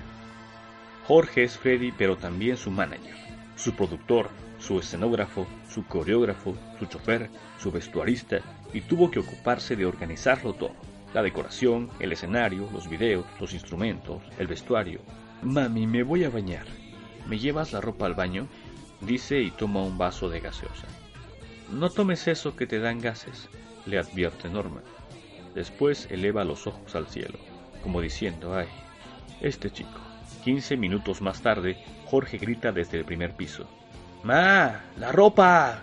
Jorge 1.08 1.44
es 1.44 1.58
Freddy, 1.58 1.92
pero 1.92 2.18
también 2.18 2.58
su 2.58 2.72
manager, 2.72 3.16
su 3.56 3.74
productor, 3.74 4.30
su 4.60 4.80
escenógrafo, 4.80 5.48
su 5.70 5.86
coreógrafo, 5.86 6.56
su 6.80 6.86
chofer, 6.86 7.30
su 7.60 7.72
vestuarista, 7.72 8.40
y 8.74 8.82
tuvo 8.82 9.12
que 9.12 9.20
ocuparse 9.20 9.76
de 9.76 9.86
organizarlo 9.86 10.54
todo. 10.54 10.74
La 11.14 11.22
decoración, 11.24 11.90
el 12.00 12.12
escenario, 12.12 12.70
los 12.74 12.90
videos, 12.90 13.26
los 13.40 13.54
instrumentos, 13.54 14.22
el 14.38 14.48
vestuario. 14.48 15.00
Mami, 15.42 15.88
me 15.88 16.04
voy 16.04 16.24
a 16.24 16.30
bañar. 16.30 16.66
¿Me 17.28 17.40
llevas 17.40 17.74
la 17.74 17.82
ropa 17.82 18.06
al 18.06 18.14
baño? 18.14 18.48
Dice 19.02 19.40
y 19.42 19.52
toma 19.52 19.84
un 19.84 19.98
vaso 19.98 20.30
de 20.30 20.40
gaseosa. 20.40 20.88
No 21.72 21.90
tomes 21.90 22.28
eso 22.28 22.56
que 22.56 22.66
te 22.66 22.80
dan 22.80 23.00
gases, 23.00 23.50
le 23.86 23.98
advierte 23.98 24.50
Norma. 24.50 24.82
Después 25.54 26.08
eleva 26.12 26.44
los 26.44 26.68
ojos 26.68 26.96
al 26.96 27.08
cielo, 27.08 27.40
como 27.84 28.02
diciendo, 28.02 28.56
ay, 28.56 28.68
este 29.42 29.70
chico. 29.72 30.00
Quince 30.44 30.78
minutos 30.78 31.22
más 31.22 31.42
tarde, 31.42 31.78
Jorge 32.06 32.38
grita 32.38 32.72
desde 32.72 32.98
el 32.98 33.06
primer 33.06 33.36
piso. 33.36 33.68
¡Ma! 34.24 34.82
¡La 34.98 35.12
ropa! 35.12 35.82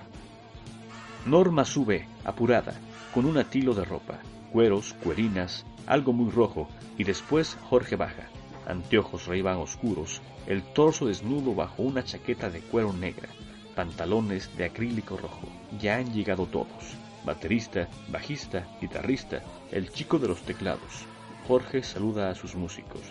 Norma 1.27 1.65
sube, 1.65 2.07
apurada, 2.25 2.75
con 3.13 3.25
un 3.25 3.39
atilo 3.39 3.75
de 3.75 3.85
ropa 3.85 4.21
cueros, 4.55 4.95
cuerinas, 5.03 5.67
algo 5.85 6.13
muy 6.13 6.31
rojo, 6.31 6.69
y 6.97 7.03
después 7.03 7.59
Jorge 7.69 7.97
baja, 7.97 8.29
anteojos 8.69 9.27
ray 9.27 9.43
oscuros, 9.43 10.23
el 10.47 10.63
torso 10.63 11.07
desnudo 11.07 11.57
bajo 11.57 11.83
una 11.83 12.05
chaqueta 12.05 12.51
de 12.51 12.61
cuero 12.61 12.93
negra, 12.93 13.29
pantalones 13.75 14.57
de 14.57 14.67
acrílico 14.67 15.17
rojo. 15.17 15.49
Ya 15.81 15.97
han 15.97 16.13
llegado 16.15 16.47
todos, 16.47 16.97
baterista, 17.25 17.89
bajista, 18.11 18.65
guitarrista, 18.81 19.43
el 19.73 19.91
chico 19.91 20.21
de 20.21 20.29
los 20.29 20.43
teclados. 20.43 21.05
Jorge 21.49 21.83
saluda 21.83 22.31
a 22.31 22.37
sus 22.37 22.55
músicos, 22.55 23.03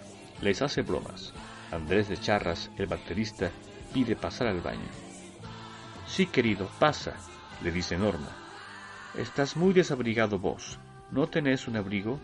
les 0.41 0.61
hace 0.61 0.81
bromas. 0.81 1.33
Andrés 1.73 2.07
de 2.07 2.15
Charras, 2.15 2.71
el 2.77 2.85
baterista, 2.85 3.51
pide 3.93 4.15
pasar 4.15 4.47
al 4.47 4.61
baño. 4.61 5.02
Sí, 6.13 6.27
querido, 6.27 6.69
pasa, 6.77 7.15
le 7.63 7.71
dice 7.71 7.97
Norma. 7.97 8.29
Estás 9.17 9.57
muy 9.57 9.73
desabrigado 9.73 10.37
vos. 10.37 10.77
¿No 11.09 11.27
tenés 11.27 11.67
un 11.67 11.75
abrigo? 11.75 12.19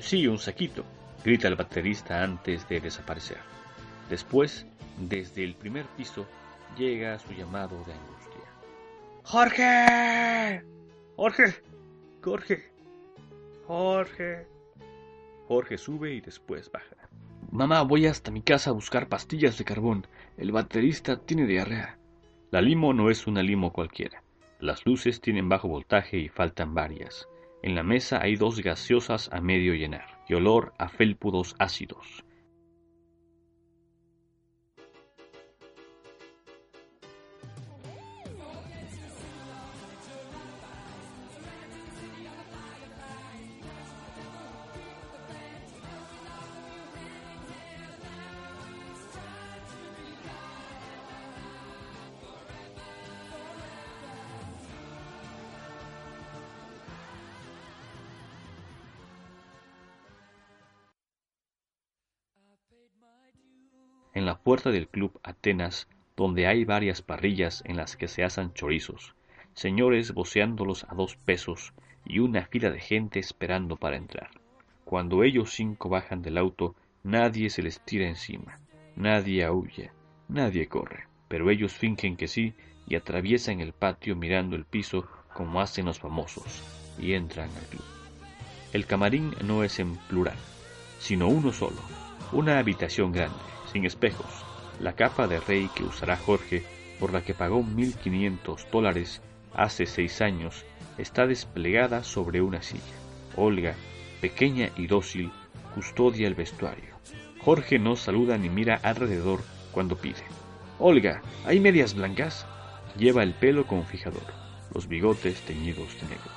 Sí, 0.00 0.26
un 0.26 0.40
saquito, 0.40 0.82
grita 1.24 1.46
el 1.46 1.54
baterista 1.54 2.24
antes 2.24 2.68
de 2.68 2.80
desaparecer. 2.80 3.38
Después, 4.10 4.66
desde 4.98 5.44
el 5.44 5.54
primer 5.54 5.86
piso, 5.96 6.26
llega 6.76 7.16
su 7.20 7.32
llamado 7.34 7.76
de 7.84 7.92
angustia. 7.92 8.50
¡Jorge! 9.22 10.64
¡Jorge! 11.14 11.54
¡Jorge! 12.20 12.72
¡Jorge! 13.64 14.48
Jorge 15.46 15.78
sube 15.78 16.14
y 16.14 16.20
después 16.20 16.68
baja. 16.72 16.96
Mamá, 17.52 17.82
voy 17.82 18.06
hasta 18.06 18.32
mi 18.32 18.42
casa 18.42 18.70
a 18.70 18.72
buscar 18.72 19.08
pastillas 19.08 19.56
de 19.56 19.64
carbón. 19.64 20.04
El 20.36 20.50
baterista 20.50 21.16
tiene 21.16 21.46
diarrea. 21.46 21.97
La 22.50 22.62
limo 22.62 22.94
no 22.94 23.10
es 23.10 23.26
una 23.26 23.42
limo 23.42 23.72
cualquiera. 23.74 24.22
Las 24.58 24.86
luces 24.86 25.20
tienen 25.20 25.50
bajo 25.50 25.68
voltaje 25.68 26.18
y 26.18 26.28
faltan 26.28 26.74
varias. 26.74 27.28
En 27.62 27.74
la 27.74 27.82
mesa 27.82 28.22
hay 28.22 28.36
dos 28.36 28.60
gaseosas 28.60 29.28
a 29.32 29.42
medio 29.42 29.74
llenar, 29.74 30.06
y 30.28 30.34
olor 30.34 30.72
a 30.78 30.88
felpudos 30.88 31.54
ácidos. 31.58 32.24
En 64.18 64.24
la 64.24 64.36
puerta 64.36 64.72
del 64.72 64.88
club 64.88 65.20
Atenas, 65.22 65.86
donde 66.16 66.48
hay 66.48 66.64
varias 66.64 67.02
parrillas 67.02 67.62
en 67.66 67.76
las 67.76 67.96
que 67.96 68.08
se 68.08 68.24
asan 68.24 68.52
chorizos, 68.52 69.14
señores 69.54 70.12
voceándolos 70.12 70.84
a 70.88 70.96
dos 70.96 71.14
pesos 71.14 71.72
y 72.04 72.18
una 72.18 72.44
fila 72.44 72.70
de 72.70 72.80
gente 72.80 73.20
esperando 73.20 73.76
para 73.76 73.96
entrar. 73.96 74.30
Cuando 74.84 75.22
ellos 75.22 75.52
cinco 75.52 75.88
bajan 75.88 76.20
del 76.20 76.36
auto, 76.36 76.74
nadie 77.04 77.48
se 77.48 77.62
les 77.62 77.78
tira 77.78 78.08
encima, 78.08 78.58
nadie 78.96 79.44
aúlla, 79.44 79.92
nadie 80.26 80.66
corre, 80.66 81.06
pero 81.28 81.48
ellos 81.48 81.72
fingen 81.72 82.16
que 82.16 82.26
sí 82.26 82.54
y 82.88 82.96
atraviesan 82.96 83.60
el 83.60 83.72
patio 83.72 84.16
mirando 84.16 84.56
el 84.56 84.64
piso 84.64 85.06
como 85.32 85.60
hacen 85.60 85.86
los 85.86 86.00
famosos 86.00 86.64
y 86.98 87.12
entran 87.12 87.50
al 87.50 87.66
club. 87.66 87.84
El 88.72 88.84
camarín 88.84 89.36
no 89.44 89.62
es 89.62 89.78
en 89.78 89.94
plural, 89.94 90.38
sino 90.98 91.28
uno 91.28 91.52
solo, 91.52 91.80
una 92.32 92.58
habitación 92.58 93.12
grande, 93.12 93.38
sin 93.72 93.84
espejos. 93.84 94.44
La 94.80 94.94
capa 94.94 95.26
de 95.26 95.40
rey 95.40 95.68
que 95.74 95.84
usará 95.84 96.16
Jorge, 96.16 96.64
por 97.00 97.12
la 97.12 97.22
que 97.22 97.34
pagó 97.34 97.60
1.500 97.62 98.70
dólares 98.70 99.22
hace 99.54 99.86
seis 99.86 100.20
años, 100.20 100.64
está 100.98 101.26
desplegada 101.26 102.04
sobre 102.04 102.40
una 102.40 102.62
silla. 102.62 102.82
Olga, 103.36 103.74
pequeña 104.20 104.70
y 104.76 104.86
dócil, 104.86 105.30
custodia 105.74 106.26
el 106.26 106.34
vestuario. 106.34 106.96
Jorge 107.40 107.78
no 107.78 107.96
saluda 107.96 108.36
ni 108.36 108.48
mira 108.48 108.80
alrededor 108.82 109.40
cuando 109.72 109.96
pide. 109.96 110.24
Olga, 110.78 111.22
¿hay 111.44 111.60
medias 111.60 111.94
blancas? 111.94 112.46
Lleva 112.96 113.22
el 113.22 113.34
pelo 113.34 113.66
con 113.66 113.84
fijador, 113.84 114.22
los 114.74 114.88
bigotes 114.88 115.40
teñidos 115.42 115.94
de 116.00 116.08
negro. 116.08 116.30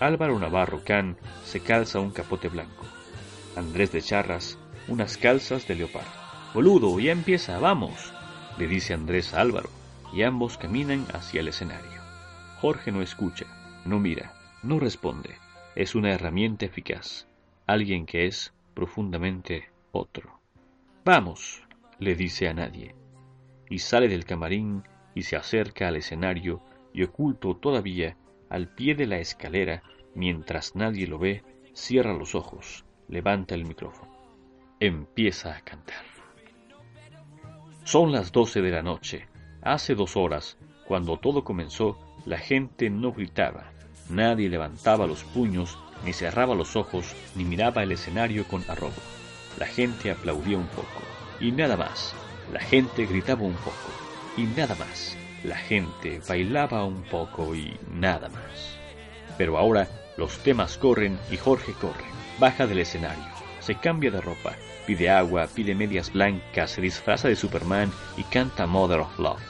Álvaro 0.00 0.38
Navarro 0.38 0.82
Can 0.84 1.16
se 1.44 1.60
calza 1.60 2.00
un 2.00 2.10
capote 2.10 2.48
blanco. 2.48 2.84
Andrés 3.56 3.92
de 3.92 4.02
Charras, 4.02 4.58
unas 4.88 5.16
calzas 5.16 5.66
de 5.66 5.74
leopardo. 5.76 6.10
Boludo, 6.52 6.98
ya 7.00 7.12
empieza, 7.12 7.58
vamos, 7.58 8.12
le 8.58 8.66
dice 8.66 8.94
Andrés 8.94 9.34
a 9.34 9.40
Álvaro, 9.40 9.70
y 10.12 10.22
ambos 10.22 10.56
caminan 10.56 11.06
hacia 11.12 11.40
el 11.40 11.48
escenario. 11.48 12.00
Jorge 12.60 12.92
no 12.92 13.02
escucha, 13.02 13.46
no 13.84 13.98
mira, 13.98 14.32
no 14.62 14.78
responde. 14.78 15.36
Es 15.74 15.94
una 15.94 16.12
herramienta 16.12 16.66
eficaz, 16.66 17.26
alguien 17.66 18.06
que 18.06 18.26
es 18.26 18.54
profundamente 18.74 19.70
otro. 19.90 20.40
Vamos, 21.04 21.62
le 21.98 22.14
dice 22.14 22.48
a 22.48 22.54
nadie, 22.54 22.94
y 23.68 23.80
sale 23.80 24.08
del 24.08 24.24
camarín 24.24 24.84
y 25.14 25.22
se 25.22 25.36
acerca 25.36 25.88
al 25.88 25.96
escenario 25.96 26.62
y 26.92 27.02
oculto 27.02 27.56
todavía 27.56 28.16
al 28.48 28.68
pie 28.68 28.94
de 28.94 29.06
la 29.06 29.18
escalera, 29.18 29.82
mientras 30.14 30.76
nadie 30.76 31.08
lo 31.08 31.18
ve, 31.18 31.42
cierra 31.72 32.12
los 32.12 32.34
ojos, 32.36 32.84
levanta 33.08 33.54
el 33.56 33.64
micrófono. 33.64 34.13
Empieza 34.86 35.56
a 35.56 35.60
cantar. 35.62 36.04
Son 37.84 38.12
las 38.12 38.32
doce 38.32 38.60
de 38.60 38.70
la 38.70 38.82
noche. 38.82 39.26
Hace 39.62 39.94
dos 39.94 40.14
horas, 40.14 40.58
cuando 40.86 41.16
todo 41.16 41.42
comenzó, 41.42 41.98
la 42.26 42.36
gente 42.36 42.90
no 42.90 43.10
gritaba, 43.14 43.72
nadie 44.10 44.50
levantaba 44.50 45.06
los 45.06 45.24
puños, 45.24 45.78
ni 46.04 46.12
cerraba 46.12 46.54
los 46.54 46.76
ojos, 46.76 47.16
ni 47.34 47.44
miraba 47.44 47.82
el 47.82 47.92
escenario 47.92 48.46
con 48.46 48.62
arrobo. 48.68 48.92
La 49.58 49.64
gente 49.64 50.10
aplaudía 50.10 50.58
un 50.58 50.66
poco, 50.66 51.00
y 51.40 51.50
nada 51.50 51.78
más. 51.78 52.14
La 52.52 52.60
gente 52.60 53.06
gritaba 53.06 53.40
un 53.40 53.54
poco, 53.54 53.90
y 54.36 54.42
nada 54.42 54.74
más. 54.74 55.16
La 55.44 55.56
gente 55.56 56.20
bailaba 56.28 56.84
un 56.84 57.04
poco 57.04 57.54
y 57.54 57.74
nada 57.90 58.28
más. 58.28 58.76
Pero 59.38 59.56
ahora 59.56 59.88
los 60.18 60.36
temas 60.40 60.76
corren 60.76 61.18
y 61.30 61.38
Jorge 61.38 61.72
corre. 61.72 62.04
Baja 62.38 62.66
del 62.66 62.80
escenario, 62.80 63.24
se 63.60 63.76
cambia 63.76 64.10
de 64.10 64.20
ropa, 64.20 64.54
pide 64.86 65.10
agua, 65.10 65.46
pide 65.46 65.74
medias 65.74 66.12
blancas, 66.12 66.70
se 66.70 66.80
disfraza 66.80 67.28
de 67.28 67.36
Superman 67.36 67.90
y 68.16 68.22
canta 68.24 68.66
Mother 68.66 69.00
of 69.00 69.18
Love. 69.18 69.40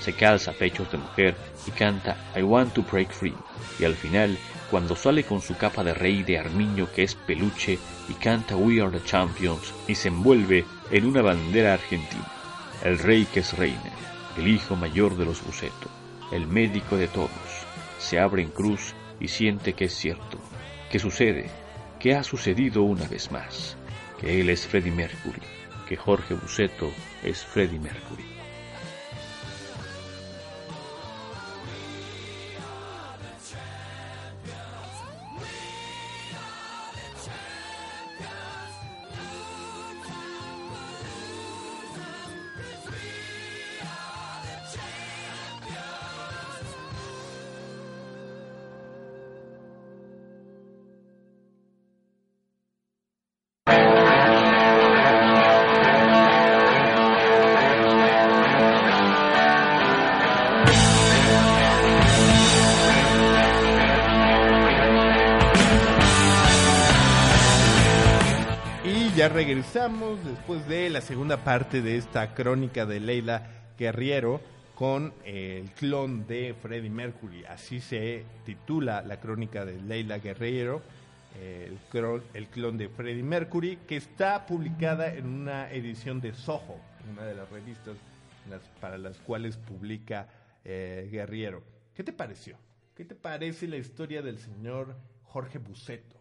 Se 0.00 0.12
calza 0.12 0.52
pechos 0.52 0.90
de 0.92 0.98
mujer 0.98 1.34
y 1.66 1.70
canta 1.70 2.16
I 2.36 2.42
Want 2.42 2.74
to 2.74 2.82
Break 2.82 3.10
Free. 3.10 3.34
Y 3.78 3.84
al 3.84 3.94
final, 3.94 4.36
cuando 4.70 4.96
sale 4.96 5.24
con 5.24 5.40
su 5.40 5.56
capa 5.56 5.82
de 5.82 5.94
rey 5.94 6.22
de 6.22 6.38
armiño 6.38 6.88
que 6.92 7.02
es 7.04 7.14
peluche 7.14 7.78
y 8.08 8.14
canta 8.14 8.56
We 8.56 8.82
Are 8.82 8.90
the 8.90 9.04
Champions 9.04 9.72
y 9.88 9.94
se 9.94 10.08
envuelve 10.08 10.64
en 10.90 11.06
una 11.06 11.22
bandera 11.22 11.74
argentina. 11.74 12.26
El 12.82 12.98
rey 12.98 13.24
que 13.24 13.40
es 13.40 13.56
reina, 13.56 13.92
el 14.36 14.48
hijo 14.48 14.76
mayor 14.76 15.16
de 15.16 15.24
los 15.24 15.44
Buceto, 15.44 15.88
el 16.32 16.46
médico 16.46 16.96
de 16.96 17.08
todos, 17.08 17.30
se 17.98 18.18
abre 18.18 18.42
en 18.42 18.50
cruz 18.50 18.94
y 19.20 19.28
siente 19.28 19.72
que 19.72 19.86
es 19.86 19.94
cierto, 19.94 20.38
que 20.90 20.98
sucede, 20.98 21.48
que 21.98 22.14
ha 22.14 22.22
sucedido 22.22 22.82
una 22.82 23.06
vez 23.06 23.30
más, 23.30 23.78
él 24.24 24.50
es 24.50 24.66
Freddie 24.66 24.90
Mercury, 24.90 25.42
que 25.88 25.96
Jorge 25.96 26.34
Buceto 26.34 26.90
es 27.22 27.44
Freddie 27.44 27.78
Mercury. 27.78 28.33
Regresamos 69.54 70.18
después 70.24 70.66
de 70.66 70.90
la 70.90 71.00
segunda 71.00 71.44
parte 71.44 71.80
de 71.80 71.96
esta 71.96 72.34
crónica 72.34 72.86
de 72.86 72.98
Leila 72.98 73.46
Guerriero 73.78 74.40
con 74.74 75.14
eh, 75.24 75.60
el 75.62 75.70
clon 75.70 76.26
de 76.26 76.56
Freddie 76.60 76.90
Mercury. 76.90 77.44
Así 77.44 77.80
se 77.80 78.24
titula 78.44 79.02
la 79.02 79.20
crónica 79.20 79.64
de 79.64 79.80
Leila 79.80 80.18
Guerriero, 80.18 80.82
eh, 81.38 81.72
el, 82.32 82.48
clon 82.48 82.76
de 82.76 82.88
Freddie 82.88 83.22
Mercury, 83.22 83.78
que 83.86 83.94
está 83.94 84.44
publicada 84.44 85.14
en 85.14 85.28
una 85.28 85.70
edición 85.70 86.20
de 86.20 86.34
Soho, 86.34 86.80
una 87.12 87.22
de 87.22 87.36
las 87.36 87.48
revistas 87.48 87.96
para 88.80 88.98
las 88.98 89.18
cuales 89.18 89.56
publica 89.56 90.26
eh, 90.64 91.08
Guerriero. 91.12 91.62
¿Qué 91.94 92.02
te 92.02 92.12
pareció? 92.12 92.58
¿Qué 92.96 93.04
te 93.04 93.14
parece 93.14 93.68
la 93.68 93.76
historia 93.76 94.20
del 94.20 94.40
señor 94.40 94.96
Jorge 95.22 95.58
Buceto? 95.58 96.16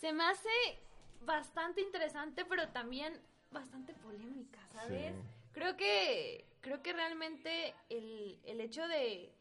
Se 0.00 0.12
me 0.12 0.22
hace 0.22 0.83
bastante 1.24 1.80
interesante, 1.80 2.44
pero 2.44 2.68
también 2.68 3.20
bastante 3.50 3.94
polémica, 3.94 4.58
¿sabes? 4.72 5.14
Sí. 5.14 5.20
Creo 5.52 5.76
que 5.76 6.46
creo 6.60 6.82
que 6.82 6.92
realmente 6.92 7.74
el, 7.90 8.40
el 8.44 8.60
hecho 8.60 8.86
de 8.88 9.32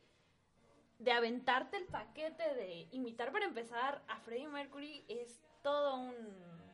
de 1.00 1.12
aventarte 1.12 1.78
el 1.78 1.86
paquete 1.86 2.44
de 2.54 2.88
imitar 2.92 3.32
para 3.32 3.46
empezar 3.46 4.04
a 4.08 4.20
Freddie 4.20 4.48
Mercury 4.48 5.04
es 5.10 5.42
todo 5.62 5.96
un 5.98 6.14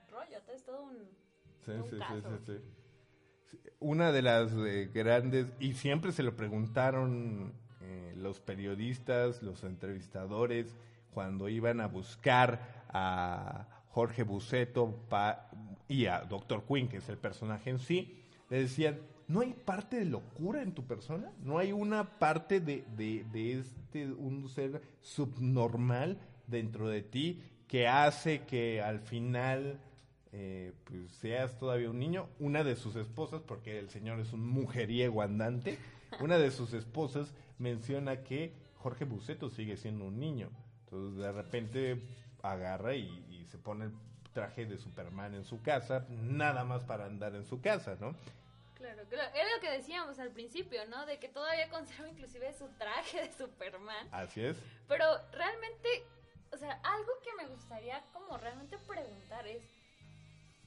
rollo, 0.10 0.40
es 0.54 0.64
todo 0.64 0.84
un, 0.84 0.98
Sí, 1.66 1.72
un 1.72 1.84
sí, 1.84 1.90
sí, 1.92 1.98
caso. 2.00 2.38
sí, 2.46 2.46
sí. 2.46 2.60
Sí, 3.52 3.60
Una 3.80 4.12
de 4.12 4.22
las 4.22 4.52
eh, 4.54 4.92
grandes, 4.94 5.48
y 5.60 5.74
siempre 5.74 6.12
se 6.12 6.22
lo 6.22 6.36
preguntaron 6.36 7.54
eh, 7.82 8.14
los 8.16 8.40
periodistas, 8.40 9.42
los 9.42 9.64
entrevistadores, 9.64 10.76
cuando 11.12 11.50
iban 11.50 11.80
a 11.82 11.88
buscar 11.88 12.86
a 12.90 13.79
Jorge 13.90 14.24
Buceto 14.24 14.92
pa- 15.10 15.50
y 15.88 16.06
a 16.06 16.22
Dr. 16.22 16.64
Quinn, 16.66 16.88
que 16.88 16.98
es 16.98 17.10
el 17.10 17.18
personaje 17.18 17.70
en 17.70 17.80
sí, 17.80 18.20
le 18.50 18.62
decían, 18.62 19.00
¿no 19.28 19.42
hay 19.42 19.54
parte 19.54 19.98
de 19.98 20.06
locura 20.06 20.62
en 20.62 20.74
tu 20.74 20.86
persona? 20.86 21.32
¿No 21.44 21.58
hay 21.58 21.72
una 21.72 22.20
parte 22.20 22.60
de, 22.60 22.86
de, 22.96 23.26
de 23.32 23.60
este, 23.60 24.08
un 24.08 24.48
ser 24.50 24.82
subnormal 25.02 26.18
dentro 26.48 26.88
de 26.90 27.02
ti 27.02 27.42
que 27.68 27.88
hace 27.88 28.42
que 28.46 28.82
al 28.82 29.00
final 29.00 29.80
eh, 30.32 30.74
pues 30.86 31.12
seas 31.12 31.58
todavía 31.58 31.90
un 31.90 32.00
niño. 32.00 32.28
Una 32.40 32.64
de 32.64 32.76
sus 32.76 32.96
esposas, 32.96 33.42
porque 33.42 33.80
el 33.80 33.90
señor 33.90 34.20
es 34.20 34.34
un 34.34 34.48
mujeriego 34.48 35.22
andante, 35.22 35.78
una 36.20 36.38
de 36.38 36.52
sus 36.52 36.74
esposas 36.74 37.34
menciona 37.58 38.24
que 38.24 38.54
Jorge 38.76 39.06
Buceto 39.06 39.50
sigue 39.50 39.78
siendo 39.78 40.06
un 40.06 40.20
niño. 40.20 40.50
Entonces 40.86 41.18
de 41.20 41.32
repente 41.32 42.02
agarra 42.42 42.96
y, 42.96 43.08
se 43.50 43.58
pone 43.58 43.86
el 43.86 43.92
traje 44.34 44.66
de 44.66 44.78
Superman 44.78 45.34
en 45.34 45.44
su 45.44 45.62
casa, 45.62 46.06
nada 46.10 46.64
más 46.64 46.84
para 46.84 47.06
andar 47.06 47.36
en 47.36 47.46
su 47.46 47.62
casa, 47.62 47.98
¿no? 48.00 48.16
Claro, 48.76 49.04
claro. 49.10 49.30
Era 49.36 49.56
lo 49.56 49.62
que 49.62 49.72
decíamos 49.72 50.20
al 50.20 50.30
principio, 50.30 50.86
¿no? 50.88 51.06
De 51.06 51.20
que 51.20 51.28
todavía 51.28 51.70
conserva 51.70 52.08
inclusive 52.08 52.54
su 52.54 52.68
traje 52.78 53.22
de 53.28 53.34
Superman. 53.34 54.08
Así 54.12 54.42
es. 54.42 54.58
Pero 54.88 55.06
realmente, 55.34 55.90
o 56.54 56.58
sea, 56.58 56.80
algo 56.84 57.12
que 57.24 57.44
me 57.44 57.50
gustaría 57.50 58.02
como 58.14 58.38
realmente 58.38 58.78
preguntar 58.88 59.46
es, 59.48 59.64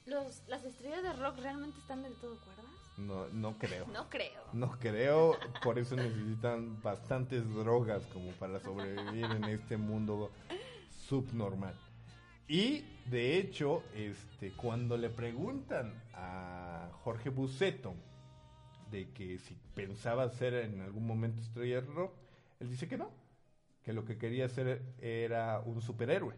¿Los, 0.07 0.43
¿Las 0.49 0.65
estrellas 0.65 1.03
de 1.03 1.13
rock 1.13 1.39
realmente 1.39 1.79
están 1.79 2.03
del 2.03 2.15
todo 2.17 2.37
cuerdas? 2.41 2.65
No, 2.97 3.29
no 3.29 3.57
creo. 3.59 3.87
No 3.87 4.09
creo. 4.11 4.43
No 4.53 4.79
creo, 4.79 5.39
por 5.63 5.79
eso 5.79 5.95
necesitan 5.97 6.83
bastantes 6.83 7.49
drogas 7.55 8.03
como 8.13 8.33
para 8.33 8.59
sobrevivir 8.61 9.25
en 9.25 9.45
este 9.45 9.77
mundo 9.77 10.31
subnormal. 11.09 11.75
Y 12.49 12.85
de 13.11 13.39
hecho, 13.39 13.83
este, 13.95 14.53
cuando 14.53 14.97
le 14.97 15.11
preguntan 15.11 15.95
a 16.15 16.91
Jorge 17.03 17.31
Buceto 17.31 17.95
de 18.91 19.11
que 19.11 19.39
si 19.39 19.57
pensaba 19.75 20.29
ser 20.29 20.55
en 20.55 20.81
algún 20.81 21.07
momento 21.07 21.41
estrella 21.41 21.81
de 21.81 21.87
rock, 21.87 22.13
él 22.61 22.71
dice 22.71 22.89
que 22.89 22.99
no, 22.99 23.11
que 23.83 23.93
lo 23.93 24.05
que 24.05 24.19
quería 24.19 24.49
ser 24.49 24.83
era 25.01 25.61
un 25.61 25.81
superhéroe. 25.81 26.35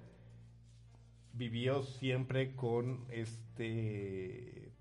Vivió 1.33 1.83
siempre 1.83 2.55
con 2.55 3.07
este 3.11 4.73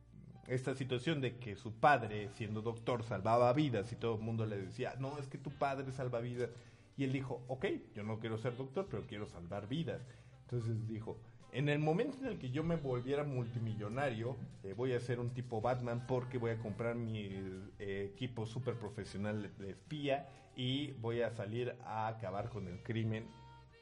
esta 0.48 0.76
situación 0.76 1.22
de 1.22 1.38
que 1.38 1.56
su 1.56 1.74
padre, 1.74 2.30
siendo 2.30 2.62
doctor, 2.62 3.04
salvaba 3.04 3.54
vidas 3.54 3.92
y 3.92 3.96
todo 3.96 4.16
el 4.16 4.22
mundo 4.22 4.46
le 4.46 4.58
decía, 4.58 4.94
no, 5.00 5.18
es 5.18 5.28
que 5.28 5.38
tu 5.38 5.52
padre 5.52 5.92
salva 5.92 6.20
vidas. 6.20 6.50
Y 6.98 7.06
él 7.06 7.14
dijo, 7.14 7.44
ok, 7.48 7.66
yo 7.96 8.04
no 8.04 8.20
quiero 8.20 8.38
ser 8.38 8.56
doctor, 8.58 8.88
pero 8.90 9.08
quiero 9.08 9.26
salvar 9.26 9.68
vidas. 9.68 10.02
Entonces 10.44 10.88
dijo, 10.88 11.18
en 11.54 11.70
el 11.70 11.78
momento 11.78 12.18
en 12.18 12.26
el 12.26 12.40
que 12.40 12.50
yo 12.50 12.64
me 12.64 12.76
volviera 12.76 13.24
multimillonario, 13.24 14.36
eh, 14.64 14.74
voy 14.76 14.94
a 14.94 15.00
ser 15.00 15.20
un 15.20 15.30
tipo 15.36 15.62
Batman 15.62 16.06
porque 16.08 16.40
voy 16.40 16.52
a 16.52 16.58
comprar 16.58 16.96
mi 16.96 17.30
eh, 17.78 18.10
equipo 18.12 18.48
super 18.48 18.74
profesional 18.74 19.52
de 19.60 19.70
espía 19.70 20.28
y 20.56 20.94
voy 20.94 21.22
a 21.22 21.30
salir 21.30 21.76
a 21.86 22.08
acabar 22.08 22.50
con 22.50 22.68
el 22.68 22.82
crimen 22.82 23.28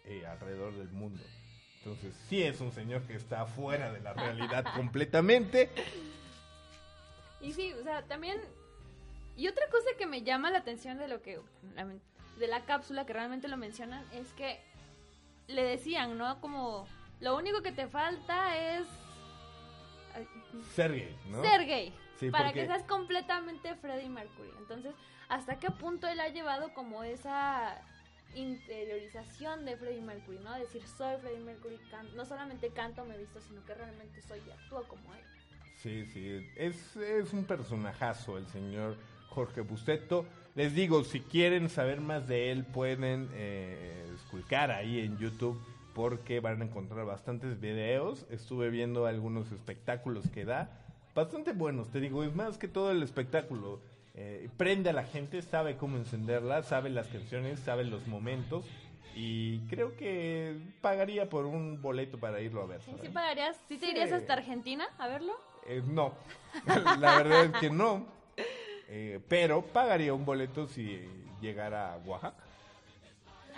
eh, 0.04 0.26
alrededor 0.26 0.76
del 0.78 0.90
mundo. 0.90 1.24
Entonces 1.78 2.14
sí 2.28 2.44
es 2.44 2.60
un 2.60 2.74
señor 2.74 3.04
que 3.04 3.16
está 3.16 3.46
fuera 3.46 3.92
de 3.94 4.02
la 4.02 4.14
realidad 4.14 4.66
completamente. 4.76 5.70
Y 7.40 7.54
sí, 7.54 7.72
o 7.74 7.84
sea, 7.84 8.04
también... 8.04 8.38
Y 9.38 9.48
otra 9.48 9.66
cosa 9.72 9.88
que 9.98 10.06
me 10.06 10.24
llama 10.24 10.52
la 10.52 10.58
atención 10.58 10.98
de 10.98 11.08
lo 11.08 11.22
que... 11.22 11.40
De 12.38 12.48
la 12.48 12.66
cápsula 12.66 13.06
que 13.06 13.14
realmente 13.14 13.48
lo 13.48 13.56
mencionan 13.56 14.04
es 14.14 14.28
que 14.34 14.60
le 15.48 15.64
decían, 15.64 16.18
¿no? 16.18 16.40
Como 16.42 16.88
lo 17.20 17.36
único 17.38 17.62
que 17.62 17.72
te 17.72 17.88
falta 17.88 18.58
es 18.58 18.88
Ser 20.76 20.92
gay, 20.94 21.16
¿no? 21.30 21.42
ser 21.42 21.66
gay. 21.66 21.94
Sí, 22.20 22.30
para 22.30 22.46
porque- 22.46 22.62
que 22.62 22.66
seas 22.68 22.84
completamente 22.84 23.76
Freddie 23.76 24.10
Mercury. 24.10 24.52
Entonces, 24.60 24.94
¿hasta 25.30 25.58
qué 25.60 25.72
punto 25.72 26.08
él 26.08 26.20
ha 26.20 26.30
llevado 26.30 26.74
como 26.74 27.04
esa 27.04 27.82
interiorización 28.36 29.66
de 29.66 29.76
Freddie 29.78 30.02
Mercury, 30.02 30.40
¿no? 30.40 30.54
Decir, 30.58 30.82
soy 30.88 31.18
Freddie 31.22 31.40
Mercury, 31.44 31.78
can- 31.90 32.16
no 32.16 32.26
solamente 32.26 32.70
canto, 32.70 33.04
me 33.06 33.18
visto, 33.18 33.40
sino 33.42 33.64
que 33.66 33.74
realmente 33.74 34.22
soy 34.22 34.40
y 34.48 34.52
actúo 34.52 34.84
como 34.88 35.14
él. 35.16 35.22
Sí, 35.78 36.06
sí, 36.06 36.46
es, 36.56 36.96
es 36.96 37.34
un 37.34 37.46
personajazo 37.46 38.38
el 38.38 38.48
señor 38.48 38.98
Jorge 39.30 39.62
Busteto. 39.62 40.26
Les 40.54 40.76
digo, 40.76 41.04
si 41.04 41.22
quieren 41.22 41.70
saber 41.70 42.02
más 42.02 42.28
de 42.28 42.52
él, 42.52 42.66
pueden 42.66 43.30
eh, 43.34 44.11
esculcar 44.32 44.72
ahí 44.72 45.00
en 45.02 45.18
YouTube 45.18 45.62
porque 45.94 46.40
van 46.40 46.62
a 46.62 46.66
encontrar 46.66 47.06
bastantes 47.06 47.60
videos. 47.60 48.26
Estuve 48.30 48.70
viendo 48.70 49.06
algunos 49.06 49.52
espectáculos 49.52 50.30
que 50.34 50.46
da, 50.46 50.70
bastante 51.14 51.52
buenos, 51.52 51.90
te 51.92 52.00
digo, 52.00 52.24
es 52.24 52.34
más 52.34 52.58
que 52.58 52.70
todo 52.70 52.92
el 52.92 53.04
espectáculo. 53.04 53.82
Eh, 54.14 54.50
prende 54.56 54.90
a 54.92 54.94
la 54.94 55.04
gente, 55.04 55.42
sabe 55.42 55.76
cómo 55.76 55.98
encenderla, 55.98 56.64
sabe 56.64 56.90
las 56.90 57.08
canciones, 57.08 57.60
sabe 57.60 57.84
los 57.84 58.08
momentos. 58.08 58.64
Y 59.18 59.60
creo 59.68 59.98
que 59.98 60.56
pagaría 60.80 61.28
por 61.30 61.46
un 61.46 61.82
boleto 61.82 62.18
para 62.18 62.40
irlo 62.40 62.62
a 62.62 62.68
ver. 62.68 62.82
¿Sí, 62.84 62.94
sí 63.02 63.10
pagarías? 63.10 63.58
¿Sí 63.68 63.78
te 63.78 63.88
Sí. 63.88 63.92
irías 63.92 64.14
hasta 64.14 64.32
Argentina 64.34 64.88
a 64.98 65.10
verlo? 65.10 65.34
Eh, 65.68 65.84
no, 65.86 66.14
la 67.02 67.18
verdad 67.18 67.44
es 67.46 67.52
que 67.60 67.70
no. 67.70 68.06
Eh, 68.88 69.20
pero 69.28 69.62
pagaría 69.62 70.14
un 70.14 70.24
boleto 70.24 70.68
si 70.68 71.02
llegara 71.42 71.94
a 71.94 71.98
Oaxaca. 71.98 72.38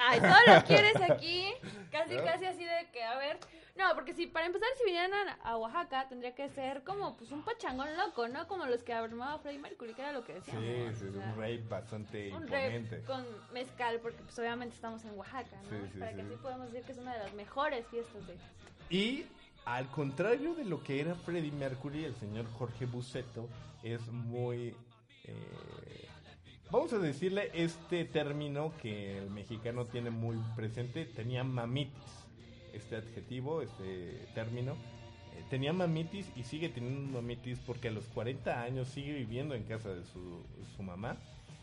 Ay, 0.06 0.20
todo 0.20 0.56
lo 0.56 0.64
quieres 0.66 0.96
aquí. 1.10 1.48
Casi, 1.92 2.16
¿No? 2.16 2.24
casi 2.24 2.46
así 2.46 2.64
de 2.66 2.88
que, 2.92 3.04
a 3.04 3.18
ver. 3.18 3.40
No, 3.76 3.86
porque 3.96 4.14
si 4.14 4.28
para 4.28 4.46
empezar, 4.46 4.68
si 4.78 4.84
vinieran 4.86 5.12
a, 5.14 5.34
a 5.44 5.58
Oaxaca, 5.58 6.08
tendría 6.08 6.36
que 6.36 6.48
ser 6.50 6.84
como 6.84 7.18
pues 7.18 7.32
un 7.32 7.44
pachangón 7.44 7.88
loco, 7.98 8.28
¿no? 8.28 8.48
Como 8.48 8.66
los 8.68 8.84
que 8.84 8.94
armaba 8.94 9.40
Freddie 9.40 9.60
Mercury, 9.60 9.94
que 9.96 10.02
era 10.02 10.12
lo 10.12 10.24
que 10.24 10.34
Sí, 10.42 10.52
decíamos. 10.52 10.98
sí, 11.00 11.06
o 11.06 11.10
es 11.10 11.16
un 11.16 11.36
rey 11.38 11.58
bastante 11.68 12.32
un 12.34 12.44
imponente. 12.44 13.02
con 13.04 13.26
mezcal, 13.52 14.00
porque 14.00 14.22
pues 14.22 14.38
obviamente 14.38 14.76
estamos 14.76 15.04
en 15.06 15.18
Oaxaca, 15.18 15.56
¿no? 15.64 15.70
Sí, 15.70 15.76
sí, 15.92 15.98
para 16.00 16.12
sí. 16.12 16.18
que 16.18 16.22
así 16.24 16.36
podamos 16.36 16.72
decir 16.72 16.86
que 16.86 16.92
es 16.92 16.98
una 17.00 17.14
de 17.14 17.20
las 17.24 17.34
mejores 17.34 17.88
fiestas 17.88 18.28
de... 18.28 18.38
Y 18.92 19.26
al 19.66 19.88
contrario 19.88 20.54
de 20.54 20.66
lo 20.66 20.84
que 20.84 21.02
era 21.02 21.16
Freddie 21.16 21.52
Mercury, 21.54 22.06
el 22.06 22.16
señor 22.18 22.46
Jorge 22.54 22.86
Buceto 22.86 23.50
es 23.82 24.06
muy... 24.10 24.76
eh, 25.24 26.08
vamos 26.74 26.92
a 26.92 26.98
decirle 26.98 27.52
este 27.54 28.04
término 28.04 28.74
que 28.82 29.20
el 29.20 29.30
mexicano 29.30 29.86
tiene 29.86 30.10
muy 30.10 30.38
presente, 30.56 31.06
tenía 31.06 31.44
mamitis, 31.44 31.94
este 32.74 32.96
adjetivo, 32.96 33.62
este 33.62 34.26
término. 34.34 34.72
eh, 34.72 35.44
tenía 35.52 35.72
mamitis 35.72 36.32
y 36.36 36.42
sigue 36.42 36.70
teniendo 36.70 37.22
mamitis 37.22 37.60
porque 37.60 37.90
a 37.90 37.92
los 37.92 38.06
40 38.06 38.64
años 38.64 38.88
sigue 38.88 39.14
viviendo 39.14 39.54
en 39.54 39.64
casa 39.66 39.90
de 39.90 40.04
su, 40.04 40.44
su 40.76 40.82
mamá, 40.82 41.16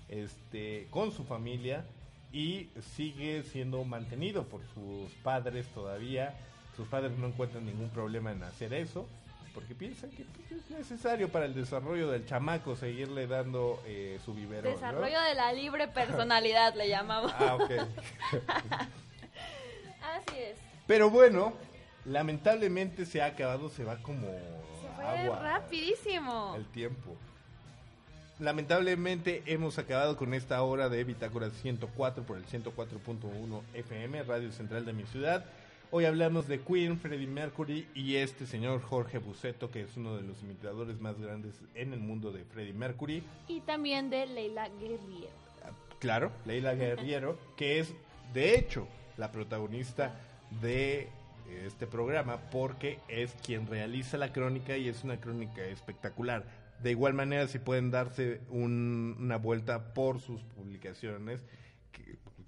este, 0.08 0.86
con 0.90 1.11
su 1.11 1.24
familia 1.24 1.84
y 2.32 2.68
sigue 2.94 3.42
siendo 3.42 3.82
mantenido 3.82 4.44
por 4.44 4.61
sus 4.74 5.11
padres 5.24 5.66
todavía. 5.74 6.38
Sus 6.76 6.86
padres 6.86 7.18
no 7.18 7.26
encuentran 7.26 7.66
ningún 7.66 7.88
problema 7.90 8.30
en 8.30 8.44
hacer 8.44 8.72
eso 8.72 9.08
porque 9.55 9.74
piensan 9.74 10.11
que 10.11 10.24
pues, 10.24 10.62
es 10.62 10.70
necesario 10.70 11.30
para 11.30 11.46
el 11.46 11.55
desarrollo 11.55 12.11
del 12.11 12.26
chamaco 12.26 12.76
seguirle 12.76 13.26
dando 13.26 13.82
eh, 13.86 14.18
su 14.24 14.34
biberón. 14.34 14.64
¿no? 14.64 14.70
Desarrollo 14.70 15.20
de 15.20 15.34
la 15.34 15.53
libre 15.53 15.88
personalidad, 15.94 16.74
le 16.74 16.88
llamamos. 16.88 17.32
Ah, 17.38 17.57
ok. 17.57 17.70
Así 20.03 20.38
es. 20.38 20.59
Pero 20.86 21.11
bueno, 21.11 21.53
lamentablemente 22.05 23.07
se 23.07 23.22
ha 23.22 23.26
acabado, 23.26 23.68
se 23.68 23.84
va 23.84 23.96
como 24.03 24.26
Se 24.26 24.88
fue 24.96 25.05
agua 25.05 25.38
rapidísimo. 25.40 26.55
el 26.57 26.66
tiempo. 26.66 27.16
Lamentablemente 28.38 29.42
hemos 29.46 29.78
acabado 29.78 30.16
con 30.16 30.32
esta 30.32 30.62
hora 30.62 30.88
de 30.88 31.05
Bitácora 31.05 31.51
104 31.51 32.22
por 32.24 32.38
el 32.38 32.46
104.1 32.46 33.61
FM, 33.74 34.22
Radio 34.22 34.51
Central 34.51 34.86
de 34.86 34.94
mi 34.94 35.03
ciudad. 35.05 35.44
Hoy 35.93 36.05
hablamos 36.05 36.47
de 36.47 36.61
Queen, 36.61 36.99
Freddie 37.01 37.26
Mercury 37.26 37.86
y 37.95 38.14
este 38.16 38.47
señor 38.47 38.80
Jorge 38.80 39.18
Buceto, 39.18 39.70
que 39.72 39.82
es 39.82 39.97
uno 39.97 40.16
de 40.16 40.22
los 40.22 40.41
imitadores 40.43 41.01
más 41.01 41.18
grandes 41.18 41.55
en 41.74 41.93
el 41.93 41.99
mundo 41.99 42.30
de 42.30 42.45
Freddie 42.45 42.72
Mercury. 42.72 43.24
Y 43.49 43.61
también 43.62 44.09
de 44.09 44.26
Leila 44.26 44.68
Guerriero. 44.68 45.30
Claro, 45.99 46.30
Leila 46.47 46.74
Guerriero, 46.74 47.36
que 47.57 47.80
es 47.80 47.93
de 48.32 48.55
hecho 48.55 48.86
la 49.16 49.32
protagonista 49.32 50.14
de 50.62 51.09
este 51.66 51.88
programa 51.88 52.36
porque 52.53 53.01
es 53.09 53.32
quien 53.45 53.66
realiza 53.66 54.16
la 54.16 54.32
crónica 54.32 54.76
y 54.76 54.88
es 54.88 55.03
una 55.03 55.20
crónica 55.20 55.62
espectacular. 55.64 56.45
De 56.80 56.93
igual 56.93 57.14
manera, 57.14 57.49
si 57.49 57.59
pueden 57.59 57.91
darse 57.91 58.41
un- 58.49 59.16
una 59.18 59.36
vuelta 59.38 59.93
por 59.93 60.20
sus 60.20 60.41
publicaciones, 60.57 61.43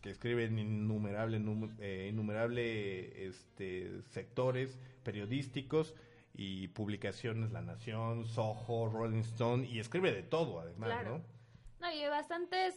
que, 0.03 0.11
escriben 0.11 0.59
innumerable, 0.59 1.39
num- 1.39 1.75
eh, 1.81 2.09
innumerable 2.11 3.27
este, 3.27 4.03
sectores 4.11 4.79
periodísticos 5.05 5.95
y 6.35 6.69
publicaciones, 6.69 7.53
La 7.53 7.63
Nación, 7.63 8.27
Soho, 8.27 8.89
Rolling 8.89 9.21
Stone, 9.21 9.67
y 9.67 9.79
escribe 9.79 10.13
de 10.13 10.23
todo 10.23 10.61
además, 10.61 10.91
Claro. 10.91 11.19
¿no? 11.19 11.87
No, 11.89 11.93
y 11.95 12.07
bastante, 12.09 12.67
es 12.67 12.75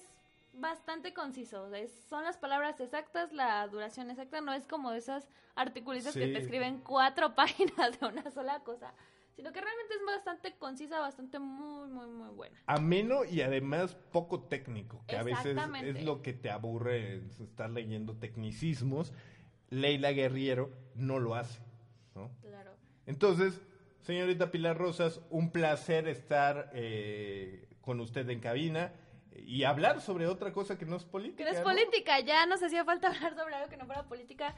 bastante 0.54 1.14
conciso. 1.14 1.74
es- 1.74 1.92
son 2.10 2.24
las 2.24 2.38
palabras 2.38 2.80
exactas, 2.80 3.32
la 3.34 3.68
duración 3.68 4.10
exacta. 4.10 4.42
No 4.42 4.54
es 4.54 4.66
como 4.68 4.92
esas 4.92 5.28
articulistas 5.56 6.14
que 6.14 6.28
te 6.28 6.38
escriben 6.38 6.80
cuatro 6.82 7.36
páginas 7.36 8.00
de 8.00 8.06
una 8.08 8.30
sola 8.32 8.60
cosa. 8.64 8.94
Sino 9.36 9.52
que 9.52 9.60
realmente 9.60 9.94
es 9.96 10.06
bastante 10.06 10.58
concisa, 10.58 11.00
bastante 11.00 11.40
muy, 11.40 11.90
muy, 11.90 12.08
muy 12.08 12.30
buena. 12.30 12.62
ameno 12.68 13.26
y 13.26 13.42
además 13.42 13.96
poco 14.12 14.44
técnico, 14.44 15.04
que 15.08 15.18
a 15.18 15.24
veces 15.24 15.58
es 15.84 16.04
lo 16.04 16.22
que 16.22 16.34
te 16.34 16.50
aburre 16.50 17.18
es 17.18 17.40
estar 17.42 17.70
leyendo 17.70 18.16
tecnicismos. 18.16 19.14
Leila 19.70 20.12
Guerriero 20.12 20.72
no 20.96 21.20
lo 21.20 21.36
hace, 21.36 21.60
¿no? 22.14 22.32
Claro. 22.42 22.78
Entonces, 23.06 23.60
señorita 24.02 24.52
Pilar 24.52 24.78
Rosas, 24.78 25.20
un 25.30 25.52
placer 25.52 26.08
estar 26.08 26.70
eh, 26.74 27.68
con 27.82 28.00
usted 28.00 28.30
en 28.30 28.40
cabina 28.40 28.94
y 29.36 29.64
hablar 29.64 30.00
sobre 30.00 30.28
otra 30.28 30.54
cosa 30.54 30.78
que 30.78 30.86
no 30.86 30.96
es 30.96 31.04
política. 31.04 31.38
Que 31.38 31.44
no 31.44 31.50
es 31.50 31.58
¿no? 31.58 31.64
política, 31.64 32.20
ya 32.22 32.46
nos 32.46 32.64
hacía 32.64 32.86
falta 32.86 33.08
hablar 33.12 33.36
sobre 33.36 33.56
algo 33.56 33.70
que 33.70 33.78
no 33.78 33.86
fuera 33.86 34.04
política. 34.04 34.56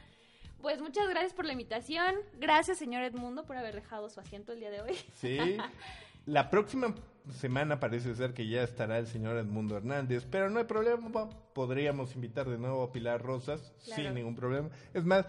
Pues 0.60 0.80
muchas 0.80 1.08
gracias 1.08 1.32
por 1.32 1.44
la 1.44 1.52
invitación. 1.52 2.16
Gracias, 2.38 2.78
señor 2.78 3.02
Edmundo, 3.04 3.44
por 3.44 3.56
haber 3.56 3.74
dejado 3.74 4.10
su 4.10 4.20
asiento 4.20 4.52
el 4.52 4.60
día 4.60 4.70
de 4.70 4.80
hoy. 4.80 4.96
Sí. 5.14 5.38
La 6.26 6.50
próxima 6.50 6.94
semana 7.30 7.80
parece 7.80 8.14
ser 8.14 8.34
que 8.34 8.46
ya 8.46 8.62
estará 8.62 8.98
el 8.98 9.06
señor 9.06 9.36
Edmundo 9.38 9.76
Hernández, 9.78 10.26
pero 10.30 10.50
no 10.50 10.58
hay 10.58 10.66
problema, 10.66 11.10
podríamos 11.54 12.14
invitar 12.16 12.46
de 12.48 12.58
nuevo 12.58 12.82
a 12.82 12.92
Pilar 12.92 13.22
Rosas 13.22 13.72
Claro. 13.84 14.02
sin 14.02 14.14
ningún 14.14 14.34
problema. 14.34 14.68
Es 14.92 15.04
más, 15.04 15.26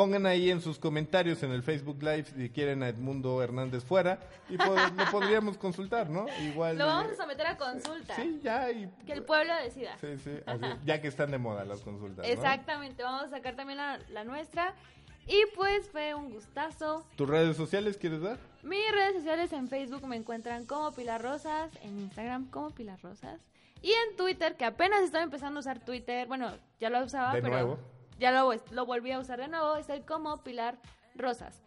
pongan 0.00 0.24
ahí 0.24 0.50
en 0.50 0.62
sus 0.62 0.78
comentarios 0.78 1.42
en 1.42 1.50
el 1.50 1.62
Facebook 1.62 2.02
Live 2.02 2.24
si 2.34 2.48
quieren 2.48 2.82
a 2.82 2.88
Edmundo 2.88 3.42
Hernández 3.42 3.84
fuera 3.84 4.18
y 4.48 4.56
lo 4.56 5.10
podríamos 5.10 5.58
consultar, 5.58 6.08
¿no? 6.08 6.24
Igual. 6.40 6.78
Lo 6.78 6.86
vamos 6.86 7.12
a 7.12 7.16
someter 7.16 7.46
a 7.46 7.58
consulta. 7.58 8.16
Sí, 8.16 8.40
ya, 8.42 8.70
y, 8.70 8.90
Que 9.04 9.12
el 9.12 9.24
pueblo 9.24 9.52
decida. 9.62 9.98
sí, 10.00 10.16
sí, 10.16 10.30
así, 10.46 10.64
ya 10.86 11.02
que 11.02 11.08
están 11.08 11.30
de 11.30 11.36
moda 11.36 11.66
las 11.66 11.82
consultas. 11.82 12.26
¿no? 12.26 12.32
Exactamente, 12.32 13.02
vamos 13.02 13.24
a 13.24 13.28
sacar 13.28 13.56
también 13.56 13.76
la, 13.76 13.98
la 14.08 14.24
nuestra. 14.24 14.72
Y 15.26 15.38
pues 15.54 15.90
fue 15.90 16.14
un 16.14 16.30
gustazo. 16.30 17.04
¿Tus 17.16 17.28
redes 17.28 17.58
sociales 17.58 17.98
quieres 17.98 18.22
dar? 18.22 18.38
Mis 18.62 18.90
redes 18.92 19.16
sociales 19.16 19.52
en 19.52 19.68
Facebook 19.68 20.06
me 20.06 20.16
encuentran 20.16 20.64
como 20.64 20.92
Pilar 20.92 21.20
Rosas, 21.20 21.70
en 21.82 22.00
Instagram 22.00 22.48
como 22.48 22.70
Pilar 22.70 22.98
Rosas 23.02 23.38
y 23.82 23.92
en 23.92 24.16
Twitter, 24.16 24.56
que 24.56 24.64
apenas 24.64 25.02
estaba 25.02 25.24
empezando 25.24 25.58
a 25.58 25.60
usar 25.60 25.84
Twitter, 25.84 26.26
bueno, 26.26 26.52
ya 26.80 26.88
lo 26.88 27.04
usaba, 27.04 27.34
De 27.34 27.42
pero 27.42 27.52
nuevo. 27.52 27.99
Ya 28.20 28.30
lo, 28.30 28.52
lo 28.70 28.86
volví 28.86 29.10
a 29.10 29.18
usar 29.18 29.40
de 29.40 29.48
nuevo, 29.48 29.76
estoy 29.76 30.02
como 30.02 30.44
Pilar 30.44 30.78
Rosas, 31.16 31.62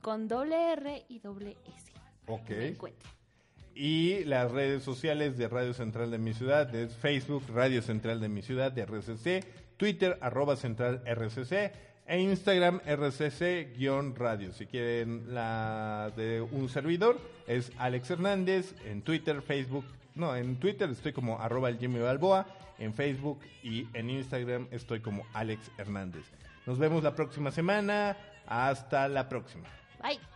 con 0.00 0.28
doble 0.28 0.72
R 0.72 1.04
y 1.08 1.18
doble 1.18 1.56
S. 1.76 1.92
Ok. 2.26 2.50
Y 3.74 4.24
las 4.24 4.50
redes 4.52 4.82
sociales 4.84 5.36
de 5.36 5.48
Radio 5.48 5.74
Central 5.74 6.10
de 6.10 6.18
mi 6.18 6.32
ciudad 6.32 6.74
es 6.74 6.96
Facebook, 6.96 7.42
Radio 7.52 7.82
Central 7.82 8.20
de 8.20 8.28
mi 8.28 8.40
ciudad, 8.40 8.72
de 8.72 8.82
RCC, 8.82 9.44
Twitter, 9.76 10.16
arroba 10.22 10.56
central 10.56 11.02
RCC, 11.04 11.72
e 12.06 12.20
Instagram 12.20 12.80
RCC-radio. 12.86 14.52
Si 14.52 14.66
quieren 14.66 15.34
la 15.34 16.12
de 16.16 16.40
un 16.40 16.68
servidor, 16.68 17.18
es 17.46 17.72
Alex 17.78 18.10
Hernández, 18.10 18.74
en 18.86 19.02
Twitter, 19.02 19.42
Facebook, 19.42 19.84
no, 20.16 20.34
en 20.34 20.56
Twitter 20.56 20.90
estoy 20.90 21.12
como 21.12 21.40
arroba 21.40 21.68
el 21.68 21.78
Jimmy 21.78 22.00
Balboa, 22.00 22.46
en 22.78 22.94
Facebook 22.94 23.40
y 23.62 23.86
en 23.92 24.10
Instagram 24.10 24.66
estoy 24.70 25.00
como 25.00 25.24
Alex 25.32 25.70
Hernández. 25.78 26.24
Nos 26.66 26.78
vemos 26.78 27.02
la 27.02 27.14
próxima 27.14 27.50
semana, 27.50 28.16
hasta 28.46 29.08
la 29.08 29.28
próxima. 29.28 29.68
Bye. 30.02 30.35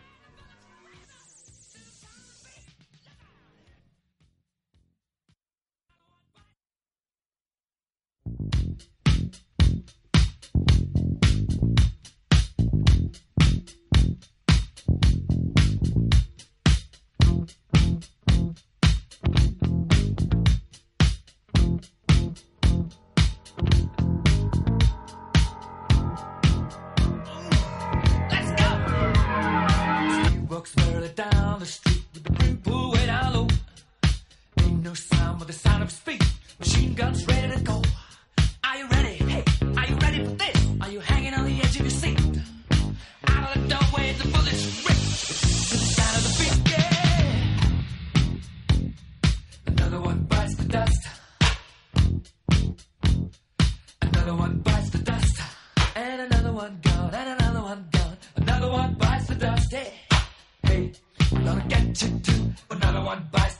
Gonna 61.50 61.66
get 61.66 62.02
you 62.02 62.10
do, 62.10 62.52
but 62.68 62.76
another 62.78 63.04
one 63.04 63.26
bite. 63.32 63.59